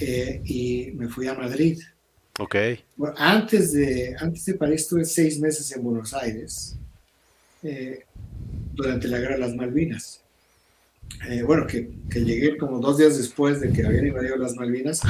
[0.00, 1.80] eh, y me fui a Madrid.
[2.38, 2.56] Ok.
[2.96, 6.76] Bueno, antes, de, antes de París estuve seis meses en Buenos Aires
[7.62, 8.04] eh,
[8.74, 10.20] durante la Guerra de las Malvinas.
[11.28, 15.00] Eh, bueno, que, que, llegué como dos días después de que habían invadido las Malvinas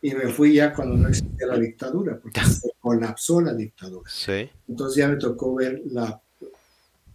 [0.00, 4.10] y me fui ya cuando no existía la dictadura, porque se colapsó la dictadura.
[4.12, 4.50] Sí.
[4.68, 6.20] Entonces ya me tocó ver la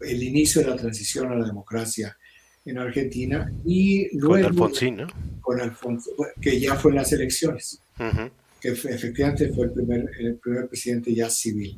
[0.02, 2.18] el inicio de la transición a la democracia
[2.66, 4.36] en Argentina y luego...
[4.36, 5.08] Con Alfonsín, ¿no?
[5.42, 6.12] Con Alfonso,
[6.42, 7.80] que ya fue en las elecciones,
[8.60, 11.78] que efectivamente fue el primer, el primer presidente ya civil.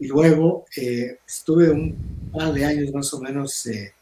[0.00, 3.92] Y luego eh, estuve un par de años más o menos eh,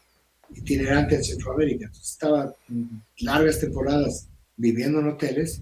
[0.55, 1.91] itinerante en Centroamérica.
[2.01, 2.53] estaba
[3.19, 4.27] largas temporadas
[4.57, 5.61] viviendo en hoteles,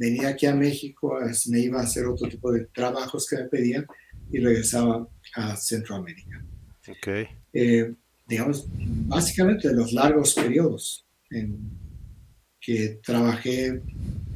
[0.00, 1.18] venía aquí a México,
[1.48, 3.86] me iba a hacer otro tipo de trabajos que me pedían
[4.32, 6.42] y regresaba a Centroamérica.
[6.88, 7.28] Okay.
[7.52, 7.92] Eh,
[8.26, 11.58] digamos, básicamente de los largos periodos en
[12.58, 13.82] que trabajé,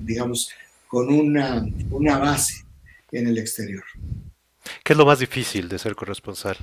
[0.01, 0.51] digamos,
[0.87, 2.63] con una, una base
[3.11, 3.85] en el exterior.
[4.85, 6.59] ¿Qué es lo más difícil de ser corresponsal?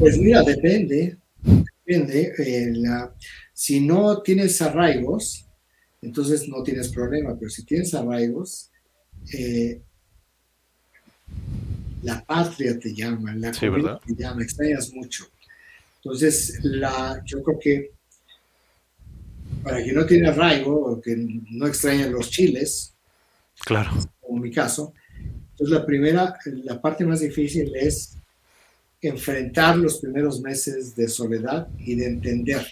[0.00, 1.18] Pues mira, depende.
[1.40, 2.32] Depende.
[2.38, 3.14] Eh, la,
[3.52, 5.46] si no tienes arraigos,
[6.02, 8.70] entonces no tienes problema, pero si tienes arraigos,
[9.32, 9.80] eh,
[12.02, 13.66] la patria te llama, la sí,
[14.06, 15.26] te llama, extrañas mucho.
[16.02, 17.90] Entonces, la, yo creo que
[19.62, 22.92] para quien no tiene arraigo o que no extraña los chiles,
[23.64, 23.92] claro.
[24.20, 24.92] como mi caso,
[25.52, 28.16] entonces la primera, la parte más difícil es
[29.00, 32.66] enfrentar los primeros meses de soledad y de entender,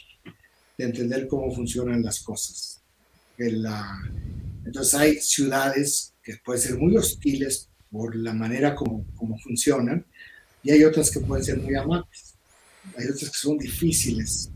[0.77, 2.80] de entender cómo funcionan las cosas.
[3.41, 10.05] Entonces hay ciudades que pueden ser muy hostiles por la manera como, como funcionan,
[10.63, 12.37] y hay otras que pueden ser muy amables,
[12.97, 14.51] hay otras que son difíciles,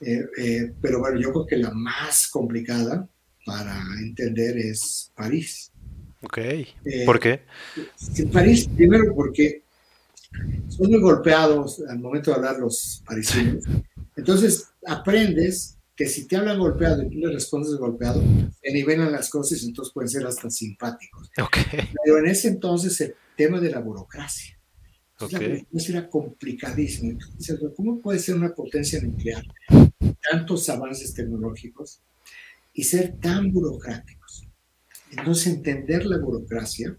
[0.00, 3.08] eh, eh, pero bueno, yo creo que la más complicada
[3.44, 5.72] para entender es París.
[6.22, 6.66] Ok, eh,
[7.06, 7.40] ¿por qué?
[8.16, 9.62] En París, primero porque
[10.68, 13.64] son muy golpeados al momento de hablar los parisinos,
[14.16, 18.22] entonces aprendes que si te hablan golpeado y tú le respondes golpeado,
[18.62, 21.30] se nivelan las cosas y entonces pueden ser hasta simpáticos.
[21.38, 21.90] Okay.
[22.02, 24.58] Pero en ese entonces el tema de la burocracia.
[25.20, 25.38] Okay.
[25.38, 27.10] La burocracia era complicadísimo.
[27.10, 29.44] Entonces, ¿cómo puede ser una potencia nuclear,
[30.30, 32.00] tantos avances tecnológicos
[32.72, 34.48] y ser tan burocráticos?
[35.10, 36.96] Entonces, entender la burocracia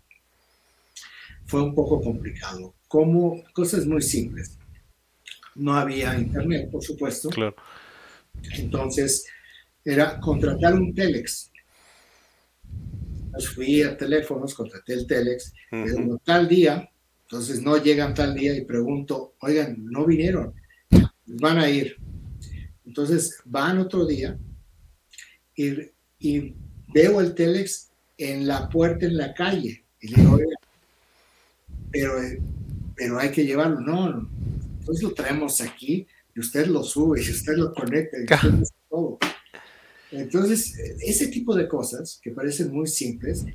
[1.46, 2.76] fue un poco complicado.
[2.88, 4.60] Como cosas muy simples.
[5.56, 7.30] No había internet, por supuesto.
[7.30, 7.56] Claro
[8.58, 9.26] entonces,
[9.84, 11.52] era contratar un Telex.
[13.26, 15.54] Entonces fui a teléfonos, contraté el Telex,
[16.24, 16.90] tal día,
[17.24, 20.54] entonces no llegan tal día y pregunto, oigan, no vinieron,
[21.26, 21.96] van a ir.
[22.86, 24.38] Entonces van otro día
[25.56, 26.56] y, y
[26.94, 30.56] veo el Telex en la puerta en la calle y le digo, oigan,
[31.90, 32.14] pero,
[32.96, 33.80] pero hay que llevarlo.
[33.80, 34.30] No,
[34.80, 36.06] entonces lo traemos aquí
[36.36, 39.20] y usted lo sube, y usted lo conecta, y usted todo.
[40.12, 43.46] Entonces, ese tipo de cosas que parecen muy simples,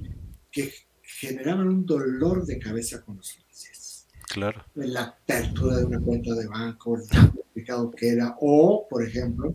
[0.50, 0.72] que
[1.02, 4.06] generaban un dolor de cabeza con los franceses.
[4.28, 4.64] Claro.
[4.74, 9.54] La apertura de una cuenta de banco, lo complicado que era, o, por ejemplo,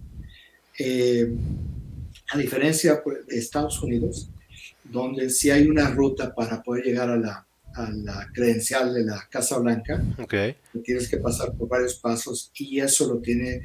[0.77, 1.31] eh,
[2.31, 4.29] a diferencia pues, de Estados Unidos,
[4.83, 9.27] donde si hay una ruta para poder llegar a la, a la credencial de la
[9.29, 10.03] Casa Blanca.
[10.17, 10.55] Okay.
[10.83, 13.61] Tienes que pasar por varios pasos y eso lo tiene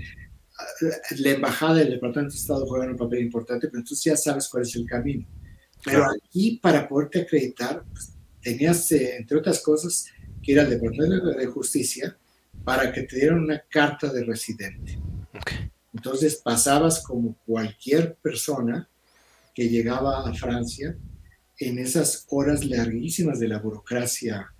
[1.19, 4.63] la embajada del Departamento de Estado juega un papel importante, pero entonces ya sabes cuál
[4.63, 5.27] es el camino.
[5.85, 10.07] Pero aquí para poderte acreditar, pues, tenías, eh, entre otras cosas,
[10.43, 12.17] que ir al Departamento de Justicia
[12.65, 14.99] para que te dieran una carta de residente.
[15.41, 15.71] Okay.
[15.95, 18.89] Entonces pasabas como cualquier persona
[19.55, 20.97] que llegaba a Francia
[21.59, 24.53] en esas horas larguísimas de la burocracia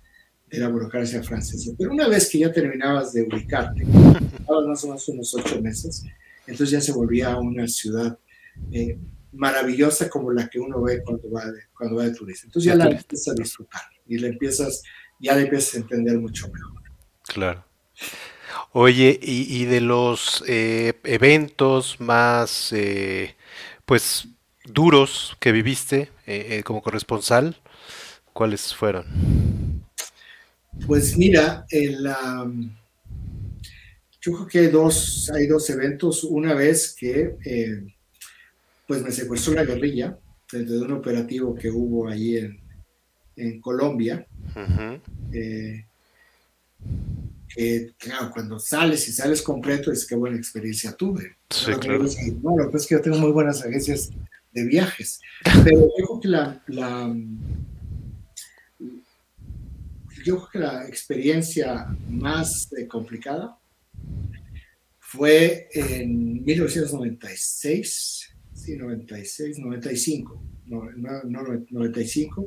[0.49, 1.71] de la burocracia francesa.
[1.77, 6.03] Pero una vez que ya terminabas de ubicarte, más o menos unos ocho meses,
[6.45, 8.17] entonces ya se volvía una ciudad
[8.71, 8.97] eh,
[9.33, 12.45] maravillosa como la que uno ve cuando va de, cuando va de turista.
[12.45, 14.83] Entonces ya la empiezas a disfrutar y la empiezas,
[15.19, 16.81] ya la empiezas a entender mucho mejor.
[17.23, 17.65] Claro.
[18.71, 23.35] Oye, y, de los eh, eventos más, eh,
[23.85, 24.27] pues,
[24.67, 26.09] duros que viviste
[26.63, 27.57] como corresponsal,
[28.33, 29.05] ¿cuáles fueron?
[30.85, 32.07] Pues mira, el,
[34.21, 36.23] yo creo que hay dos, hay dos eventos.
[36.23, 37.81] Una vez que eh,
[38.85, 40.17] pues me secuestró la guerrilla
[40.51, 42.59] desde un operativo que hubo allí en,
[43.37, 44.27] en Colombia.
[45.31, 45.85] Eh,
[47.49, 51.37] que claro, cuando sales y sales completo es que buena experiencia tuve.
[51.49, 52.05] Sí, claro.
[52.35, 54.09] bueno, pues que yo tengo muy buenas agencias
[54.57, 55.21] de viajes,
[55.63, 57.15] pero yo creo que la, la
[60.27, 63.57] yo creo que la experiencia más eh, complicada
[64.99, 70.91] fue en 1996, sí, 96, 95, no,
[71.23, 72.45] no, 95,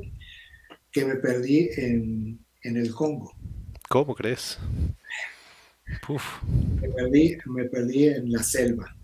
[0.91, 3.33] que me perdí en, en, el Congo.
[3.89, 4.59] ¿Cómo crees?
[6.81, 8.95] Me, perdí, me perdí en la selva.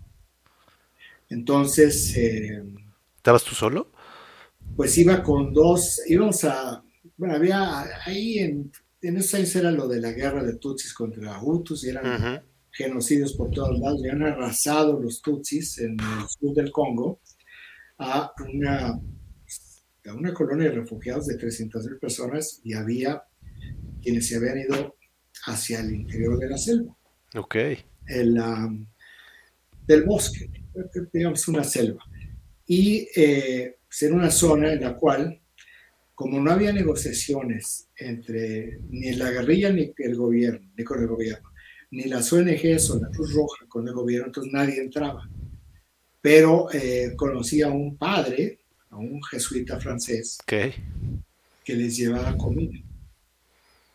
[1.28, 2.16] Entonces...
[2.16, 2.62] Eh,
[3.28, 3.92] ¿Estabas tú solo?
[4.74, 6.82] Pues iba con dos, íbamos a,
[7.18, 8.72] bueno, había ahí en,
[9.02, 13.34] en esos años era lo de la guerra de Tutsis contra Hutus y eran genocidios
[13.34, 17.20] por todos lados, y han arrasado los Tutsis en el sur del Congo
[17.98, 18.98] a una,
[20.06, 23.24] a una colonia de refugiados de 300.000 personas y había
[24.00, 24.96] quienes se habían ido
[25.44, 26.96] hacia el interior de la selva.
[27.34, 27.56] Ok.
[28.06, 28.40] El,
[29.86, 30.50] del bosque,
[31.12, 32.07] digamos una selva.
[32.68, 35.40] Y eh, pues, en una zona en la cual,
[36.14, 41.50] como no había negociaciones entre ni la guerrilla ni el gobierno, ni con el gobierno,
[41.90, 45.28] ni las ONGs o la Cruz Roja con el gobierno, entonces nadie entraba.
[46.20, 48.58] Pero eh, conocí a un padre,
[48.90, 50.38] a un jesuita francés,
[51.64, 52.78] que les llevaba comida.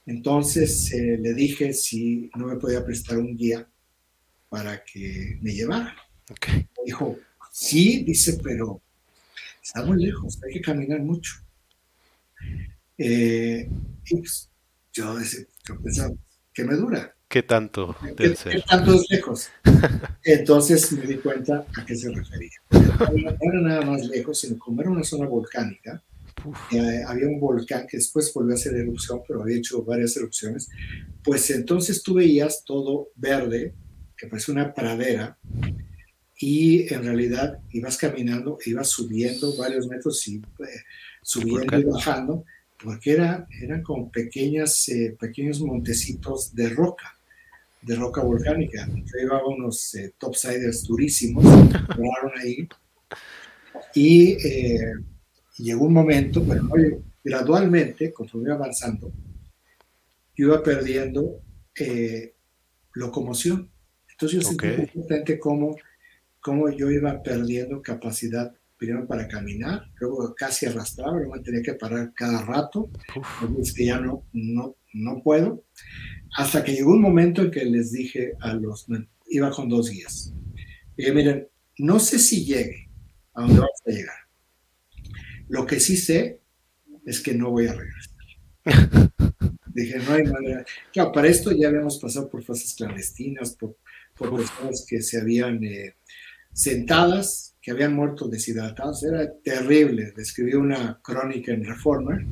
[0.08, 3.68] Entonces eh, le dije si no me podía prestar un guía
[4.50, 5.96] para que me llevara.
[6.86, 7.18] Dijo,
[7.54, 8.82] sí, dice, pero
[9.62, 11.34] está muy lejos, hay que caminar mucho.
[12.98, 13.70] Eh,
[14.06, 14.50] y pues,
[14.92, 15.16] yo,
[15.68, 16.14] yo pensaba,
[16.54, 17.16] ¿qué me dura?
[17.28, 18.36] ¿Qué tanto ser?
[18.52, 19.50] ¿Qué tanto es lejos?
[20.24, 22.52] Entonces me di cuenta a qué se refería.
[22.72, 26.04] No era nada más lejos, sino como era una zona volcánica,
[26.72, 30.70] eh, había un volcán que después volvió a hacer erupción, pero había hecho varias erupciones,
[31.24, 33.74] pues entonces tú veías todo verde,
[34.18, 35.38] que parece una pradera,
[36.40, 40.84] y en realidad ibas caminando, ibas subiendo varios metros y eh,
[41.22, 42.44] subiendo y bajando,
[42.84, 47.18] porque era, eran como pequeñas, eh, pequeños montecitos de roca
[47.84, 48.88] de roca volcánica.
[48.88, 51.46] Yo llevaba unos eh, topsiders durísimos,
[52.42, 52.68] ahí.
[53.94, 54.94] Y eh,
[55.58, 59.12] llegó un momento, pero gradualmente, conforme iba avanzando,
[60.36, 61.42] yo iba perdiendo
[61.78, 62.34] eh,
[62.94, 63.70] locomoción.
[64.10, 65.76] Entonces yo sentí importante cómo,
[66.44, 72.12] cómo yo iba perdiendo capacidad primero para caminar, luego casi arrastraba, luego tenía que parar
[72.14, 72.92] cada rato,
[73.62, 75.64] es que ya no, no, no puedo.
[76.36, 78.88] Hasta que llegó un momento en que les dije a los,
[79.30, 80.34] iba con dos guías,
[80.98, 81.48] y miren,
[81.78, 82.90] no sé si llegue
[83.34, 84.18] a donde vamos a llegar.
[85.48, 86.42] Lo que sí sé
[87.06, 88.14] es que no voy a regresar.
[89.74, 90.66] Dije, no hay manera.
[90.92, 93.78] Claro, para esto ya habíamos pasado por fases clandestinas, por,
[94.16, 95.96] por personas que se habían eh,
[96.54, 99.04] sentadas, que habían muerto deshidratados.
[99.04, 100.14] Era terrible.
[100.18, 102.26] Escribí una crónica en Reformer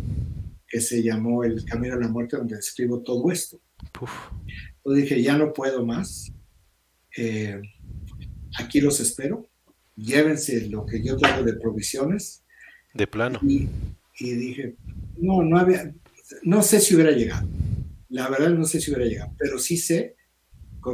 [0.68, 3.60] que se llamó El Camino a la Muerte, donde escribo todo esto.
[4.77, 6.31] Entonces dije, ya no puedo más.
[7.18, 7.61] Eh,
[8.57, 9.49] aquí los espero.
[9.95, 12.43] Llévense lo que yo tengo de provisiones.
[12.93, 13.39] De plano.
[13.43, 13.68] Y,
[14.19, 14.76] dije,
[15.18, 15.93] no, no había,
[16.43, 17.48] no sé si hubiera llegado.
[18.10, 20.15] La verdad no sé si hubiera llegado, pero sí sé,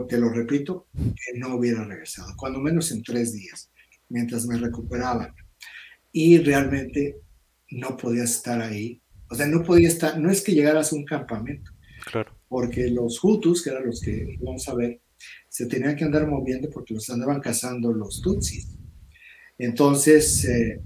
[0.08, 3.72] te lo repito, que no hubiera regresado, cuando menos en tres días,
[4.10, 5.34] mientras me recuperaba.
[6.12, 7.18] Y realmente
[7.70, 11.06] no podía estar ahí o sea, no podía estar, no es que llegaras a un
[11.06, 11.72] campamento.
[12.06, 12.34] Claro.
[12.48, 15.02] Porque los Hutus, que eran los que vamos a ver,
[15.50, 18.78] se tenían que andar moviendo porque los andaban cazando los Tutsis.
[19.58, 20.82] Entonces, eh,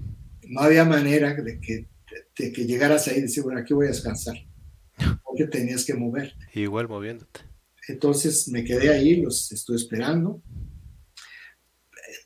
[0.48, 1.88] no había manera de que,
[2.38, 4.36] de que llegaras ahí y decir, bueno, aquí voy a descansar.
[5.22, 6.36] Porque tenías que moverte.
[6.54, 7.40] Igual moviéndote.
[7.88, 10.42] Entonces me quedé ahí, los estuve esperando.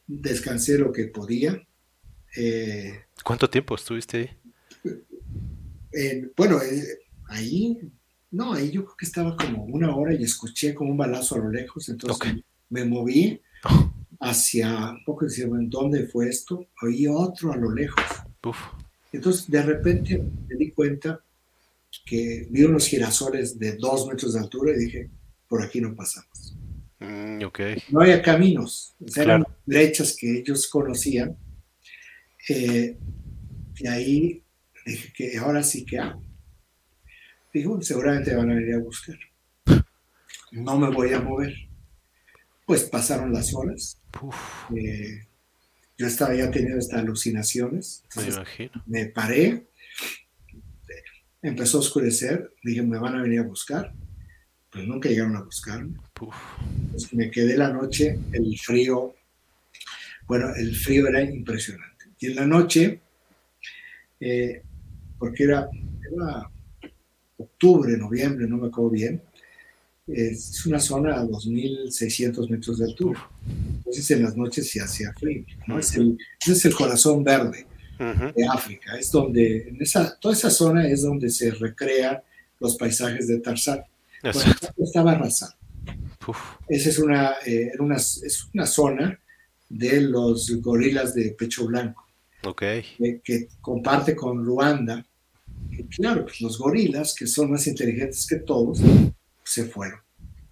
[0.07, 1.61] Descansé lo que podía.
[2.37, 4.31] Eh, ¿Cuánto tiempo estuviste ahí?
[6.37, 7.78] bueno, eh, ahí
[8.31, 11.39] No, ahí yo creo que estaba como una hora y escuché como un balazo a
[11.39, 12.35] lo lejos, entonces
[12.69, 13.41] me moví
[14.20, 16.69] hacia un poco decía, ¿dónde fue esto?
[16.83, 18.05] Oí otro a lo lejos.
[19.12, 21.20] Entonces, de repente me di cuenta
[22.05, 25.11] que vi unos girasoles de dos metros de altura y dije,
[25.48, 26.56] por aquí no pasamos.
[26.98, 27.43] Mm,
[27.90, 31.36] no había caminos, eran brechas que ellos conocían.
[32.48, 32.97] Eh,
[33.77, 34.44] y ahí
[34.85, 36.23] dije que ahora sí que hago.
[37.52, 39.18] Dije, seguramente van a venir a buscar.
[40.52, 41.52] No me voy a mover.
[42.64, 44.01] Pues pasaron las horas.
[44.74, 45.27] Eh,
[45.98, 48.05] yo estaba ya teniendo estas alucinaciones.
[48.16, 48.82] Me imagino.
[48.86, 49.66] Me paré,
[51.43, 53.93] empezó a oscurecer, dije, me van a venir a buscar.
[54.77, 55.97] Pues nunca llegaron a buscarme.
[56.12, 59.15] Pues me quedé la noche, el frío,
[60.27, 62.11] bueno, el frío era impresionante.
[62.19, 63.01] Y en la noche,
[64.20, 64.62] eh,
[65.19, 65.66] porque era,
[66.12, 66.51] era
[67.39, 69.23] octubre, noviembre, no me acuerdo bien,
[70.07, 73.31] es una zona a 2.600 metros de altura.
[73.78, 75.47] Entonces en las noches se hacía frío.
[75.66, 75.78] ¿no?
[75.78, 77.66] es el, ese es el corazón verde
[77.98, 78.94] de África.
[78.98, 82.20] Es donde, en esa, toda esa zona es donde se recrean
[82.61, 83.81] los paisajes de Tarzán.
[84.78, 85.55] Estaba arrasado.
[86.69, 89.19] Esa es una, eh, una, es una zona
[89.69, 92.05] de los gorilas de pecho blanco.
[92.44, 92.85] Okay.
[93.24, 95.05] que comparte con Ruanda.
[95.70, 98.81] Y claro, pues los gorilas, que son más inteligentes que todos,
[99.43, 99.98] se fueron,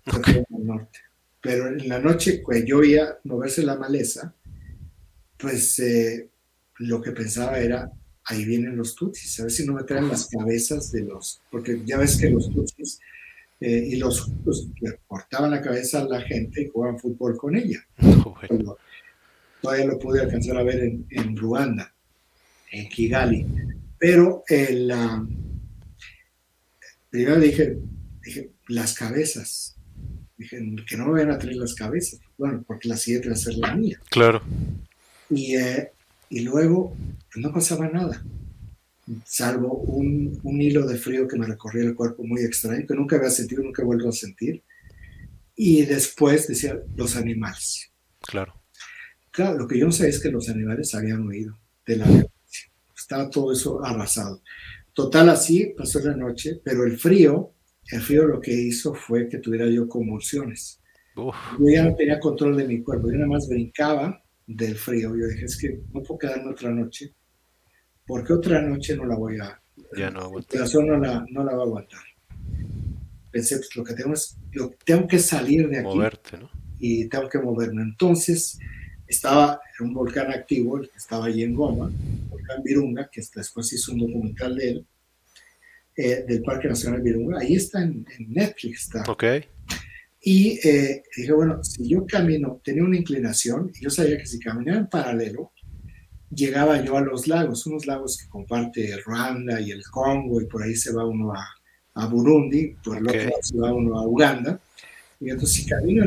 [0.04, 0.98] se fueron al norte.
[1.40, 4.34] Pero en la noche, cuando yo oía moverse la maleza,
[5.36, 6.28] pues eh,
[6.78, 7.90] lo que pensaba era,
[8.24, 11.82] ahí vienen los tutsis, a ver si no me traen las cabezas de los, porque
[11.84, 12.98] ya ves que los tutsis
[13.66, 14.30] eh, y los
[14.82, 17.82] le cortaban la cabeza a la gente y jugaban fútbol con ella.
[19.62, 21.94] Todavía lo pude alcanzar a ver en, Ruanda,
[22.70, 23.46] en Kigali.
[23.98, 24.92] Pero el,
[27.08, 27.78] primero dije,
[28.22, 29.76] dije, las cabezas.
[30.36, 32.20] Dije, que no me vayan a traer las cabezas.
[32.36, 33.98] Bueno, porque la siguiente va a ser la mía.
[34.10, 34.42] Claro.
[35.30, 35.90] Y, eh,
[36.28, 36.94] y luego
[37.32, 38.22] pues, no pasaba nada,
[39.24, 43.16] salvo un, un, hilo de frío que me recorría el cuerpo muy extraño, que nunca
[43.16, 44.62] había sentido, nunca he vuelto a sentir.
[45.56, 47.92] Y después decía, los animales.
[48.20, 48.60] Claro.
[49.30, 52.70] Claro, lo que yo no sé es que los animales habían huido de la violencia.
[52.96, 54.42] Estaba todo eso arrasado.
[54.92, 57.54] Total, así pasó la noche, pero el frío
[57.90, 60.80] el frío lo que hizo fue que tuviera yo convulsiones.
[61.16, 61.32] Yo
[61.70, 65.14] ya no tenía control de mi cuerpo, yo nada más brincaba del frío.
[65.16, 67.14] Yo dije, es que no puedo quedarme otra noche,
[68.06, 69.60] porque otra noche no la voy a...
[69.96, 72.00] Ya no no la, no la va a aguantar.
[73.30, 75.86] Pensé, pues lo que tengo es, lo, tengo que salir de aquí.
[75.86, 76.50] Moverte, ¿no?
[76.78, 77.82] Y tengo que moverme.
[77.82, 78.58] Entonces,
[79.06, 83.72] estaba en un volcán activo, el estaba allí en Goma, el volcán Virunga, que después
[83.72, 84.86] hizo un documental de él,
[85.96, 87.38] eh, del Parque Nacional Virunga.
[87.40, 88.84] Ahí está en, Netflix.
[88.84, 89.10] Está.
[89.10, 89.24] Ok.
[90.20, 94.38] Y eh, dije, bueno, si yo camino, tenía una inclinación, y yo sabía que si
[94.38, 95.52] caminaba en paralelo,
[96.34, 100.62] llegaba yo a los lagos, unos lagos que comparte Ruanda y el Congo, y por
[100.62, 101.46] ahí se va uno a,
[101.94, 104.60] a Burundi, por el otro lado se va uno a Uganda.
[105.20, 106.06] Y entonces, si camino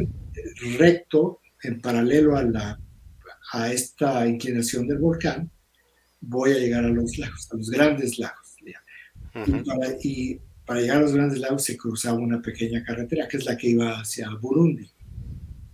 [0.78, 2.80] recto, en paralelo a, la,
[3.54, 5.50] a esta inclinación del volcán,
[6.22, 8.48] voy a llegar a los lagos, a los grandes lagos
[10.04, 13.58] y, para, llegar a los grandes lagos se cruzaba una pequeña carretera, que es la
[13.58, 14.90] que iba hacia Burundi.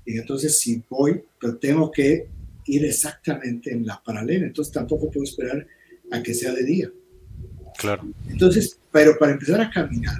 [0.05, 2.27] Y entonces si voy, pero tengo que
[2.65, 5.65] ir exactamente en la paralela, entonces tampoco puedo esperar
[6.11, 6.91] a que sea de día.
[7.77, 8.07] Claro.
[8.29, 10.15] Entonces, pero para empezar a caminar,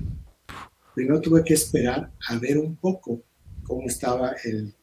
[0.96, 3.24] primero tuve que esperar a ver un poco
[3.64, 4.74] cómo estaba el,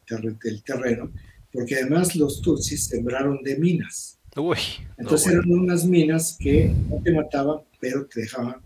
[0.45, 1.11] el terreno,
[1.53, 4.19] porque además los tutsis sembraron de minas.
[4.37, 4.59] Uy,
[4.97, 8.57] Entonces eran unas minas que no te mataban, pero te dejaban,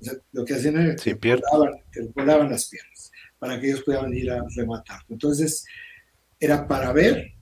[0.00, 4.12] o sea, lo que hacían era que te volaban, las piernas para que ellos pudieran
[4.14, 5.00] ir a rematar.
[5.08, 5.64] Entonces
[6.38, 7.32] era para ver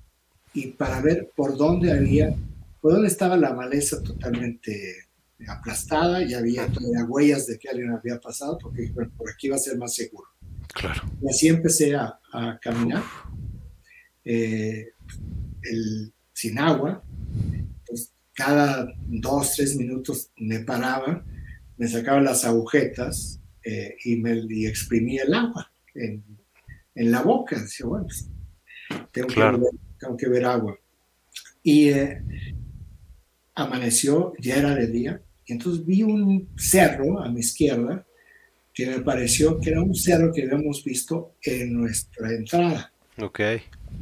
[0.54, 2.34] y para ver por dónde había,
[2.80, 5.04] por dónde estaba la maleza totalmente
[5.48, 9.58] aplastada y había todavía huellas de que alguien había pasado, porque por aquí iba a
[9.58, 10.28] ser más seguro.
[10.72, 11.02] Claro.
[11.22, 12.18] Y así empecé a,
[12.60, 13.02] caminar
[14.24, 14.88] eh,
[15.62, 17.04] el, sin agua,
[18.32, 21.24] cada dos, tres minutos me paraba,
[21.76, 24.32] me sacaba las agujetas eh, y me
[24.66, 26.24] exprimía el agua en,
[26.96, 27.58] la boca.
[27.58, 28.28] Decía, bueno, pues,
[29.12, 29.34] tengo, que
[30.10, 30.78] ver, agua.
[31.62, 32.22] Y eh,
[33.54, 38.06] amaneció, ya era de día, y entonces vi un cerro a mi izquierda
[38.72, 42.92] que me pareció que era un cerro que habíamos visto en nuestra entrada.
[43.18, 43.40] Ok.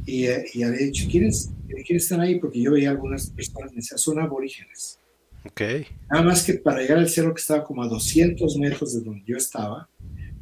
[0.05, 1.51] Y, eh, y había dicho, ¿quieres
[1.81, 4.99] quiere estar ahí porque yo veía algunas personas, me decían, son aborígenes.
[5.45, 5.61] Ok.
[6.09, 9.23] Nada más que para llegar al cerro que estaba como a 200 metros de donde
[9.25, 9.89] yo estaba,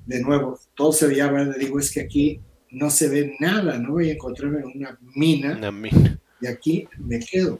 [0.06, 2.42] de nuevo, todo se veía verde, digo, es que aquí
[2.72, 6.20] no se ve nada, no voy a encontrarme en una mina, Una mina.
[6.42, 7.60] y aquí me quedo.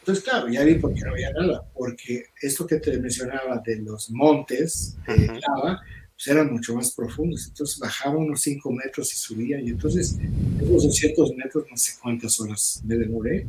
[0.00, 3.76] Entonces, claro, ya vi por qué no había nada, porque esto que te mencionaba de
[3.76, 5.80] los montes de lava,
[6.14, 7.46] pues eran mucho más profundos.
[7.48, 10.18] Entonces bajaba unos 5 metros y subía, y entonces
[10.60, 13.46] esos 200 metros, no sé cuántas horas me demoré.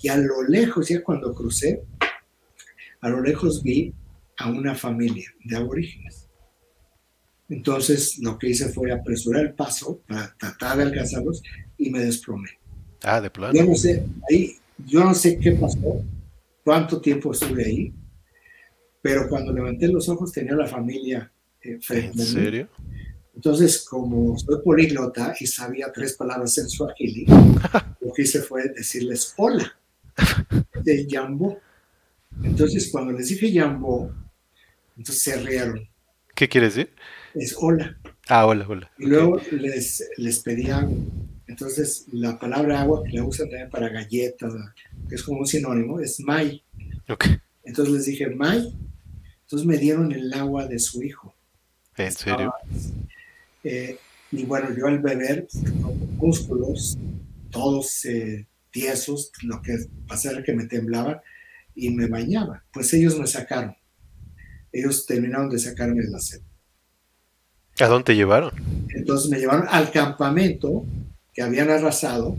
[0.00, 1.82] Y a lo lejos, ya cuando crucé,
[3.00, 3.92] a lo lejos vi
[4.38, 6.28] a una familia de aborígenes.
[7.52, 11.42] Entonces lo que hice fue apresurar el paso para tratar de alcanzarlos
[11.76, 12.48] y me desplomé.
[13.02, 13.52] Ah, de plano.
[13.52, 14.56] Yo no sé, ahí,
[14.86, 16.02] yo no sé qué pasó,
[16.64, 17.92] cuánto tiempo estuve ahí,
[19.02, 21.30] pero cuando levanté los ojos tenía la familia
[21.60, 22.24] eh, frente ¿En a mí.
[22.24, 22.68] serio?
[23.34, 27.26] Entonces, como soy políglota y sabía tres palabras en suajili,
[28.00, 29.76] lo que hice fue decirles hola,
[30.82, 31.60] de Yambo.
[32.42, 34.10] Entonces, cuando les dije Yambo,
[34.96, 35.86] entonces se rieron.
[36.34, 36.94] ¿Qué quiere decir?
[37.34, 37.96] Es hola.
[38.28, 38.90] Ah, hola, hola.
[38.98, 40.96] Y luego les, les pedí agua.
[41.46, 44.54] Entonces, la palabra agua que la usan también para galletas,
[45.08, 46.62] que es como un sinónimo, es mai.
[47.08, 47.26] Ok.
[47.64, 48.72] Entonces les dije, mai.
[49.42, 51.34] Entonces me dieron el agua de su hijo.
[51.96, 52.54] ¿En serio?
[53.64, 53.98] Eh,
[54.30, 55.46] y bueno, yo al beber,
[55.82, 56.96] con músculos,
[57.50, 59.76] todos eh, tiesos, lo que
[60.08, 61.20] pasaba era que me temblaban
[61.74, 62.64] y me bañaba.
[62.72, 63.76] Pues ellos me sacaron.
[64.72, 66.40] Ellos terminaron de sacarme de la sed.
[67.82, 68.52] ¿A dónde te llevaron?
[68.94, 70.84] Entonces me llevaron al campamento
[71.32, 72.36] que habían arrasado,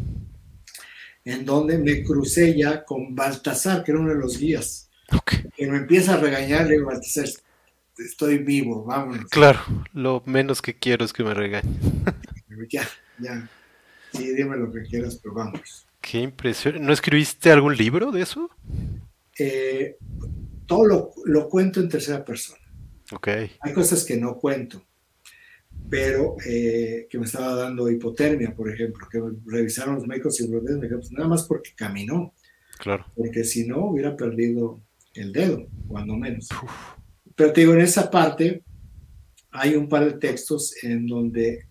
[1.26, 5.34] en donde me crucé ya con Baltasar, que era uno de los guías, Ok.
[5.56, 7.26] que me empieza a regañar, le digo, Baltasar,
[7.98, 9.26] estoy vivo, vámonos.
[9.30, 9.60] Claro,
[9.94, 11.78] lo menos que quiero es que me regañen.
[12.72, 12.88] Ya,
[13.18, 13.50] ya.
[14.14, 15.88] Sí, dime lo que quieras, pero vamos.
[16.00, 16.86] Qué impresión.
[16.86, 18.48] ¿No escribiste algún libro de eso?
[19.40, 19.98] Eh,
[20.68, 22.60] todo lo, lo cuento en tercera persona.
[23.12, 23.28] Ok.
[23.60, 24.84] Hay cosas que no cuento,
[25.90, 30.64] pero eh, que me estaba dando hipotermia, por ejemplo, que revisaron los médicos y los
[30.64, 32.34] dijeron, pues nada más porque caminó,
[32.80, 33.06] Claro.
[33.16, 34.82] porque si no hubiera perdido
[35.14, 36.50] el dedo, cuando menos.
[37.36, 38.64] Pero te digo, en esa parte
[39.52, 41.68] hay un par de textos en donde,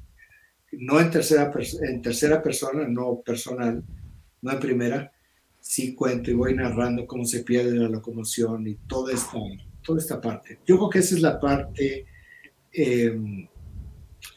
[0.73, 1.53] no en tercera,
[1.83, 3.83] en tercera persona, no personal,
[4.41, 5.13] no en primera,
[5.61, 9.39] sí cuento y voy narrando cómo se pierde la locomoción y toda esta,
[9.83, 10.59] toda esta parte.
[10.67, 12.07] Yo creo que esa es la parte
[12.73, 13.49] eh,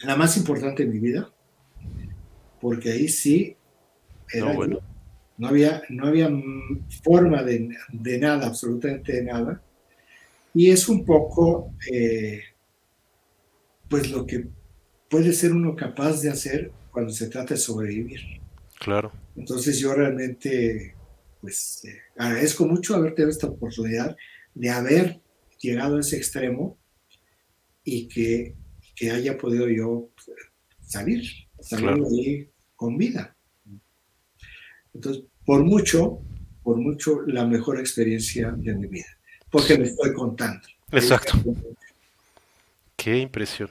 [0.01, 1.31] la más importante de mi vida,
[2.61, 3.55] porque ahí sí
[4.31, 4.79] era No, bueno.
[5.37, 6.29] no había, no había
[7.03, 9.61] forma de, de nada, absolutamente de nada.
[10.53, 12.41] Y es un poco, eh,
[13.89, 14.47] pues lo que
[15.09, 18.21] puede ser uno capaz de hacer cuando se trata de sobrevivir.
[18.79, 19.11] Claro.
[19.35, 20.95] Entonces yo realmente,
[21.41, 24.15] pues eh, agradezco mucho haber tenido esta oportunidad
[24.53, 25.19] de haber
[25.59, 26.77] llegado a ese extremo
[27.83, 28.55] y que,
[28.95, 30.09] que haya podido yo
[30.81, 31.23] salir,
[31.59, 32.03] salir Claro.
[32.09, 33.35] de ahí con vida.
[34.93, 36.19] Entonces, por mucho,
[36.63, 39.05] por mucho, la mejor experiencia de mi vida,
[39.49, 40.61] porque me estoy contando.
[40.91, 41.37] Exacto.
[42.95, 43.69] Qué impresión.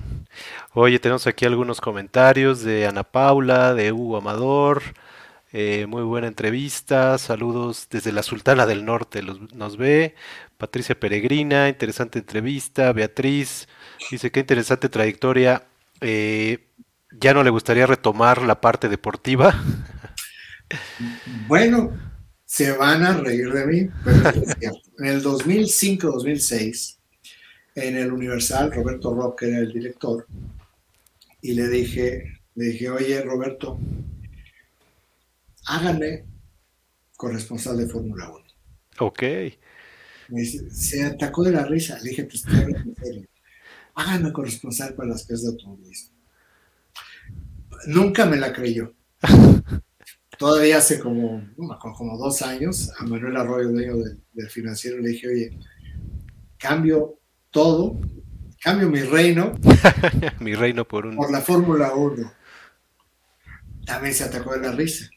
[0.75, 4.83] Oye, tenemos aquí algunos comentarios de Ana Paula, de Hugo Amador.
[5.57, 7.17] eh, muy buena entrevista.
[7.17, 9.23] Saludos desde la Sultana del Norte.
[9.23, 10.17] los- nos ve.
[10.59, 12.93] Patricia Peregrina, interesante entrevista.
[12.93, 13.69] Beatriz
[14.11, 15.67] dice qué interesante trayectoria.
[16.01, 16.67] eh,
[17.21, 19.55] ya no le gustaría retomar la parte deportiva.
[21.47, 21.93] Bueno,
[22.45, 24.79] se van a reír de mí, pero es cierto.
[24.99, 26.97] En el 2005-2006,
[27.75, 30.27] en el Universal, Roberto Roque era el director,
[31.43, 33.79] y le dije, le dije, oye, Roberto,
[35.67, 36.25] háganme
[37.17, 38.45] corresponsal de Fórmula 1.
[39.01, 39.23] Ok.
[40.29, 41.99] Me dice, se atacó de la risa.
[42.03, 43.29] Le dije, te estoy en serio.
[43.95, 46.17] Háganme corresponsal para las clases de automovilismo.
[47.87, 48.95] Nunca me la creyó.
[50.39, 54.51] Todavía hace como, no me acuerdo, como dos años, a Manuel Arroyo, dueño del, del
[54.51, 55.59] financiero, le dije, oye,
[56.59, 58.01] cambio todo,
[58.61, 59.53] cambio mi reino
[60.41, 61.17] Mi reino por un...
[61.17, 62.33] por la Fórmula 1.
[63.87, 65.09] También se atacó de la risa.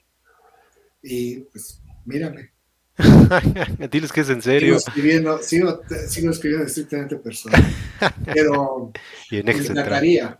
[1.01, 2.51] Y pues, mírame.
[3.91, 4.75] Diles que es en Sigo serio.
[4.77, 7.63] escribiendo, sigo, sigo escribiendo estrictamente personal.
[8.25, 8.91] Pero
[9.29, 10.39] Y en me encantaría.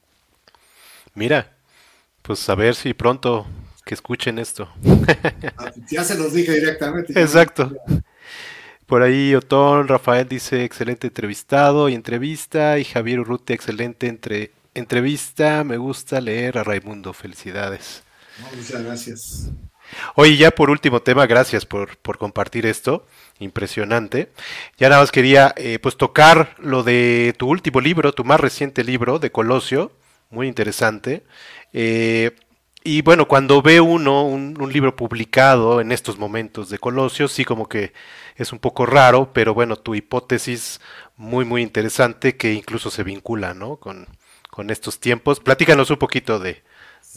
[1.14, 1.56] Mira,
[2.22, 3.46] pues a ver si pronto
[3.86, 4.70] que escuchen esto.
[5.90, 7.20] Ya se los dije directamente.
[7.20, 7.72] Exacto.
[8.86, 12.80] Por ahí Otón, Rafael dice excelente entrevistado y entrevista.
[12.80, 15.64] Y Javier Urrutia, excelente entre, entrevista.
[15.64, 17.14] Me gusta leer a Raimundo.
[17.14, 18.04] Felicidades.
[18.56, 19.50] muchas gracias.
[20.16, 23.06] Oye, ya por último tema, gracias por, por compartir esto,
[23.40, 24.32] impresionante.
[24.78, 28.84] Ya nada más quería eh, pues tocar lo de tu último libro, tu más reciente
[28.84, 29.92] libro de Colosio,
[30.30, 31.24] muy interesante.
[31.74, 32.32] Eh,
[32.84, 37.68] y bueno, cuando ve uno un, libro publicado en estos momentos de Colosio, sí como
[37.68, 37.92] que
[38.38, 40.80] es un poco raro, pero bueno, tu hipótesis
[41.18, 43.78] muy, muy interesante que incluso se vincula, ¿no?
[43.78, 44.08] Con,
[44.50, 45.40] con estos tiempos.
[45.40, 46.64] Platícanos un poquito de,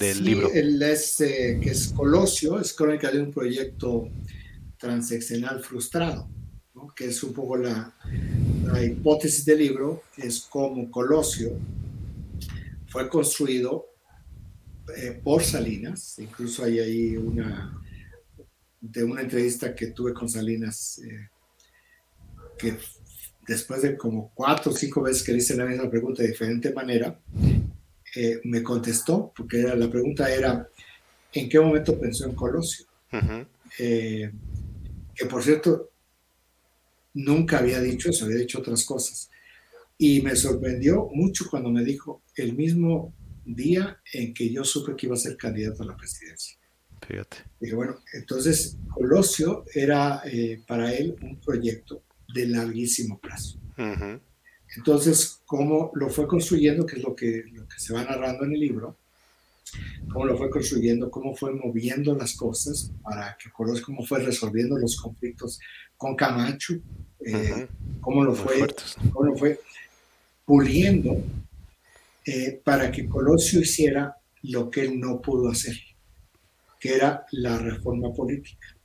[0.01, 0.51] del sí, libro.
[0.53, 4.09] El, este, que es Colosio, es crónica de un proyecto
[4.79, 6.29] transeccional frustrado,
[6.75, 6.89] ¿no?
[6.97, 7.95] que es un poco la,
[8.65, 11.53] la hipótesis del libro, es cómo Colosio
[12.89, 13.87] fue construido
[14.97, 17.79] eh, por Salinas, incluso hay ahí una,
[18.81, 21.29] de una entrevista que tuve con Salinas, eh,
[22.59, 22.77] que
[23.47, 26.73] después de como cuatro o cinco veces que le hice la misma pregunta de diferente
[26.73, 27.21] manera,
[28.17, 30.69] eh, me contestó, porque era, la pregunta era,
[31.33, 32.87] ¿en qué momento pensó en Colosio?
[35.15, 35.91] que por cierto,
[37.15, 39.31] nunca había dicho eso, había dicho otras cosas.
[39.99, 43.13] Y me sorprendió mucho cuando me dijo, el mismo
[43.45, 46.57] día en que yo supe que iba a ser candidato a la presidencia.
[47.07, 47.39] Fíjate.
[47.59, 53.59] Dije, bueno, entonces Colosio era eh, para él un proyecto de larguísimo plazo.
[54.77, 58.53] Entonces, cómo lo fue construyendo, que es lo que, lo que se va narrando en
[58.53, 58.97] el libro,
[60.13, 64.79] cómo lo fue construyendo, cómo fue moviendo las cosas para que Colosio, cómo fue resolviendo
[64.79, 65.59] los conflictos
[65.97, 66.75] con Camacho,
[67.25, 67.67] eh,
[68.01, 68.67] cómo, lo fue,
[69.13, 69.61] cómo lo fue
[70.45, 71.23] puliendo
[72.25, 75.77] eh, para que Colosio hiciera lo que él no pudo hacer,
[76.79, 78.77] que era la reforma política.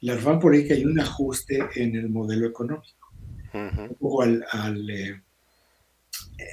[0.00, 3.10] La reforma política hay un ajuste en el modelo económico.
[3.52, 5.22] Un poco al, eh,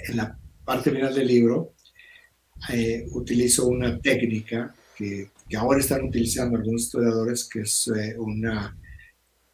[0.07, 1.73] en la parte final del libro
[2.69, 8.77] eh, utilizo una técnica que, que, ahora están utilizando algunos historiadores, que es una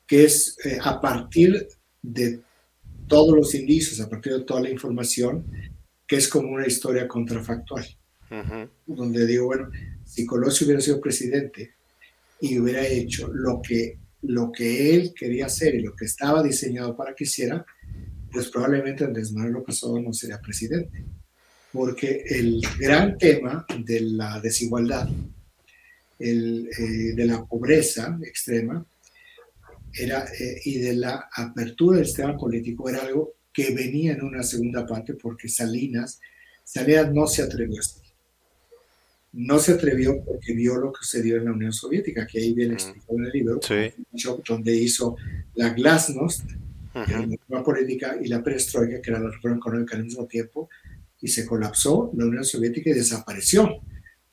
[0.05, 1.67] que es a partir
[2.01, 2.39] de
[3.07, 5.45] todos los indicios, a partir de toda la información,
[6.07, 7.85] que es como una historia contrafactual,
[8.85, 9.69] donde digo, bueno,
[10.05, 11.73] si Colosio hubiera sido presidente
[12.39, 16.95] y hubiera hecho lo que, lo que él quería hacer y lo que estaba diseñado
[16.95, 17.65] para que hiciera,
[18.37, 21.03] pues probablemente Andrés Manuel López Obrador no sería presidente.
[21.73, 25.09] Porque el gran tema de la desigualdad,
[26.19, 28.85] el, eh, de la pobreza extrema
[29.91, 34.43] era, eh, y de la apertura del sistema político era algo que venía en una
[34.43, 36.19] segunda parte porque Salinas,
[36.63, 38.03] Salinas no se atrevió a hacer.
[39.33, 42.75] No se atrevió porque vio lo que sucedió en la Unión Soviética, que ahí viene
[42.75, 43.59] explicado en el libro,
[44.47, 45.15] donde hizo
[45.55, 46.43] la glasnost,
[47.05, 50.69] la reforma política, y la perestroika, que era la reforma económica al mismo tiempo,
[51.21, 53.81] y se colapsó la Unión Soviética y desapareció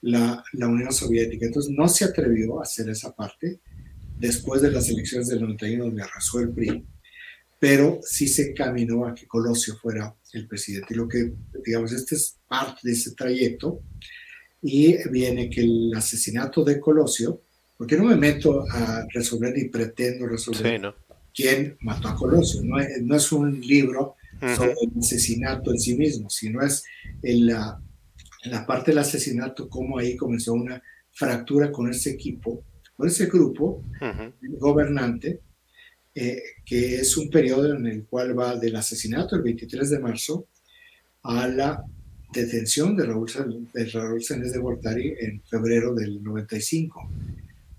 [0.02, 1.46] la, la Unión Soviética.
[1.46, 3.60] Entonces no se atrevió a hacer esa parte
[4.18, 6.84] después de las elecciones del 91 donde arrasó el PRI
[7.64, 10.92] pero sí se caminó a que Colosio fuera el presidente.
[10.92, 11.32] Y lo que,
[11.64, 13.80] digamos, este es parte de ese trayecto.
[14.60, 17.40] Y viene que el asesinato de Colosio,
[17.78, 20.94] porque no me meto a resolver ni pretendo resolver
[21.34, 24.16] quién mató a Colosio, no es, no es un libro
[24.56, 26.84] sobre el asesinato en sí mismo, sino es
[27.22, 27.80] en la,
[28.44, 30.82] en la parte del asesinato, cómo ahí comenzó una
[31.12, 32.64] fractura con ese equipo,
[32.96, 33.82] con ese grupo
[34.58, 35.40] gobernante,
[36.14, 40.46] eh, que es un periodo en el cual va del asesinato el 23 de marzo
[41.22, 41.84] a la
[42.32, 43.30] detención de Raúl,
[43.72, 47.08] de Raúl Sánchez de Gortari en febrero del 95,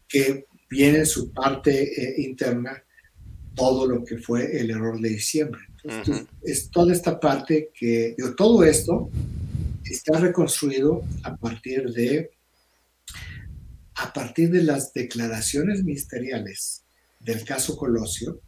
[0.07, 2.81] que viene en su parte eh, interna
[3.55, 5.61] todo lo que fue el error de diciembre.
[5.83, 9.09] Entonces, es toda esta parte que, digo, todo esto
[9.83, 12.31] está reconstruido a partir de
[13.97, 16.83] a partir de las declaraciones ministeriales
[17.19, 18.41] del caso Colosio,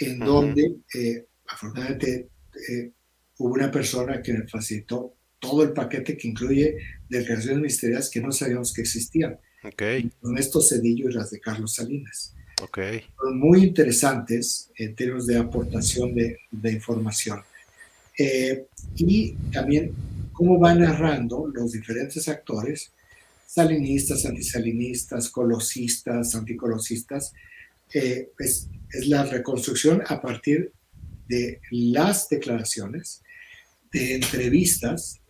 [0.00, 2.28] en donde eh, afortunadamente
[2.68, 2.90] eh,
[3.38, 6.76] hubo una persona que me facilitó todo el paquete que incluye
[7.08, 9.38] declaraciones ministeriales que no sabíamos que existían.
[9.62, 10.10] Okay.
[10.20, 12.34] Con estos Cedillo y las de Carlos Salinas.
[12.62, 13.02] Okay.
[13.32, 17.42] Muy interesantes en términos de aportación de, de información.
[18.18, 18.66] Eh,
[18.96, 19.92] y también
[20.32, 22.92] cómo va narrando los diferentes actores,
[23.46, 27.32] salinistas, antisalinistas, colosistas, anticolosistas,
[27.92, 28.68] eh, es,
[29.06, 30.72] la reconstrucción a partir
[31.28, 33.22] de las declaraciones,
[33.92, 35.20] de entrevistas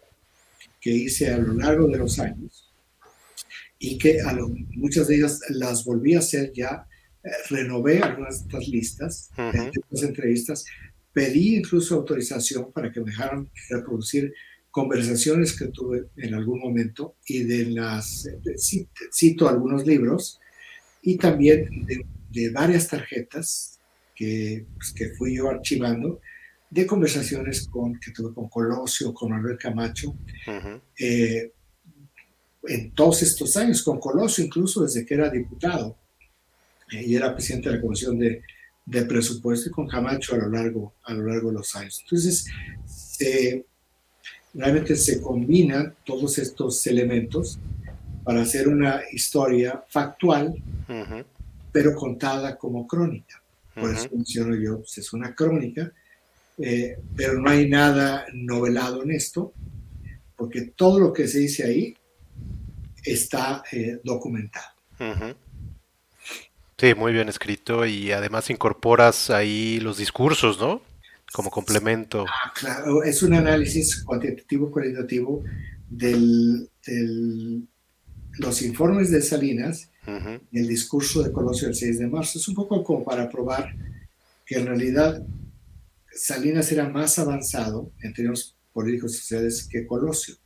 [0.80, 2.70] que hice a lo largo de los años
[3.78, 4.18] y que
[4.76, 6.86] muchas de ellas las volví a hacer ya,
[7.48, 10.64] renové algunas de estas listas, de estas entrevistas,
[11.12, 14.32] pedí incluso autorización para que me dejaran reproducir
[14.70, 18.28] conversaciones que tuve en algún momento y de las,
[19.12, 20.40] cito algunos libros
[21.02, 21.86] y también
[22.30, 23.80] de, varias tarjetas
[24.14, 26.20] que, pues, que fui yo archivando
[26.70, 30.16] de conversaciones con, que tuve con Colosio, con Manuel Camacho,
[30.96, 31.52] eh,
[32.68, 35.99] en todos estos años, con Colosio incluso desde que era diputado
[36.92, 38.42] y era presidente de la Comisión de,
[38.86, 42.00] de, Presupuesto y con Camacho a lo largo, a lo largo de los años.
[42.02, 42.46] Entonces,
[44.54, 47.58] realmente se combinan todos estos elementos
[48.24, 50.54] para hacer una historia factual,
[51.72, 53.40] pero contada como crónica.
[53.74, 55.92] Por eso menciono yo, pues, es una crónica
[56.62, 59.54] eh, pero no hay nada novelado en esto,
[60.36, 61.94] porque todo lo que se dice ahí
[63.02, 64.68] está eh, documentado.
[66.80, 70.80] Sí, muy bien escrito y además incorporas ahí los discursos, ¿no?
[71.30, 72.24] Como complemento.
[72.26, 75.44] Ah, claro, es un análisis cuantitativo cualitativo
[75.90, 76.66] de
[78.38, 79.90] los informes de Salinas
[80.50, 82.38] y el discurso de Colosio el 6 de marzo.
[82.38, 83.74] Es un poco como para probar
[84.46, 85.22] que en realidad
[86.14, 90.36] Salinas era más avanzado en términos políticos y sociales que Colosio.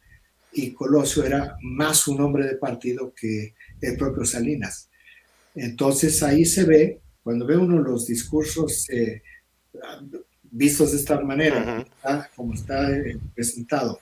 [0.51, 4.89] Y Colosio era más un hombre de partido que el propio Salinas.
[5.55, 9.23] Entonces ahí se ve, cuando ve uno los discursos eh,
[10.43, 11.87] vistos de esta manera,
[12.37, 14.01] como está eh, presentado,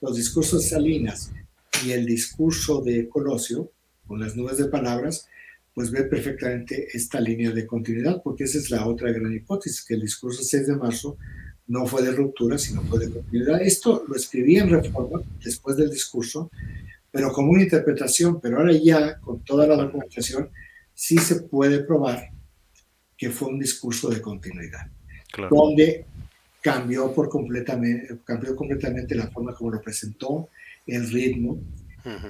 [0.00, 1.32] los discursos de Salinas
[1.84, 3.70] y el discurso de Colosio,
[4.06, 5.28] con las nubes de palabras,
[5.74, 9.94] pues ve perfectamente esta línea de continuidad, porque esa es la otra gran hipótesis, que
[9.94, 11.18] el discurso 6 de marzo
[11.66, 13.60] no fue de ruptura, sino fue de continuidad.
[13.60, 16.50] Esto lo escribí en Reforma después del discurso,
[17.10, 20.48] pero como una interpretación, pero ahora ya con toda la documentación,
[20.96, 22.30] sí se puede probar
[23.16, 24.90] que fue un discurso de continuidad,
[25.50, 26.06] donde
[26.60, 30.48] cambió, por completamente, cambió completamente la forma como lo presentó,
[30.86, 31.60] el ritmo,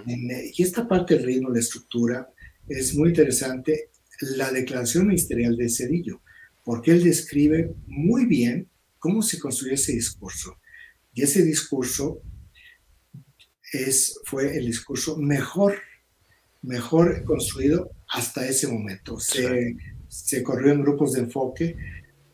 [0.06, 2.28] y esta parte del ritmo, la estructura,
[2.68, 3.90] es muy interesante
[4.20, 6.20] la declaración ministerial de Cedillo,
[6.64, 8.68] porque él describe muy bien
[8.98, 10.58] cómo se construyó ese discurso.
[11.12, 12.22] Y ese discurso
[13.72, 15.78] es, fue el discurso mejor,
[16.62, 19.18] mejor construido hasta ese momento.
[19.18, 19.76] Se,
[20.08, 21.76] se corrió en grupos de enfoque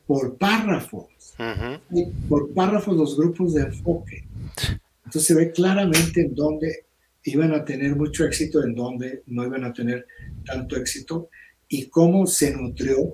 [0.07, 1.07] por párrafos,
[2.28, 4.24] por párrafos los grupos de enfoque.
[5.05, 6.86] Entonces se ve claramente en dónde
[7.24, 10.07] iban a tener mucho éxito, en donde no iban a tener
[10.44, 11.28] tanto éxito,
[11.69, 13.12] y cómo se nutrió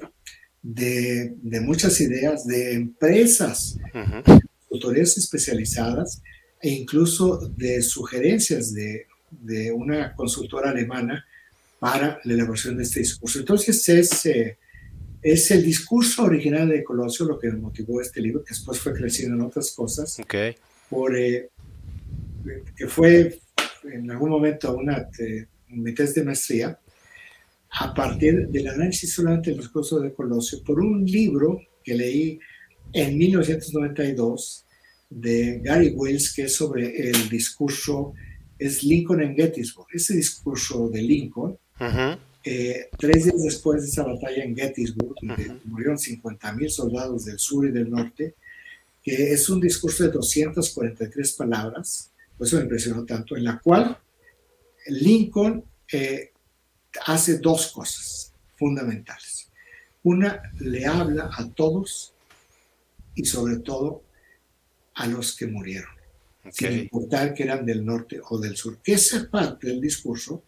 [0.63, 3.79] de, de muchas ideas de empresas,
[4.71, 6.23] autoridades especializadas
[6.61, 11.25] e incluso de sugerencias de, de, una consultora alemana
[11.79, 13.39] para la elaboración de este discurso.
[13.39, 14.59] Entonces es, eh,
[15.23, 19.37] es el discurso original de Colosio lo que motivó este libro, que después fue creciendo
[19.37, 20.57] en otras cosas, okay.
[20.89, 21.51] por, eh,
[22.77, 23.41] que fue
[23.93, 25.09] en algún momento una,
[25.69, 26.79] mi test de maestría,
[27.71, 32.41] a partir del análisis solamente del discurso de Colosio, por un libro que leí
[32.93, 34.65] en 1992
[35.11, 38.15] de Gary Wills, que es sobre el discurso,
[38.59, 39.87] es Lincoln en Gettysburg.
[39.93, 41.59] Ese discurso de Lincoln,
[42.45, 47.39] eh, tres días después de esa batalla en Gettysburg, donde murieron 50 mil soldados del
[47.39, 48.35] sur y del norte,
[49.03, 53.99] que es un discurso de 243 palabras, por eso me impresionó tanto, en la cual
[54.87, 56.33] Lincoln eh,
[57.07, 59.51] hace dos cosas fundamentales.
[60.03, 62.13] Una, le habla a todos
[63.15, 64.03] y sobre todo
[64.95, 65.91] a los que murieron,
[66.51, 68.79] sin importar que eran del norte o del sur.
[68.85, 70.45] Esa parte del discurso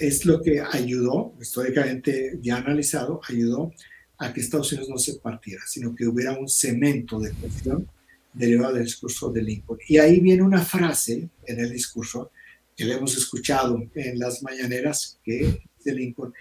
[0.00, 3.72] es lo que ayudó, históricamente ya analizado, ayudó
[4.18, 7.88] a que Estados Unidos no se partiera, sino que hubiera un cemento de cuestión
[8.32, 9.78] derivado del discurso de Lincoln.
[9.88, 12.30] Y ahí viene una frase en el discurso
[12.76, 16.32] que le hemos escuchado en las mañaneras que de Lincoln,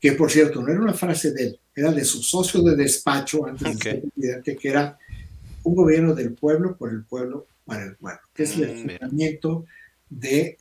[0.00, 3.46] que por cierto no era una frase de él, era de su socio de despacho
[3.46, 4.98] antes de ser presidente, que era
[5.62, 9.66] un gobierno del pueblo por el pueblo para el pueblo, que es el mm, fundamento
[10.08, 10.58] de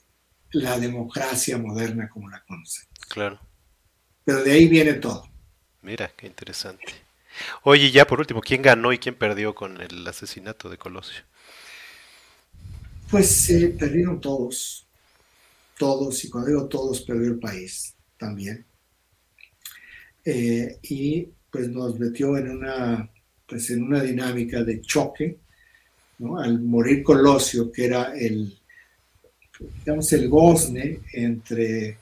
[0.52, 2.90] la democracia moderna como la conocemos.
[3.08, 3.40] Claro.
[4.26, 5.28] Pero de ahí viene todo.
[5.82, 6.94] Mira, qué interesante.
[7.64, 11.24] Oye, ya por último, ¿quién ganó y quién perdió con el asesinato de Colosio?
[13.10, 14.86] Pues eh, perdieron todos,
[15.78, 18.66] todos, y cuando digo todos, perdió el país también.
[20.26, 23.10] Eh, y pues nos metió en una,
[23.48, 25.40] pues en una dinámica de choque,
[26.20, 26.40] ¿no?
[26.40, 28.58] Al morir Colosio, que era el,
[29.80, 31.98] digamos, el gozne entre,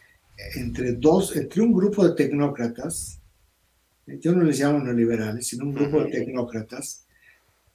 [0.56, 3.20] entre dos, entre un grupo de tecnócratas
[4.06, 7.06] yo no les llamo neoliberales, sino un grupo de tecnócratas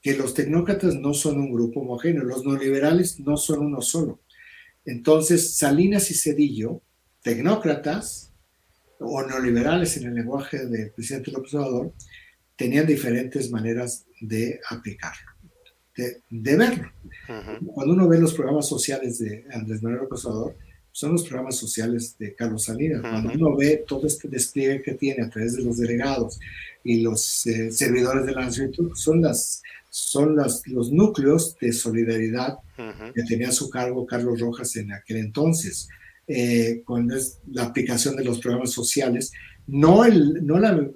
[0.00, 4.20] que los tecnócratas no son un grupo homogéneo, los neoliberales no son uno solo.
[4.84, 6.80] Entonces, Salinas y Cedillo,
[7.22, 8.32] tecnócratas
[8.98, 11.92] o neoliberales en el lenguaje del presidente López Obrador,
[12.56, 15.29] tenían diferentes maneras de aplicarlo,
[16.30, 16.90] de, verlo.
[17.74, 20.56] Cuando uno ve los programas sociales de Andrés Manuel Obrador,
[20.92, 23.02] son los programas sociales de Carlos Salinas.
[23.02, 26.38] Cuando uno ve todo este despliegue que tiene a través de los delegados
[26.82, 32.58] y los eh, servidores de la nación, son las son los núcleos de solidaridad
[33.14, 35.88] que tenía a su cargo Carlos Rojas en aquel entonces,
[36.26, 37.10] eh, con
[37.52, 39.32] la aplicación de los programas sociales,
[39.66, 40.88] no, el, no, la,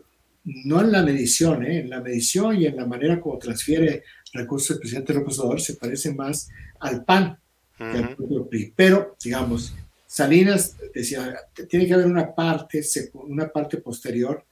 [0.45, 4.05] no en la medición, eh, en la medición y en la manera como transfiere
[4.35, 6.51] recursos el presidente López Obrador se parece más
[6.81, 7.39] al PAN
[7.79, 8.17] que al
[8.49, 8.73] PRI.
[8.77, 9.75] Pero, digamos,
[10.07, 11.35] Salinas decía,
[11.69, 12.83] tiene que haber una parte,
[13.15, 14.45] una parte posterior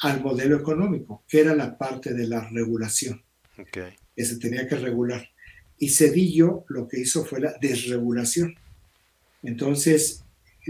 [0.00, 3.22] al modelo económico, que era la parte de la regulación
[3.72, 5.28] que se tenía que regular.
[5.78, 8.54] Y Cedillo lo que hizo fue la desregulación.
[9.42, 10.24] Entonces,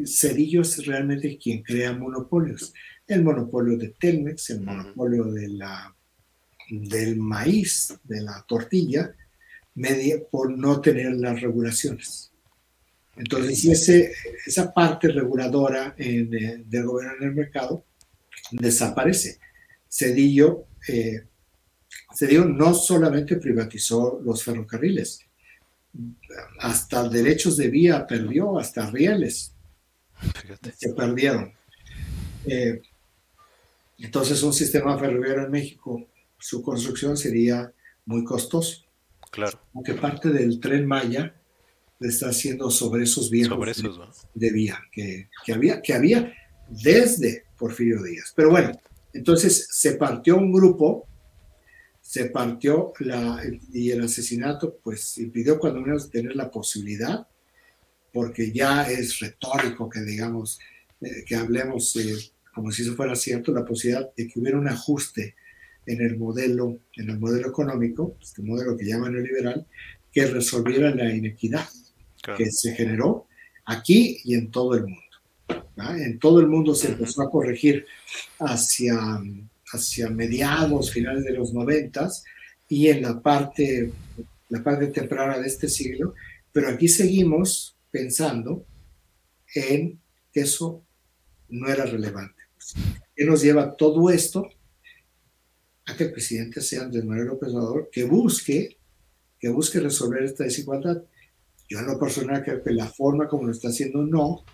[0.06, 2.72] Cedillo es realmente quien crea monopolios.
[3.06, 5.94] El monopolio de Telmex, el monopolio de la,
[6.72, 9.14] del maíz, de la tortilla,
[10.30, 12.30] por no tener las regulaciones.
[13.16, 14.12] Entonces, ese,
[14.46, 17.84] esa parte reguladora eh, del gobierno en el mercado
[18.50, 19.38] desaparece.
[19.88, 21.24] Cedillo eh,
[22.46, 25.26] no solamente privatizó los ferrocarriles,
[26.60, 29.52] hasta derechos de vía perdió, hasta rieles
[30.78, 31.52] se perdieron.
[32.46, 32.80] Eh,
[33.98, 36.08] entonces un sistema ferroviario en México,
[36.42, 37.72] su construcción sería
[38.04, 38.84] muy costoso.
[39.30, 39.58] Claro.
[39.74, 41.34] Aunque parte del tren Maya
[42.00, 43.58] está haciendo sobre esos viejos
[44.34, 46.34] de, vía que, que, había, que había
[46.68, 48.32] desde Porfirio Díaz.
[48.34, 48.72] Pero bueno,
[49.12, 51.06] entonces se partió un grupo
[52.02, 53.42] se partió la,
[53.72, 57.26] y el asesinato pues impidió cuando menos tener la posibilidad,
[58.12, 60.58] porque ya es retórico que digamos,
[61.00, 62.14] eh, que hablemos eh,
[62.52, 65.36] como si eso fuera cierto, la posibilidad de que hubiera un ajuste
[65.86, 69.66] en el modelo, en el modelo económico, este modelo que llaman neoliberal,
[70.12, 71.68] que resolviera la inequidad
[72.36, 73.26] que se generó
[73.64, 75.02] aquí y en todo el mundo.
[75.98, 77.86] En todo el mundo se empezó a corregir
[78.38, 79.20] hacia
[79.72, 82.24] hacia mediados, finales de los noventas
[82.68, 83.92] y en la parte,
[84.48, 86.14] la parte temprana de este siglo,
[86.52, 88.64] pero aquí seguimos pensando
[89.54, 89.98] en
[90.32, 90.82] que eso
[91.48, 92.42] no era relevante.
[93.14, 94.48] ¿Qué nos lleva todo esto?
[95.92, 98.78] A que el presidente sea Andrés Manuel López Obrador, que busque,
[99.38, 101.02] que busque resolver esta desigualdad.
[101.68, 104.44] Yo en lo personal creo que la forma como lo está haciendo no,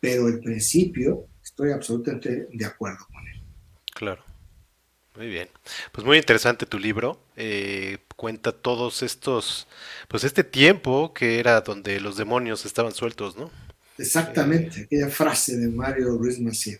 [0.00, 3.42] pero el principio estoy absolutamente de acuerdo con él.
[3.94, 4.24] Claro.
[5.16, 5.48] Muy bien.
[5.92, 7.22] Pues muy interesante tu libro.
[7.36, 9.68] Eh, cuenta todos estos,
[10.08, 13.50] pues este tiempo que era donde los demonios estaban sueltos, ¿no?
[13.98, 16.78] Exactamente, eh, aquella frase de Mario Ruiz Massieu.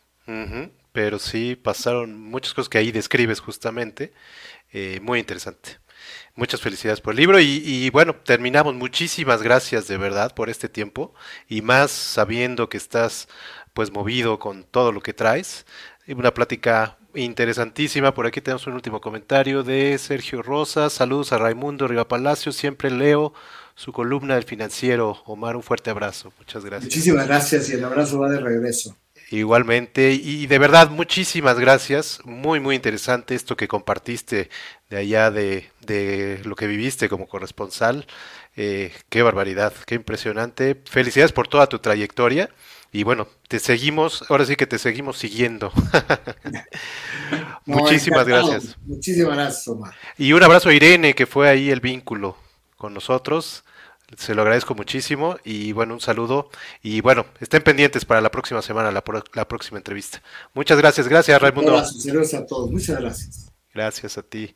[0.92, 4.12] Pero sí pasaron muchas cosas que ahí describes justamente.
[4.72, 5.78] Eh, muy interesante.
[6.34, 8.74] Muchas felicidades por el libro y, bueno, terminamos.
[8.74, 11.14] Muchísimas gracias de verdad por este tiempo
[11.48, 13.28] y más sabiendo que estás
[13.74, 15.66] pues movido con todo lo que traes.
[16.08, 18.14] Una plática interesantísima.
[18.14, 20.90] Por aquí tenemos un último comentario de Sergio Rosa.
[20.90, 22.50] Saludos a Raimundo Riva Palacio.
[22.52, 23.34] Siempre leo
[23.74, 25.22] su columna del financiero.
[25.26, 26.32] Omar, un fuerte abrazo.
[26.38, 26.84] Muchas gracias.
[26.84, 28.96] Muchísimas gracias y el abrazo va de regreso.
[29.32, 32.20] Igualmente, y de verdad, muchísimas gracias.
[32.24, 34.50] Muy, muy interesante esto que compartiste
[34.90, 38.06] de allá de, de lo que viviste como corresponsal.
[38.56, 40.82] Eh, qué barbaridad, qué impresionante.
[40.84, 42.50] Felicidades por toda tu trayectoria.
[42.92, 45.72] Y bueno, te seguimos, ahora sí que te seguimos siguiendo.
[47.64, 48.76] Muchísimas gracias.
[48.84, 49.94] Muchísimas gracias, Omar.
[50.18, 52.36] Y un abrazo a Irene, que fue ahí el vínculo
[52.76, 53.64] con nosotros.
[54.16, 56.50] Se lo agradezco muchísimo y bueno, un saludo.
[56.82, 59.02] Y bueno, estén pendientes para la próxima semana, la,
[59.34, 60.22] la próxima entrevista.
[60.54, 61.72] Muchas gracias, gracias Raimundo.
[61.72, 63.52] Gracias a todos, muchas gracias.
[63.74, 64.54] Gracias a ti.